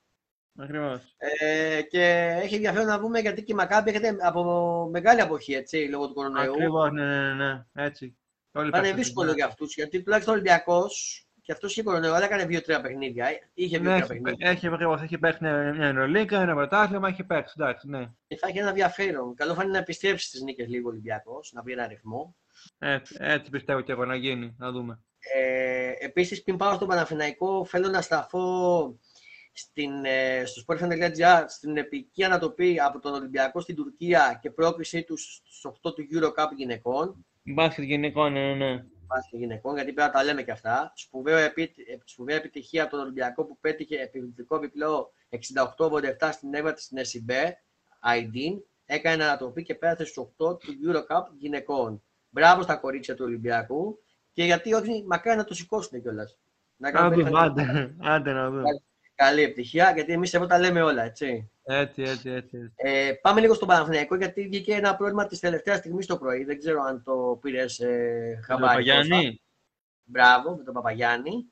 Ακριβώς. 0.58 1.14
Ε, 1.16 1.82
και 1.82 2.36
έχει 2.42 2.54
ενδιαφέρον 2.54 2.86
να 2.86 2.98
δούμε 2.98 3.20
γιατί 3.20 3.42
και 3.42 3.52
η 3.52 3.56
Μακάμπη 3.56 3.90
έρχεται 3.90 4.16
από 4.20 4.88
μεγάλη 4.90 5.20
αποχή, 5.20 5.52
έτσι, 5.52 5.76
λόγω 5.76 6.08
του 6.08 6.14
κορονοϊού. 6.14 6.52
Ακριβώς, 6.52 6.90
ναι, 6.90 7.04
ναι, 7.04 7.34
ναι, 7.34 7.64
έτσι. 7.72 8.18
Όλοι 8.52 8.70
Θα 8.70 8.78
είναι 8.78 8.86
παίκτες, 8.86 9.04
δύσκολο 9.04 9.28
ναι. 9.28 9.34
για 9.34 9.46
αυτούς, 9.46 9.74
γιατί 9.74 10.02
τουλάχιστον 10.02 10.34
ο 10.34 10.36
Ολυμπιακός 10.36 11.22
και 11.48 11.54
αυτός 11.54 11.70
είχε 11.72 11.82
κορονοϊό, 11.82 12.14
αλλά 12.14 12.24
έκανε 12.24 12.44
δύο-τρία 12.44 12.80
παιχνίδια. 12.80 13.26
ε, 13.26 13.38
Είχε 13.54 13.78
Ναι, 13.78 13.82
δύο-τρία 13.82 14.04
έχει, 14.04 14.22
παιχνίδια. 14.22 14.50
έχει, 14.50 14.66
ακριβώς, 14.66 15.02
έχει 15.02 15.18
παίξει 15.18 15.38
μια 15.42 15.72
μια 15.74 15.86
Ευρωλίγκα, 15.88 16.40
ένα 16.40 16.54
πρωτάθλημα, 16.54 17.08
έχει 17.08 17.24
παίξει, 17.24 17.54
εντάξει, 17.58 17.88
ναι. 17.88 18.10
Και 18.26 18.36
θα 18.36 18.48
έχει 18.48 18.58
ένα 18.58 18.68
ενδιαφέρον. 18.68 19.34
Καλό 19.34 19.54
θα 19.54 19.62
είναι 19.62 19.72
να 19.72 19.78
επιστρέψει 19.78 20.26
στις 20.26 20.42
νίκες 20.42 20.68
λίγο 20.68 20.88
ο 20.88 20.90
Ολυμπιακός, 20.90 21.52
να 21.52 21.62
βρει 21.62 21.72
ένα 21.72 21.86
ρυθμό. 21.86 22.36
Έτσι, 22.78 23.16
έτσι 23.18 23.50
πιστεύω 23.50 23.80
και 23.80 23.92
εγώ 23.92 24.04
να 24.04 24.14
γίνει, 24.14 24.54
να 24.58 24.70
δούμε. 24.70 25.00
Ε, 25.36 25.92
Επίσης, 25.98 26.42
πριν 26.42 26.56
πάω 26.56 26.74
στον 26.74 26.88
Παναθηναϊκό, 26.88 27.64
θέλω 27.64 27.88
να 27.88 28.00
σταθώ 28.00 28.98
στην, 29.52 30.04
ε, 30.04 30.42
στο 30.44 30.62
sportfan.gr 30.66 31.44
στην 31.46 31.76
επική 31.76 32.24
ανατοπή 32.24 32.80
από 32.80 32.98
τον 33.00 33.12
Ολυμπιακό 33.14 33.60
στην 33.60 33.74
Τουρκία 33.76 34.38
και 34.42 34.50
πρόκλησή 34.50 35.02
τους 35.02 35.42
στους 35.44 35.64
8 35.64 35.94
του 35.94 36.06
Euro 36.14 36.26
Cup 36.26 36.48
γυναικών. 36.56 37.26
Μπάσκετ 37.42 37.84
γυναικών, 37.84 38.32
ναι, 38.32 38.54
ναι. 38.54 38.84
Μπάσκετ 39.08 39.38
γυναικών, 39.38 39.74
γιατί 39.74 39.92
πρέπει 39.92 40.10
να 40.12 40.18
τα 40.18 40.24
λέμε 40.24 40.42
και 40.42 40.50
αυτά. 40.50 40.92
Σπουδαίο 40.94 41.36
επί, 41.36 41.62
ε, 41.62 41.96
σπουδαία 42.04 42.36
επιτυχία 42.36 42.82
από 42.82 42.90
τον 42.90 43.00
Ολυμπιακό 43.00 43.44
που 43.44 43.58
πέτυχε 43.60 44.00
επιβλητικό 44.00 44.58
διπλό 44.58 45.12
68-87 45.28 46.32
στην 46.32 46.54
έβα 46.54 46.72
της 46.72 46.84
στην 46.84 46.98
ΕΣΥΜΠΕ, 46.98 47.62
Αιντίν, 48.16 48.62
έκανε 48.86 49.24
ανατροπή 49.24 49.62
και 49.62 49.74
πέρασε 49.74 50.04
στους 50.04 50.16
8 50.16 50.58
του 50.58 50.66
Euro 50.86 50.96
Cup 51.16 51.22
γυναικών. 51.38 52.02
Μπράβο 52.30 52.62
στα 52.62 52.76
κορίτσια 52.76 53.14
του 53.14 53.24
Ολυμπιακού 53.26 53.98
και 54.32 54.44
γιατί 54.44 54.74
όχι, 54.74 55.04
μακάρι 55.06 55.36
να 55.36 55.44
το 55.44 55.54
σηκώσουν 55.54 56.00
κιόλας. 56.02 56.38
Να 56.76 56.90
Να 56.90 56.98
κάνουν 56.98 57.12
δούμε, 57.14 57.22
περήφανη- 57.30 57.60
άντε, 57.60 57.94
άντε 58.02 58.32
να 58.32 58.50
δούμε. 58.50 58.62
Καλή 59.18 59.42
επιτυχία, 59.42 59.92
γιατί 59.94 60.12
εμείς 60.12 60.34
εδώ 60.34 60.46
τα 60.46 60.58
λέμε 60.58 60.82
όλα, 60.82 61.02
έτσι. 61.02 61.50
Έτσι, 61.62 62.02
έτσι, 62.02 62.30
έτσι. 62.30 62.56
έτσι. 62.56 62.72
Ε, 62.76 63.12
πάμε 63.12 63.40
λίγο 63.40 63.54
στον 63.54 63.68
Παναθηναϊκό, 63.68 64.14
γιατί 64.16 64.48
βγήκε 64.48 64.74
ένα 64.74 64.96
πρόβλημα 64.96 65.26
της 65.26 65.40
τελευταίας 65.40 65.78
στιγμής 65.78 66.06
το 66.06 66.18
πρωί. 66.18 66.44
Δεν 66.44 66.58
ξέρω 66.58 66.82
αν 66.82 67.02
το 67.02 67.38
πήρες 67.40 67.80
ε, 67.80 68.32
Τον 68.34 68.42
χαμπάρι. 68.42 68.84
Κώστα. 68.84 68.98
Παπαγιάννη; 69.00 69.40
Μπράβο, 70.04 70.56
με 70.56 70.64
τον 70.64 70.74
Παπαγιάννη. 70.74 71.44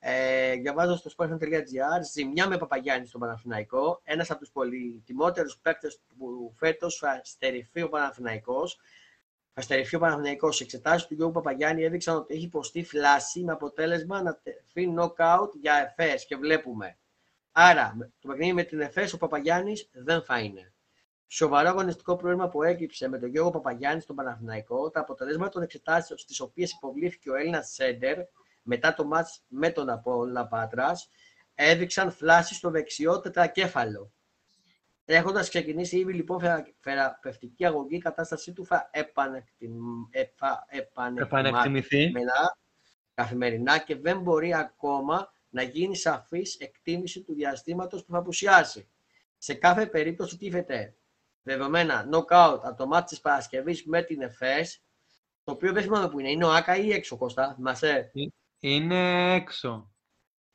Ε, 0.00 0.54
διαβάζω 0.54 0.96
στο 0.96 1.10
sportfan.gr 1.16 2.02
ζημιά 2.12 2.48
με 2.48 2.58
Παπαγιάννη 2.58 3.06
στον 3.06 3.20
Παναθηναϊκό. 3.20 4.00
Ένας 4.04 4.30
από 4.30 4.40
τους 4.40 4.50
πολυτιμότερους 4.50 5.58
παίκτες 5.62 6.00
που 6.18 6.52
φέτος 6.56 6.96
θα 6.96 7.20
στερηθεί 7.24 7.82
ο 7.82 7.88
Παναθηναϊκός. 7.88 8.78
Θα 9.60 9.64
στερηθεί 9.66 9.96
ο 9.96 9.98
Παναθηναϊκός. 9.98 10.60
Εξετάσεις 10.60 11.06
του 11.06 11.14
Γιώργου 11.14 11.32
Παπαγιάννη 11.32 11.84
έδειξαν 11.84 12.16
ότι 12.16 12.34
έχει 12.34 12.44
υποστεί 12.44 12.84
φλάση 12.84 13.44
με 13.44 13.52
αποτέλεσμα 13.52 14.22
να 14.22 14.40
τεθεί 14.42 14.94
knockout 14.96 15.48
για 15.60 15.94
ΕΦΕΣ 15.96 16.26
και 16.26 16.36
βλέπουμε. 16.36 16.98
Άρα, 17.52 17.94
με- 17.96 18.12
το 18.20 18.28
παιχνίδι 18.28 18.52
με 18.52 18.62
την 18.62 18.80
ΕΦΕΣ 18.80 19.12
ο 19.12 19.16
Παπαγιάννης 19.18 19.88
δεν 19.92 20.22
θα 20.22 20.38
είναι. 20.38 20.72
Σοβαρό 21.26 21.68
αγωνιστικό 21.68 22.16
πρόβλημα 22.16 22.48
που 22.48 22.62
έκυψε 22.62 23.08
με 23.08 23.18
τον 23.18 23.28
Γιώργο 23.28 23.50
Παπαγιάννη 23.50 24.00
στον 24.00 24.16
Παναθηναϊκό, 24.16 24.90
τα 24.90 25.00
αποτελέσματα 25.00 25.50
των 25.50 25.62
εξετάσεων 25.62 26.18
στις 26.18 26.40
οποίες 26.40 26.72
υποβλήθηκε 26.72 27.30
ο 27.30 27.34
Έλληνας 27.34 27.70
Σέντερ 27.72 28.18
μετά 28.62 28.94
το 28.94 29.04
μάτς 29.04 29.42
με 29.48 29.70
τον 29.70 29.90
Απόλλωνα 29.90 30.46
Πάτρας, 30.46 31.08
έδειξαν 31.54 32.12
φλάση 32.12 32.54
στο 32.54 32.70
δεξιό 32.70 33.20
τετρακέφαλο. 33.20 34.12
Έχοντας 35.10 35.48
ξεκινήσει 35.48 35.98
ήδη 35.98 36.12
λοιπόν 36.12 36.40
φερα- 36.40 36.74
θεραπευτική 36.80 37.64
αγωγή, 37.66 37.96
η 37.96 37.98
κατάστασή 37.98 38.52
του 38.52 38.66
θα 38.66 38.90
επανεκτιμ- 38.92 40.06
ε, 40.10 40.24
θα 40.34 40.64
επανεκτιμηθεί 40.68 41.46
Επανεκτιμηθεί. 41.48 42.12
καθημερινά 43.14 43.78
και 43.78 43.96
δεν 43.96 44.20
μπορεί 44.20 44.54
ακόμα 44.54 45.32
να 45.48 45.62
γίνει 45.62 45.96
σαφής 45.96 46.54
εκτίμηση 46.58 47.22
του 47.22 47.34
διαστήματος 47.34 48.04
που 48.04 48.12
θα 48.12 48.18
απουσιάσει. 48.18 48.88
Σε 49.38 49.54
κάθε 49.54 49.86
περίπτωση 49.86 50.36
τίθεται 50.36 50.94
δεδομένα 51.42 52.08
knockout 52.12 52.58
από 52.62 52.74
το 52.76 52.86
μάτι 52.86 53.08
της 53.08 53.20
Παρασκευής 53.20 53.84
με 53.84 54.02
την 54.02 54.22
ΕΦΕΣ, 54.22 54.82
το 55.44 55.52
οποίο 55.52 55.72
δεν 55.72 55.82
θυμάμαι 55.82 56.08
που 56.08 56.18
είναι. 56.20 56.30
Είναι 56.30 56.44
ο 56.44 56.52
Άκα 56.52 56.76
ή 56.76 56.92
έξω, 56.92 57.16
Κώστα; 57.16 57.52
Θυμάσαι; 57.54 58.10
Είναι 58.60 59.32
έξω. 59.34 59.90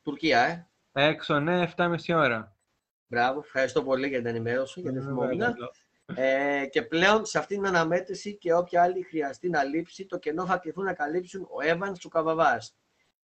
Τουρκία, 0.04 0.40
ε. 0.40 0.68
Έξω, 1.10 1.40
ναι, 1.40 1.62
7.30 1.78 2.16
ώρα. 2.16 2.53
Μπράβο, 3.14 3.40
ευχαριστώ 3.40 3.84
πολύ 3.84 4.08
για 4.08 4.18
την 4.18 4.28
ενημέρωση, 4.28 4.82
γιατί 4.82 4.98
Ναι, 4.98 5.04
θυμόμουν. 5.04 5.38
παρακαλώ. 5.38 5.72
Ε, 6.16 6.66
και 6.66 6.82
πλέον 6.82 7.26
σε 7.26 7.38
αυτήν 7.38 7.58
την 7.58 7.68
αναμέτρηση 7.68 8.36
και 8.38 8.54
όποια 8.54 8.84
άλλη 8.84 9.02
χρειαστεί 9.04 9.50
να 9.50 9.64
λείψει, 9.64 10.06
το 10.06 10.18
κενό 10.20 10.46
θα 10.46 10.58
κληθούν 10.58 10.84
να 10.84 10.94
καλύψουν 10.94 11.42
ο 11.52 11.62
Εύαν 11.68 11.94
και 11.94 12.08
ο 12.08 12.10
Καβαβάς. 12.10 12.76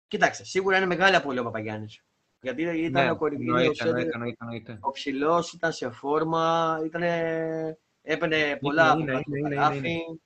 Κοίταξε, 0.08 0.44
σίγουρα 0.44 0.76
είναι 0.76 0.86
μεγάλη 0.86 1.16
απολύτω 1.16 1.42
ο 1.42 1.44
Παπαγιάννης. 1.44 2.02
Γιατί 2.40 2.62
ήταν 2.62 3.04
Ναι, 3.04 3.10
ο 3.10 3.16
κορυφαίος, 3.16 3.48
εννοείται, 3.48 3.84
εννοείται, 3.88 4.10
εννοείται, 4.14 4.36
εννοείται. 4.40 4.78
ο 4.80 4.90
ψηλός, 4.90 5.52
ήταν 5.52 5.72
σε 5.72 5.90
φόρμα, 5.90 6.78
ήταν, 6.84 7.02
έπαιρνε 8.02 8.58
πολλά 8.60 8.90
από 8.90 9.00
είναι, 9.00 9.12
κάτω 9.12 9.24
είναι, 9.26 9.40
το 9.40 9.46
είναι, 9.46 9.56
καλάθι. 9.56 10.20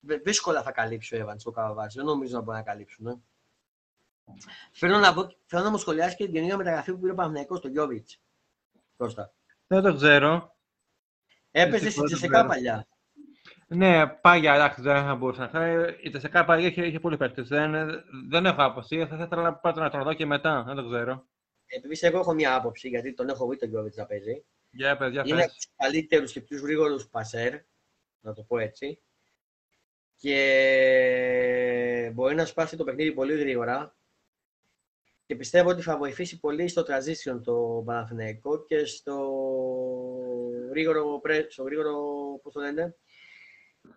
Δυ- 0.00 0.22
Δύσκολα 0.24 0.62
θα 0.62 0.72
καλύψει 0.72 1.14
ο 1.14 1.18
Εύαν 1.18 1.36
και 1.36 1.48
ο 1.48 1.50
Καβαβάς. 1.50 1.94
Δεν 1.94 2.04
νομίζω 2.04 2.36
να 2.36 2.42
μπορεί 2.42 2.56
να 2.56 2.62
καλύψουν. 2.62 3.06
Ε. 3.06 3.20
Θέλω 4.72 4.98
να, 4.98 5.14
πω, 5.14 5.28
θέλω 5.46 5.62
να 5.64 5.70
μου 5.70 5.78
σχολιάσεις 5.78 6.16
και 6.16 6.24
την 6.24 6.32
καινούργια 6.32 6.56
μεταγραφή 6.56 6.92
που 6.92 6.98
πήρε 7.00 7.12
ο 7.12 7.14
Παναγιακό 7.14 7.56
στο 7.56 7.68
Γιώβιτς. 7.68 8.20
Κώστα. 9.02 9.34
Δεν 9.66 9.82
το 9.82 9.94
ξέρω. 9.94 10.56
Έπαιζε 11.50 11.76
στην 11.76 11.86
Δυστυχώς 11.86 12.10
δεν 12.10 12.18
Τσεσεκά 12.18 12.34
ξέρω. 12.38 12.48
παλιά. 12.48 12.86
Ναι, 13.66 14.06
πάγια, 14.06 14.54
εντάξει, 14.54 14.82
δεν 14.82 15.02
θα 15.04 15.14
μπορούσα 15.14 15.40
να 15.40 15.46
ξέρω. 15.46 15.94
Η 16.02 16.10
Τεσσεκά 16.10 16.44
πάγια 16.44 16.68
είχε, 16.68 16.86
είχε 16.86 17.00
πολύ 17.00 17.16
παίκτες. 17.16 17.48
Δεν, 17.48 17.72
δεν 18.28 18.46
έχω 18.46 18.62
άποψη. 18.64 19.06
Θα 19.06 19.16
ήθελα 19.24 19.42
να 19.42 19.54
πάω 19.54 19.72
να 19.72 19.90
τον 19.90 20.02
δω 20.02 20.14
και 20.14 20.26
μετά. 20.26 20.62
Δεν 20.66 20.76
το 20.76 20.88
ξέρω. 20.88 21.26
Επειδή 21.66 22.06
εγώ 22.06 22.18
έχω 22.18 22.34
μια 22.34 22.54
άποψη, 22.54 22.88
γιατί 22.88 23.14
τον 23.14 23.28
έχω 23.28 23.48
δει 23.48 23.56
τον 23.56 23.68
Γιώβιτς 23.68 23.96
να 23.96 24.06
παίζει. 24.06 24.44
Για 24.70 24.96
πες, 24.96 25.10
για 25.10 25.22
Είναι 25.24 25.32
από 25.32 25.42
πες. 25.44 25.54
τους 25.54 25.66
καλύτερους 25.76 26.32
και 26.32 26.40
πιο 26.40 26.60
γρήγορους 26.60 27.08
πασέρ, 27.08 27.52
να 28.20 28.32
το 28.32 28.42
πω 28.42 28.58
έτσι. 28.58 29.02
Και 30.16 32.10
μπορεί 32.14 32.34
να 32.34 32.44
σπάσει 32.44 32.76
το 32.76 32.84
παιχνίδι 32.84 33.12
πολύ 33.12 33.38
γρήγορα. 33.38 33.96
Και 35.32 35.38
πιστεύω 35.38 35.70
ότι 35.70 35.82
θα 35.82 35.96
βοηθήσει 35.96 36.40
πολύ 36.40 36.68
στο 36.68 36.82
transition 36.82 37.40
το 37.44 37.82
Παναθηναϊκό 37.84 38.64
και 38.64 38.84
στο 38.84 39.30
γρήγορο, 40.70 41.18
πρέ- 41.22 41.50
στο 41.50 41.62
γρήγορο 41.62 41.92
πώς 42.42 42.52
το 42.52 42.60
λένε, 42.60 42.96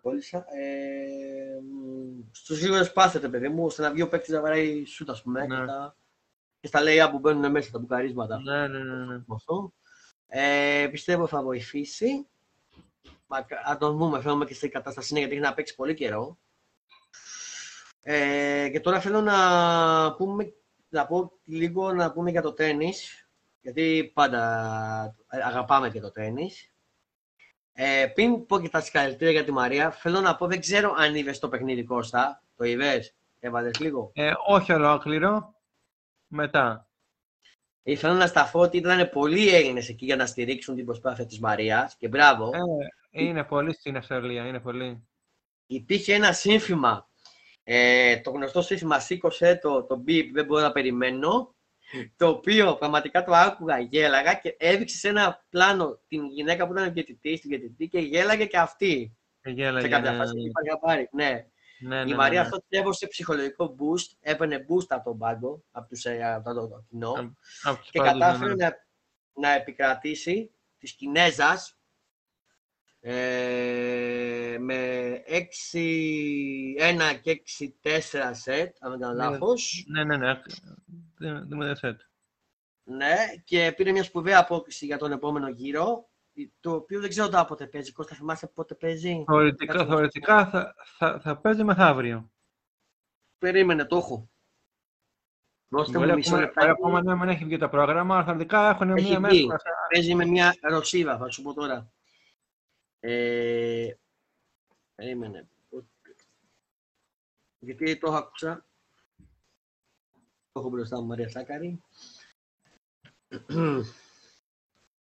κόλλησα, 0.00 0.38
ε, 0.38 1.60
μ, 1.60 2.20
στους 2.30 2.60
γρήγορες 2.60 2.92
πάσες, 2.92 3.20
ρε 3.20 3.28
παιδί 3.28 3.48
μου, 3.48 3.64
ώστε 3.64 3.82
να 3.82 3.90
βγει 3.90 4.02
ο 4.02 4.08
παίκτης 4.08 4.28
να 4.34 4.40
βαράει 4.40 4.84
σούτ, 4.84 5.10
ας 5.10 5.22
πούμε, 5.22 5.46
Ναι. 5.46 5.56
και, 5.60 5.64
τα, 5.66 5.96
και 6.60 6.66
στα 6.66 6.82
λέει 6.82 7.08
που 7.10 7.18
μπαίνουν 7.18 7.50
μέσα, 7.50 7.70
τα 7.70 7.78
μπουκαρίσματα. 7.78 8.40
Ναι, 8.40 8.68
ναι, 8.68 8.78
ναι. 8.78 8.94
ναι. 9.04 9.14
με 9.14 9.24
αυτό. 9.34 9.72
Ε, 10.26 10.88
πιστεύω 10.90 11.26
θα 11.26 11.42
βοηθήσει. 11.42 12.28
Μακα- 13.26 13.62
Αν 13.64 13.78
τον 13.78 13.96
δούμε, 13.96 14.20
θέλουμε 14.20 14.44
και 14.44 14.54
στην 14.54 14.70
κατάσταση 14.70 15.08
είναι, 15.10 15.18
γιατί 15.20 15.34
έχει 15.34 15.44
να 15.44 15.54
παίξει 15.54 15.74
πολύ 15.74 15.94
καιρό. 15.94 16.38
Ε, 18.02 18.68
και 18.72 18.80
τώρα 18.80 19.00
θέλω 19.00 19.20
να 19.20 19.36
πούμε, 20.16 20.52
να 20.88 21.06
πω 21.06 21.32
λίγο 21.44 21.92
να 21.92 22.12
πούμε 22.12 22.30
για 22.30 22.42
το 22.42 22.52
τέννις, 22.52 23.28
γιατί 23.60 24.10
πάντα 24.14 25.16
αγαπάμε 25.28 25.90
και 25.90 26.00
το 26.00 26.10
τέννις. 26.10 26.70
Ε, 27.72 28.06
πριν 28.14 28.46
πω 28.46 28.60
και 28.60 28.68
τα 28.68 28.80
συγχαρητήρια 28.80 29.32
για 29.32 29.44
τη 29.44 29.52
Μαρία, 29.52 29.90
θέλω 29.90 30.20
να 30.20 30.36
πω, 30.36 30.46
δεν 30.46 30.60
ξέρω 30.60 30.94
αν 30.98 31.14
είδες 31.14 31.38
το 31.38 31.48
παιχνίδι 31.48 31.84
Κώστα, 31.84 32.42
το 32.56 32.64
είδες, 32.64 33.14
έβαλες 33.40 33.80
λίγο; 33.80 34.10
Ε, 34.14 34.32
όχι 34.46 34.72
ολόκληρο. 34.72 35.54
Μετά. 36.26 36.88
Ήθελα 37.82 38.14
να 38.14 38.26
σταθώ 38.26 38.60
ότι 38.60 38.76
ήταν 38.76 39.10
πολλοί 39.10 39.48
Έλληνες 39.48 39.88
εκεί 39.88 40.04
για 40.04 40.16
να 40.16 40.26
στηρίξουν 40.26 40.74
την 40.74 40.84
προσπάθεια 40.84 41.26
της 41.26 41.40
Μαρίας 41.40 41.96
και 41.96 42.08
μπράβο. 42.08 42.50
Ε, 43.10 43.22
είναι 43.22 43.44
πολύ 43.44 43.74
στην 43.74 43.96
Αυστραλία, 43.96 44.46
είναι 44.46 44.60
πολύ. 44.60 45.06
Υπήρχε 45.66 46.14
ένα 46.14 46.32
σύνθημα. 46.32 47.08
Ε, 47.68 48.16
το 48.16 48.30
γνωστό 48.30 48.62
σύνθημα 48.62 48.98
σήκωσε 48.98 49.58
το, 49.62 49.82
το 49.84 50.04
beep, 50.06 50.24
δεν 50.32 50.44
μπορώ 50.44 50.60
να 50.60 50.72
περιμένω. 50.72 51.54
Το 52.16 52.28
οποίο 52.28 52.76
πραγματικά 52.76 53.24
το 53.24 53.32
άκουγα, 53.34 53.78
γέλαγα 53.78 54.34
και 54.34 54.56
έδειξε 54.58 54.96
σε 54.96 55.08
ένα 55.08 55.46
πλάνο 55.50 56.00
την 56.08 56.26
γυναίκα 56.26 56.66
που 56.66 56.72
ήταν 56.72 56.92
διαιτητής, 56.92 57.40
την 57.40 57.50
διαιτητή 57.50 57.88
και 57.88 57.98
γέλαγε 57.98 58.44
και 58.44 58.58
αυτή. 58.58 59.16
Ε, 59.40 59.50
γέλαγε, 59.50 59.80
σε 59.80 59.88
κάποια 59.88 60.10
ναι, 60.10 60.16
φάση. 60.16 60.34
ναι, 60.34 60.40
και 60.40 60.48
είπα, 60.48 60.60
«Για 60.62 60.78
πάρει». 60.78 61.08
Ναι. 61.12 61.46
ναι, 61.80 62.04
ναι, 62.04 62.10
Η 62.10 62.14
Μαρία 62.14 62.40
ναι, 62.40 62.46
αυτό 62.46 62.64
τη 62.68 62.76
έδωσε 62.76 63.06
ψυχολογικό 63.06 63.76
boost, 63.78 64.16
έπαιρνε 64.20 64.66
boost 64.68 64.86
από 64.88 65.04
τον 65.04 65.18
πάγκο, 65.18 65.64
από, 65.70 65.88
τους, 65.88 66.04
ε, 66.04 66.24
από 66.24 66.54
το, 66.54 66.68
το 66.68 66.84
κοινό. 66.88 67.12
ναι. 67.12 67.30
Από 67.62 67.80
τους 67.80 67.90
και 67.90 67.98
πάντους, 67.98 68.12
ναι, 68.14 68.20
κατάφερε 68.20 68.54
ναι. 68.54 68.64
να, 68.64 68.76
να 69.32 69.54
επικρατήσει 69.54 70.50
της 70.78 70.92
Κινέζας 70.92 71.78
ε, 73.08 74.56
με 74.60 74.76
6-1 75.72 77.20
και 77.22 77.42
6-4 77.82 78.30
σετ, 78.32 78.76
αν 78.80 78.90
δεν 78.90 79.00
κάνω 79.00 79.12
Ναι. 79.14 79.18
λάθος. 79.30 79.84
Ναι, 79.88 80.04
ναι, 80.04 80.16
ναι. 80.16 80.40
Δεν 81.18 81.34
δεν 81.48 81.48
μου 81.56 81.62
δεν 81.64 81.76
σετ. 81.76 82.00
Ναι, 82.82 83.14
και 83.44 83.72
πήρε 83.76 83.92
μια 83.92 84.02
σπουδαία 84.02 84.38
απόκριση 84.38 84.86
για 84.86 84.98
τον 84.98 85.12
επόμενο 85.12 85.48
γύρο, 85.48 86.08
το 86.60 86.72
οποίο 86.72 87.00
δεν 87.00 87.08
ξέρω 87.08 87.28
τώρα 87.28 87.44
πότε 87.44 87.66
παίζει. 87.66 87.92
Κώστα, 87.92 88.14
θυμάσαι 88.14 88.46
πότε 88.46 88.74
παίζει; 88.74 89.24
Θεωρητικά, 89.26 89.72
Κάτσε 89.72 89.84
να 89.88 89.94
θεωρητικά 89.94 90.46
θα, 90.46 90.74
θα, 90.98 91.20
θα 91.20 91.36
παίζει 91.36 91.64
μεθαύριο. 91.64 92.30
Περίμενε, 93.38 93.84
το 93.84 93.96
έχω. 93.96 94.30
Δώστε 95.68 95.98
Μπορεί 95.98 96.10
μου 96.10 96.14
μισό 96.16 96.28
ακόμα, 96.30 96.44
λεπτάκι. 96.46 96.66
μπορεί 96.66 96.78
ακόμα 96.78 97.02
να 97.02 97.16
μην 97.16 97.28
έχει 97.28 97.44
βγει 97.44 97.56
το 97.58 97.68
πρόγραμμα, 97.68 98.14
αλλά 98.14 98.24
θεωρητικά 98.24 98.68
έχουν 98.70 98.90
Έχει 98.90 99.18
μία 99.18 99.28
βγει. 99.28 99.46
μέρα. 99.46 99.60
Παίζει 99.94 100.14
με 100.14 100.24
μια 100.24 100.54
ρωσίδα, 100.60 101.18
θα 101.18 101.30
σου 101.30 101.42
πω 101.42 101.54
τώρα. 101.54 101.90
Ε, 103.08 103.96
περίμενε. 104.94 105.48
Γιατί 107.58 107.98
το 107.98 108.06
έχω 108.06 108.16
άκουσα. 108.16 108.66
Το 110.52 110.60
έχω 110.60 110.68
μπροστά 110.68 111.00
μου, 111.00 111.06
Μαρία 111.06 111.28
Σάκαρη. 111.28 111.82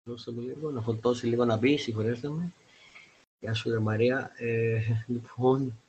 Δώστε 0.03 0.31
μου 0.31 0.41
λίγο, 0.41 0.71
να 0.71 0.81
φορτώσει 0.81 1.27
λίγο 1.27 1.45
να 1.45 1.57
μπει, 1.57 1.77
συγχωρέστε 1.77 2.29
με. 2.29 2.53
Γεια 3.39 3.53
σου, 3.53 3.69
ρε 3.69 3.79
Μαρία. 3.79 4.31
Ε, 4.35 4.81
λοιπόν, 5.07 5.79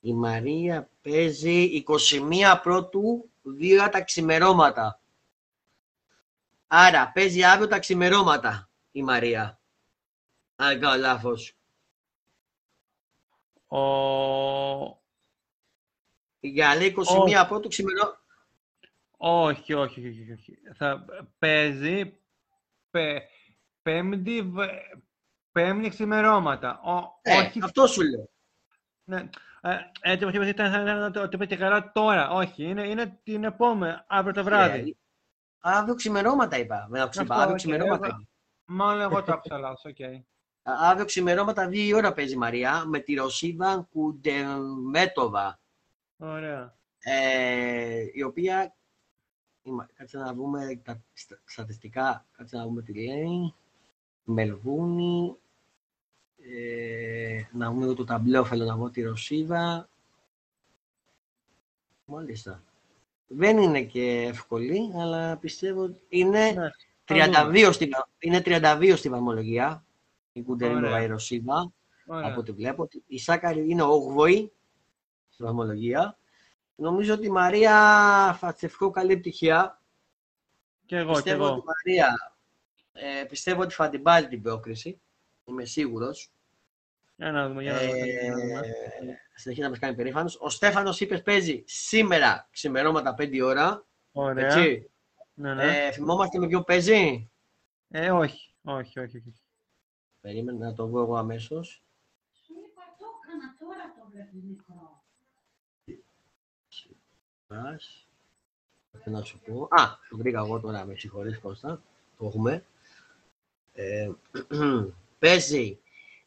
η 0.00 0.12
Μαρία 0.12 0.88
παίζει 1.02 1.84
21 1.86 2.60
πρώτου, 2.62 3.30
2 3.60 3.88
τα 3.90 4.02
ξημερώματα. 4.02 5.00
Άρα, 6.66 7.12
παίζει 7.14 7.44
αύριο 7.44 7.68
τα 7.68 7.78
ξημερώματα 7.78 8.68
η 8.92 9.02
Μαρία. 9.02 9.61
Αν 10.56 10.68
δεν 10.68 10.80
κάνω 10.80 11.00
λάθος. 11.00 11.56
Ο... 13.66 13.80
Για 16.40 16.76
λέει 16.76 16.94
21 17.26 17.44
πρώτου 17.48 17.68
ξημερώ... 17.68 18.20
Όχι, 19.16 19.72
όχι, 19.74 20.08
όχι, 20.08 20.20
όχι, 20.20 20.32
όχι. 20.32 20.58
Θα 20.74 21.04
παίζει 21.38 22.18
πε, 22.90 23.22
πέμπτη, 23.82 24.42
β- 24.42 25.00
πέμπτη 25.52 25.88
ξημερώματα. 25.88 26.80
Ο, 26.80 27.18
Ε, 27.22 27.36
όχι, 27.38 27.60
αυτό 27.62 27.86
σου 27.86 28.02
λέω. 28.02 28.28
ναι. 29.04 29.28
Ε, 29.60 29.76
Έτσι, 30.00 30.24
όχι, 30.24 30.48
ήταν 30.48 30.72
σαν 30.72 30.84
να 30.84 31.10
το 31.10 31.22
ότι 31.22 31.34
είπε 31.34 31.46
και 31.46 31.56
καλά 31.56 31.92
τώρα. 31.92 32.30
Όχι, 32.30 32.64
είναι, 32.64 32.88
είναι 32.88 33.20
την 33.22 33.44
επόμενη, 33.44 33.96
αύριο 34.06 34.32
το 34.34 34.44
βράδυ. 34.44 34.90
Ε, 34.90 34.94
αύριο 35.60 35.94
ξημερώματα 35.94 36.56
είπα. 36.58 36.86
Με 36.90 37.00
άκουσε, 37.02 37.22
είπα, 37.22 37.34
Αυτό, 37.34 37.42
αύριο 37.44 37.50
οκ, 37.52 37.56
ξημερώματα. 37.56 38.06
εγώ- 38.06 38.18
είπα. 38.20 38.28
Μάλλον 38.64 39.00
εγώ 39.02 39.22
το 39.22 39.32
άκουσα 39.32 39.58
λάθος, 39.58 39.84
οκ. 39.84 39.96
Α- 40.62 40.72
Αύριο 40.90 41.04
ξημερώματα 41.04 41.68
2 41.68 41.72
η 41.86 41.94
ώρα 41.94 42.12
παίζει 42.12 42.34
η 42.34 42.36
Μαρία 42.36 42.84
με 42.86 42.98
τη 42.98 43.14
Ρωσίδα 43.14 43.88
Κουντερμέτοβα. 43.92 45.60
Ωραία. 46.18 46.74
Ε, 47.04 48.06
η 48.12 48.22
οποία, 48.22 48.74
η 49.62 49.70
Μα- 49.70 49.88
κάτσε 49.94 50.18
να 50.18 50.34
δούμε 50.34 50.80
τα 50.84 51.02
στα- 51.12 51.40
στατιστικά, 51.44 52.26
κάτσε 52.36 52.56
να 52.56 52.62
δούμε 52.64 52.82
τι 52.82 52.92
λέει. 52.94 53.54
Μελβούνι, 54.24 55.36
ε, 56.42 57.42
να 57.52 57.70
δούμε 57.70 57.84
εδώ 57.84 57.94
το 57.94 58.04
ταμπλό, 58.04 58.44
θέλω 58.44 58.64
να 58.64 58.76
δω 58.76 58.90
τη 58.90 59.02
Ρωσίδα. 59.02 59.88
Μάλιστα. 62.04 62.62
Δεν 63.26 63.58
είναι 63.58 63.82
και 63.82 64.22
εύκολη, 64.22 64.92
αλλά 64.96 65.36
πιστεύω 65.36 65.82
ότι 65.82 66.00
είναι 66.08 66.50
Ναι, 66.50 66.68
32 67.04 67.72
στη, 67.72 67.86
βα- 67.86 68.08
είναι 68.18 68.40
32 68.44 68.96
στη 68.96 69.08
βαθμολογία. 69.08 69.84
Η 70.32 70.42
Κουντερίνοβα 70.42 70.88
Ωραία. 70.88 71.02
η 71.02 71.06
Ρωσίδα, 71.06 71.72
ωραία. 72.06 72.26
από 72.28 72.40
ό,τι 72.40 72.52
βλέπω. 72.52 72.88
Η 73.06 73.18
Σάκαρη 73.18 73.70
είναι 73.70 73.82
8η 73.82 74.48
στη 75.28 75.42
βαθμολογία. 75.42 76.18
Νομίζω 76.74 77.14
ότι 77.14 77.26
η 77.26 77.30
Μαρία 77.30 77.72
θα 78.38 78.52
της 78.52 78.62
ευχώ 78.62 78.90
καλή 78.90 79.12
επιτυχία. 79.12 79.80
Και 80.86 80.96
εγώ, 80.96 81.12
και 81.12 81.16
πιστεύω 81.16 81.44
ότι 81.44 81.52
η 81.52 81.56
εγώ. 81.56 81.64
Μαρία 81.64 82.32
ε, 82.92 83.24
πιστεύω 83.24 83.62
ότι 83.62 83.74
θα 83.74 83.88
την 83.88 84.02
πάρει 84.02 84.28
την 84.28 84.42
πρόκριση. 84.42 85.00
Είμαι 85.44 85.64
σίγουρος. 85.64 86.32
Για 87.16 87.32
να 87.32 87.48
δούμε, 87.48 87.62
για 87.62 87.72
να 87.72 87.80
δούμε. 87.80 87.96
για 87.96 88.30
να 88.30 88.36
δούμε. 88.36 88.58
Ε, 88.58 89.14
συνεχίζει 89.34 89.64
να 89.64 89.68
μας 89.68 89.78
κάνει 89.78 89.94
περήφανος. 89.96 90.38
Ο 90.40 90.48
Στέφανος 90.48 91.00
είπε 91.00 91.18
παίζει 91.18 91.62
σήμερα 91.66 92.48
ξημερώματα 92.50 93.14
5 93.18 93.40
ώρα. 93.42 93.86
Ωραία. 94.12 94.46
Έτσι. 94.46 94.90
Ναι, 95.34 95.54
ναι. 95.54 95.86
Ε, 95.86 95.92
θυμόμαστε 95.92 96.38
με 96.38 96.46
ποιο 96.46 96.62
παίζει; 96.62 97.30
Ε, 97.88 98.10
όχι, 98.10 98.54
όχι, 98.62 99.00
όχι. 99.00 99.16
όχι. 99.16 99.41
Περίμενε 100.22 100.58
να 100.66 100.74
το 100.74 100.88
βρω 100.88 101.02
εγώ 101.02 101.16
αμέσως. 101.16 101.82
Σου 102.32 102.52
είπα 102.66 102.82
το 102.98 103.04
έκανα 103.22 103.56
τώρα 103.58 103.94
το 103.98 104.08
βλέπεις 104.10 104.42
μικρό. 104.42 105.02
Ας. 107.48 108.06
Τι 109.04 109.10
να 109.10 109.22
σου 109.22 109.40
πω. 109.40 109.68
Α, 109.70 109.98
το 110.10 110.16
βρήκα 110.16 110.38
εγώ 110.38 110.60
τώρα, 110.60 110.84
με 110.84 110.94
συγχωρείς 110.94 111.38
Κώστα. 111.38 111.82
Το 112.18 112.26
έχουμε. 112.26 112.64
Ε, 113.72 114.10
παίζει 115.18 115.78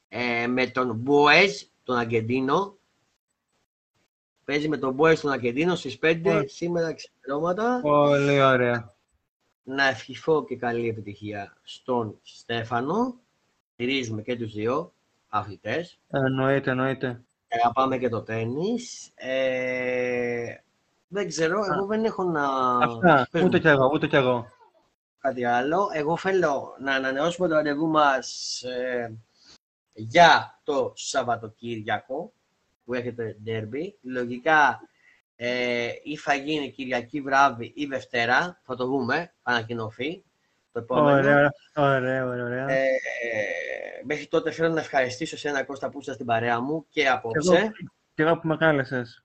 ε, 0.10 0.48
με 0.48 0.68
τον 0.68 0.96
Μποέζ, 0.96 1.62
τον 1.84 1.98
Αργεντίνο. 1.98 2.78
Παίζει 4.46 4.68
με 4.68 4.78
τον 4.78 4.94
Μποέζ, 4.94 5.20
τον 5.20 5.32
Αργεντίνο 5.32 5.76
στις 5.76 5.98
5 6.02 6.22
Ωραία. 6.26 6.48
σήμερα 6.48 6.94
ξεπερώματα. 6.94 7.80
Πολύ 7.82 8.42
ωραία. 8.42 8.96
Να 9.64 9.88
ευχηθώ 9.88 10.46
και 10.46 10.56
καλή 10.56 10.90
επιτυχία 10.90 11.58
στον 11.64 12.20
Στέφανο. 12.24 13.20
Στηρίζουμε 13.78 14.22
και 14.22 14.36
τους 14.36 14.54
δύο 14.54 14.94
αθλητές. 15.30 16.00
Εννοείται, 16.10 16.72
εννοείται. 16.72 17.22
Αγαπάμε 17.50 17.98
και 17.98 18.10
το 18.10 18.22
τέννις. 18.22 19.12
Ε, 19.16 20.56
δεν 21.08 21.28
ξέρω, 21.28 21.66
εγώ 21.74 21.86
δεν 21.86 22.04
έχω 22.04 22.24
να... 22.24 22.48
Αυτά, 22.78 23.28
Πες 23.32 23.42
μου 23.42 23.48
ούτε 23.48 23.60
κι 23.60 23.68
εγώ, 23.68 23.90
ούτε 23.94 24.08
κι 24.08 24.16
εγώ. 24.16 24.48
κάτι 25.20 25.46
άλλο. 25.46 25.90
Εγώ 25.94 26.18
θέλω 26.18 26.76
να 26.80 26.94
ανανεώσουμε 26.94 27.48
το 27.48 27.56
ραντεβού 27.56 27.88
μας 27.88 28.62
ε, 28.62 29.18
για 29.94 30.60
το 30.64 30.94
Σαββατοκύριακο 30.96 32.34
που 32.86 32.94
έχετε 32.94 33.38
derby. 33.46 33.94
Λογικά 34.02 34.80
ε, 35.36 35.90
ή 36.04 36.18
θα 36.18 36.34
γίνει 36.34 36.72
Κυριακή 36.72 37.22
βράδυ 37.22 37.72
ή 37.76 37.86
Δευτέρα. 37.86 38.62
Θα 38.64 38.76
το 38.76 38.86
δούμε, 38.86 39.34
θα 39.44 39.52
ανακοινωθεί 39.52 40.24
το 40.76 40.82
επόμενο. 40.82 41.18
Ωραία, 41.18 41.52
ωραία, 41.76 42.26
ωραία. 42.26 42.44
ωραία. 42.44 42.70
Ε, 42.70 42.86
μέχρι 44.04 44.28
τότε 44.28 44.52
θέλω 44.52 44.70
να 44.70 44.80
ευχαριστήσω 44.80 45.38
σε 45.38 45.50
ένα 45.50 45.64
Κώστα 45.64 45.90
που 45.90 46.00
είσαι 46.00 46.14
στην 46.14 46.26
παρέα 46.26 46.60
μου 46.62 46.86
και 46.90 47.02
Και 47.02 47.10
απόψε. 47.10 47.56
εγώ, 47.58 47.72
και 48.14 48.24
εγώ 48.24 48.40
που 48.40 48.48
με 48.48 48.58
κάλεσες. 48.58 49.24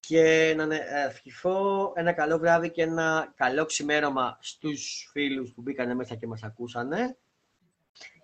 και 0.00 0.54
να 0.56 0.66
ναι, 0.66 0.78
ευχηθώ 1.06 1.92
ένα 1.96 2.12
καλό 2.12 2.38
βράδυ 2.38 2.70
και 2.70 2.82
ένα 2.82 3.32
καλό 3.36 3.64
ξημέρωμα 3.64 4.38
στους 4.40 5.08
φίλους 5.12 5.52
που 5.52 5.60
μπήκανε 5.62 5.94
μέσα 5.94 6.14
και 6.14 6.26
μας 6.26 6.42
ακούσανε. 6.42 7.16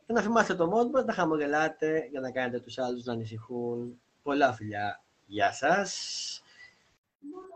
Και 0.07 0.13
να 0.13 0.21
θυμάστε 0.21 0.55
το 0.55 0.67
μόντ 0.67 0.91
μας, 0.93 1.05
να 1.05 1.13
χαμογελάτε 1.13 2.09
για 2.11 2.21
να 2.21 2.31
κάνετε 2.31 2.61
τους 2.61 2.79
άλλους 2.79 3.05
να 3.05 3.13
ανησυχούν. 3.13 4.01
Πολλά 4.23 4.53
φιλιά. 4.53 5.03
Γεια 5.27 5.53
σας. 5.53 5.93
Μόνο 7.21 7.54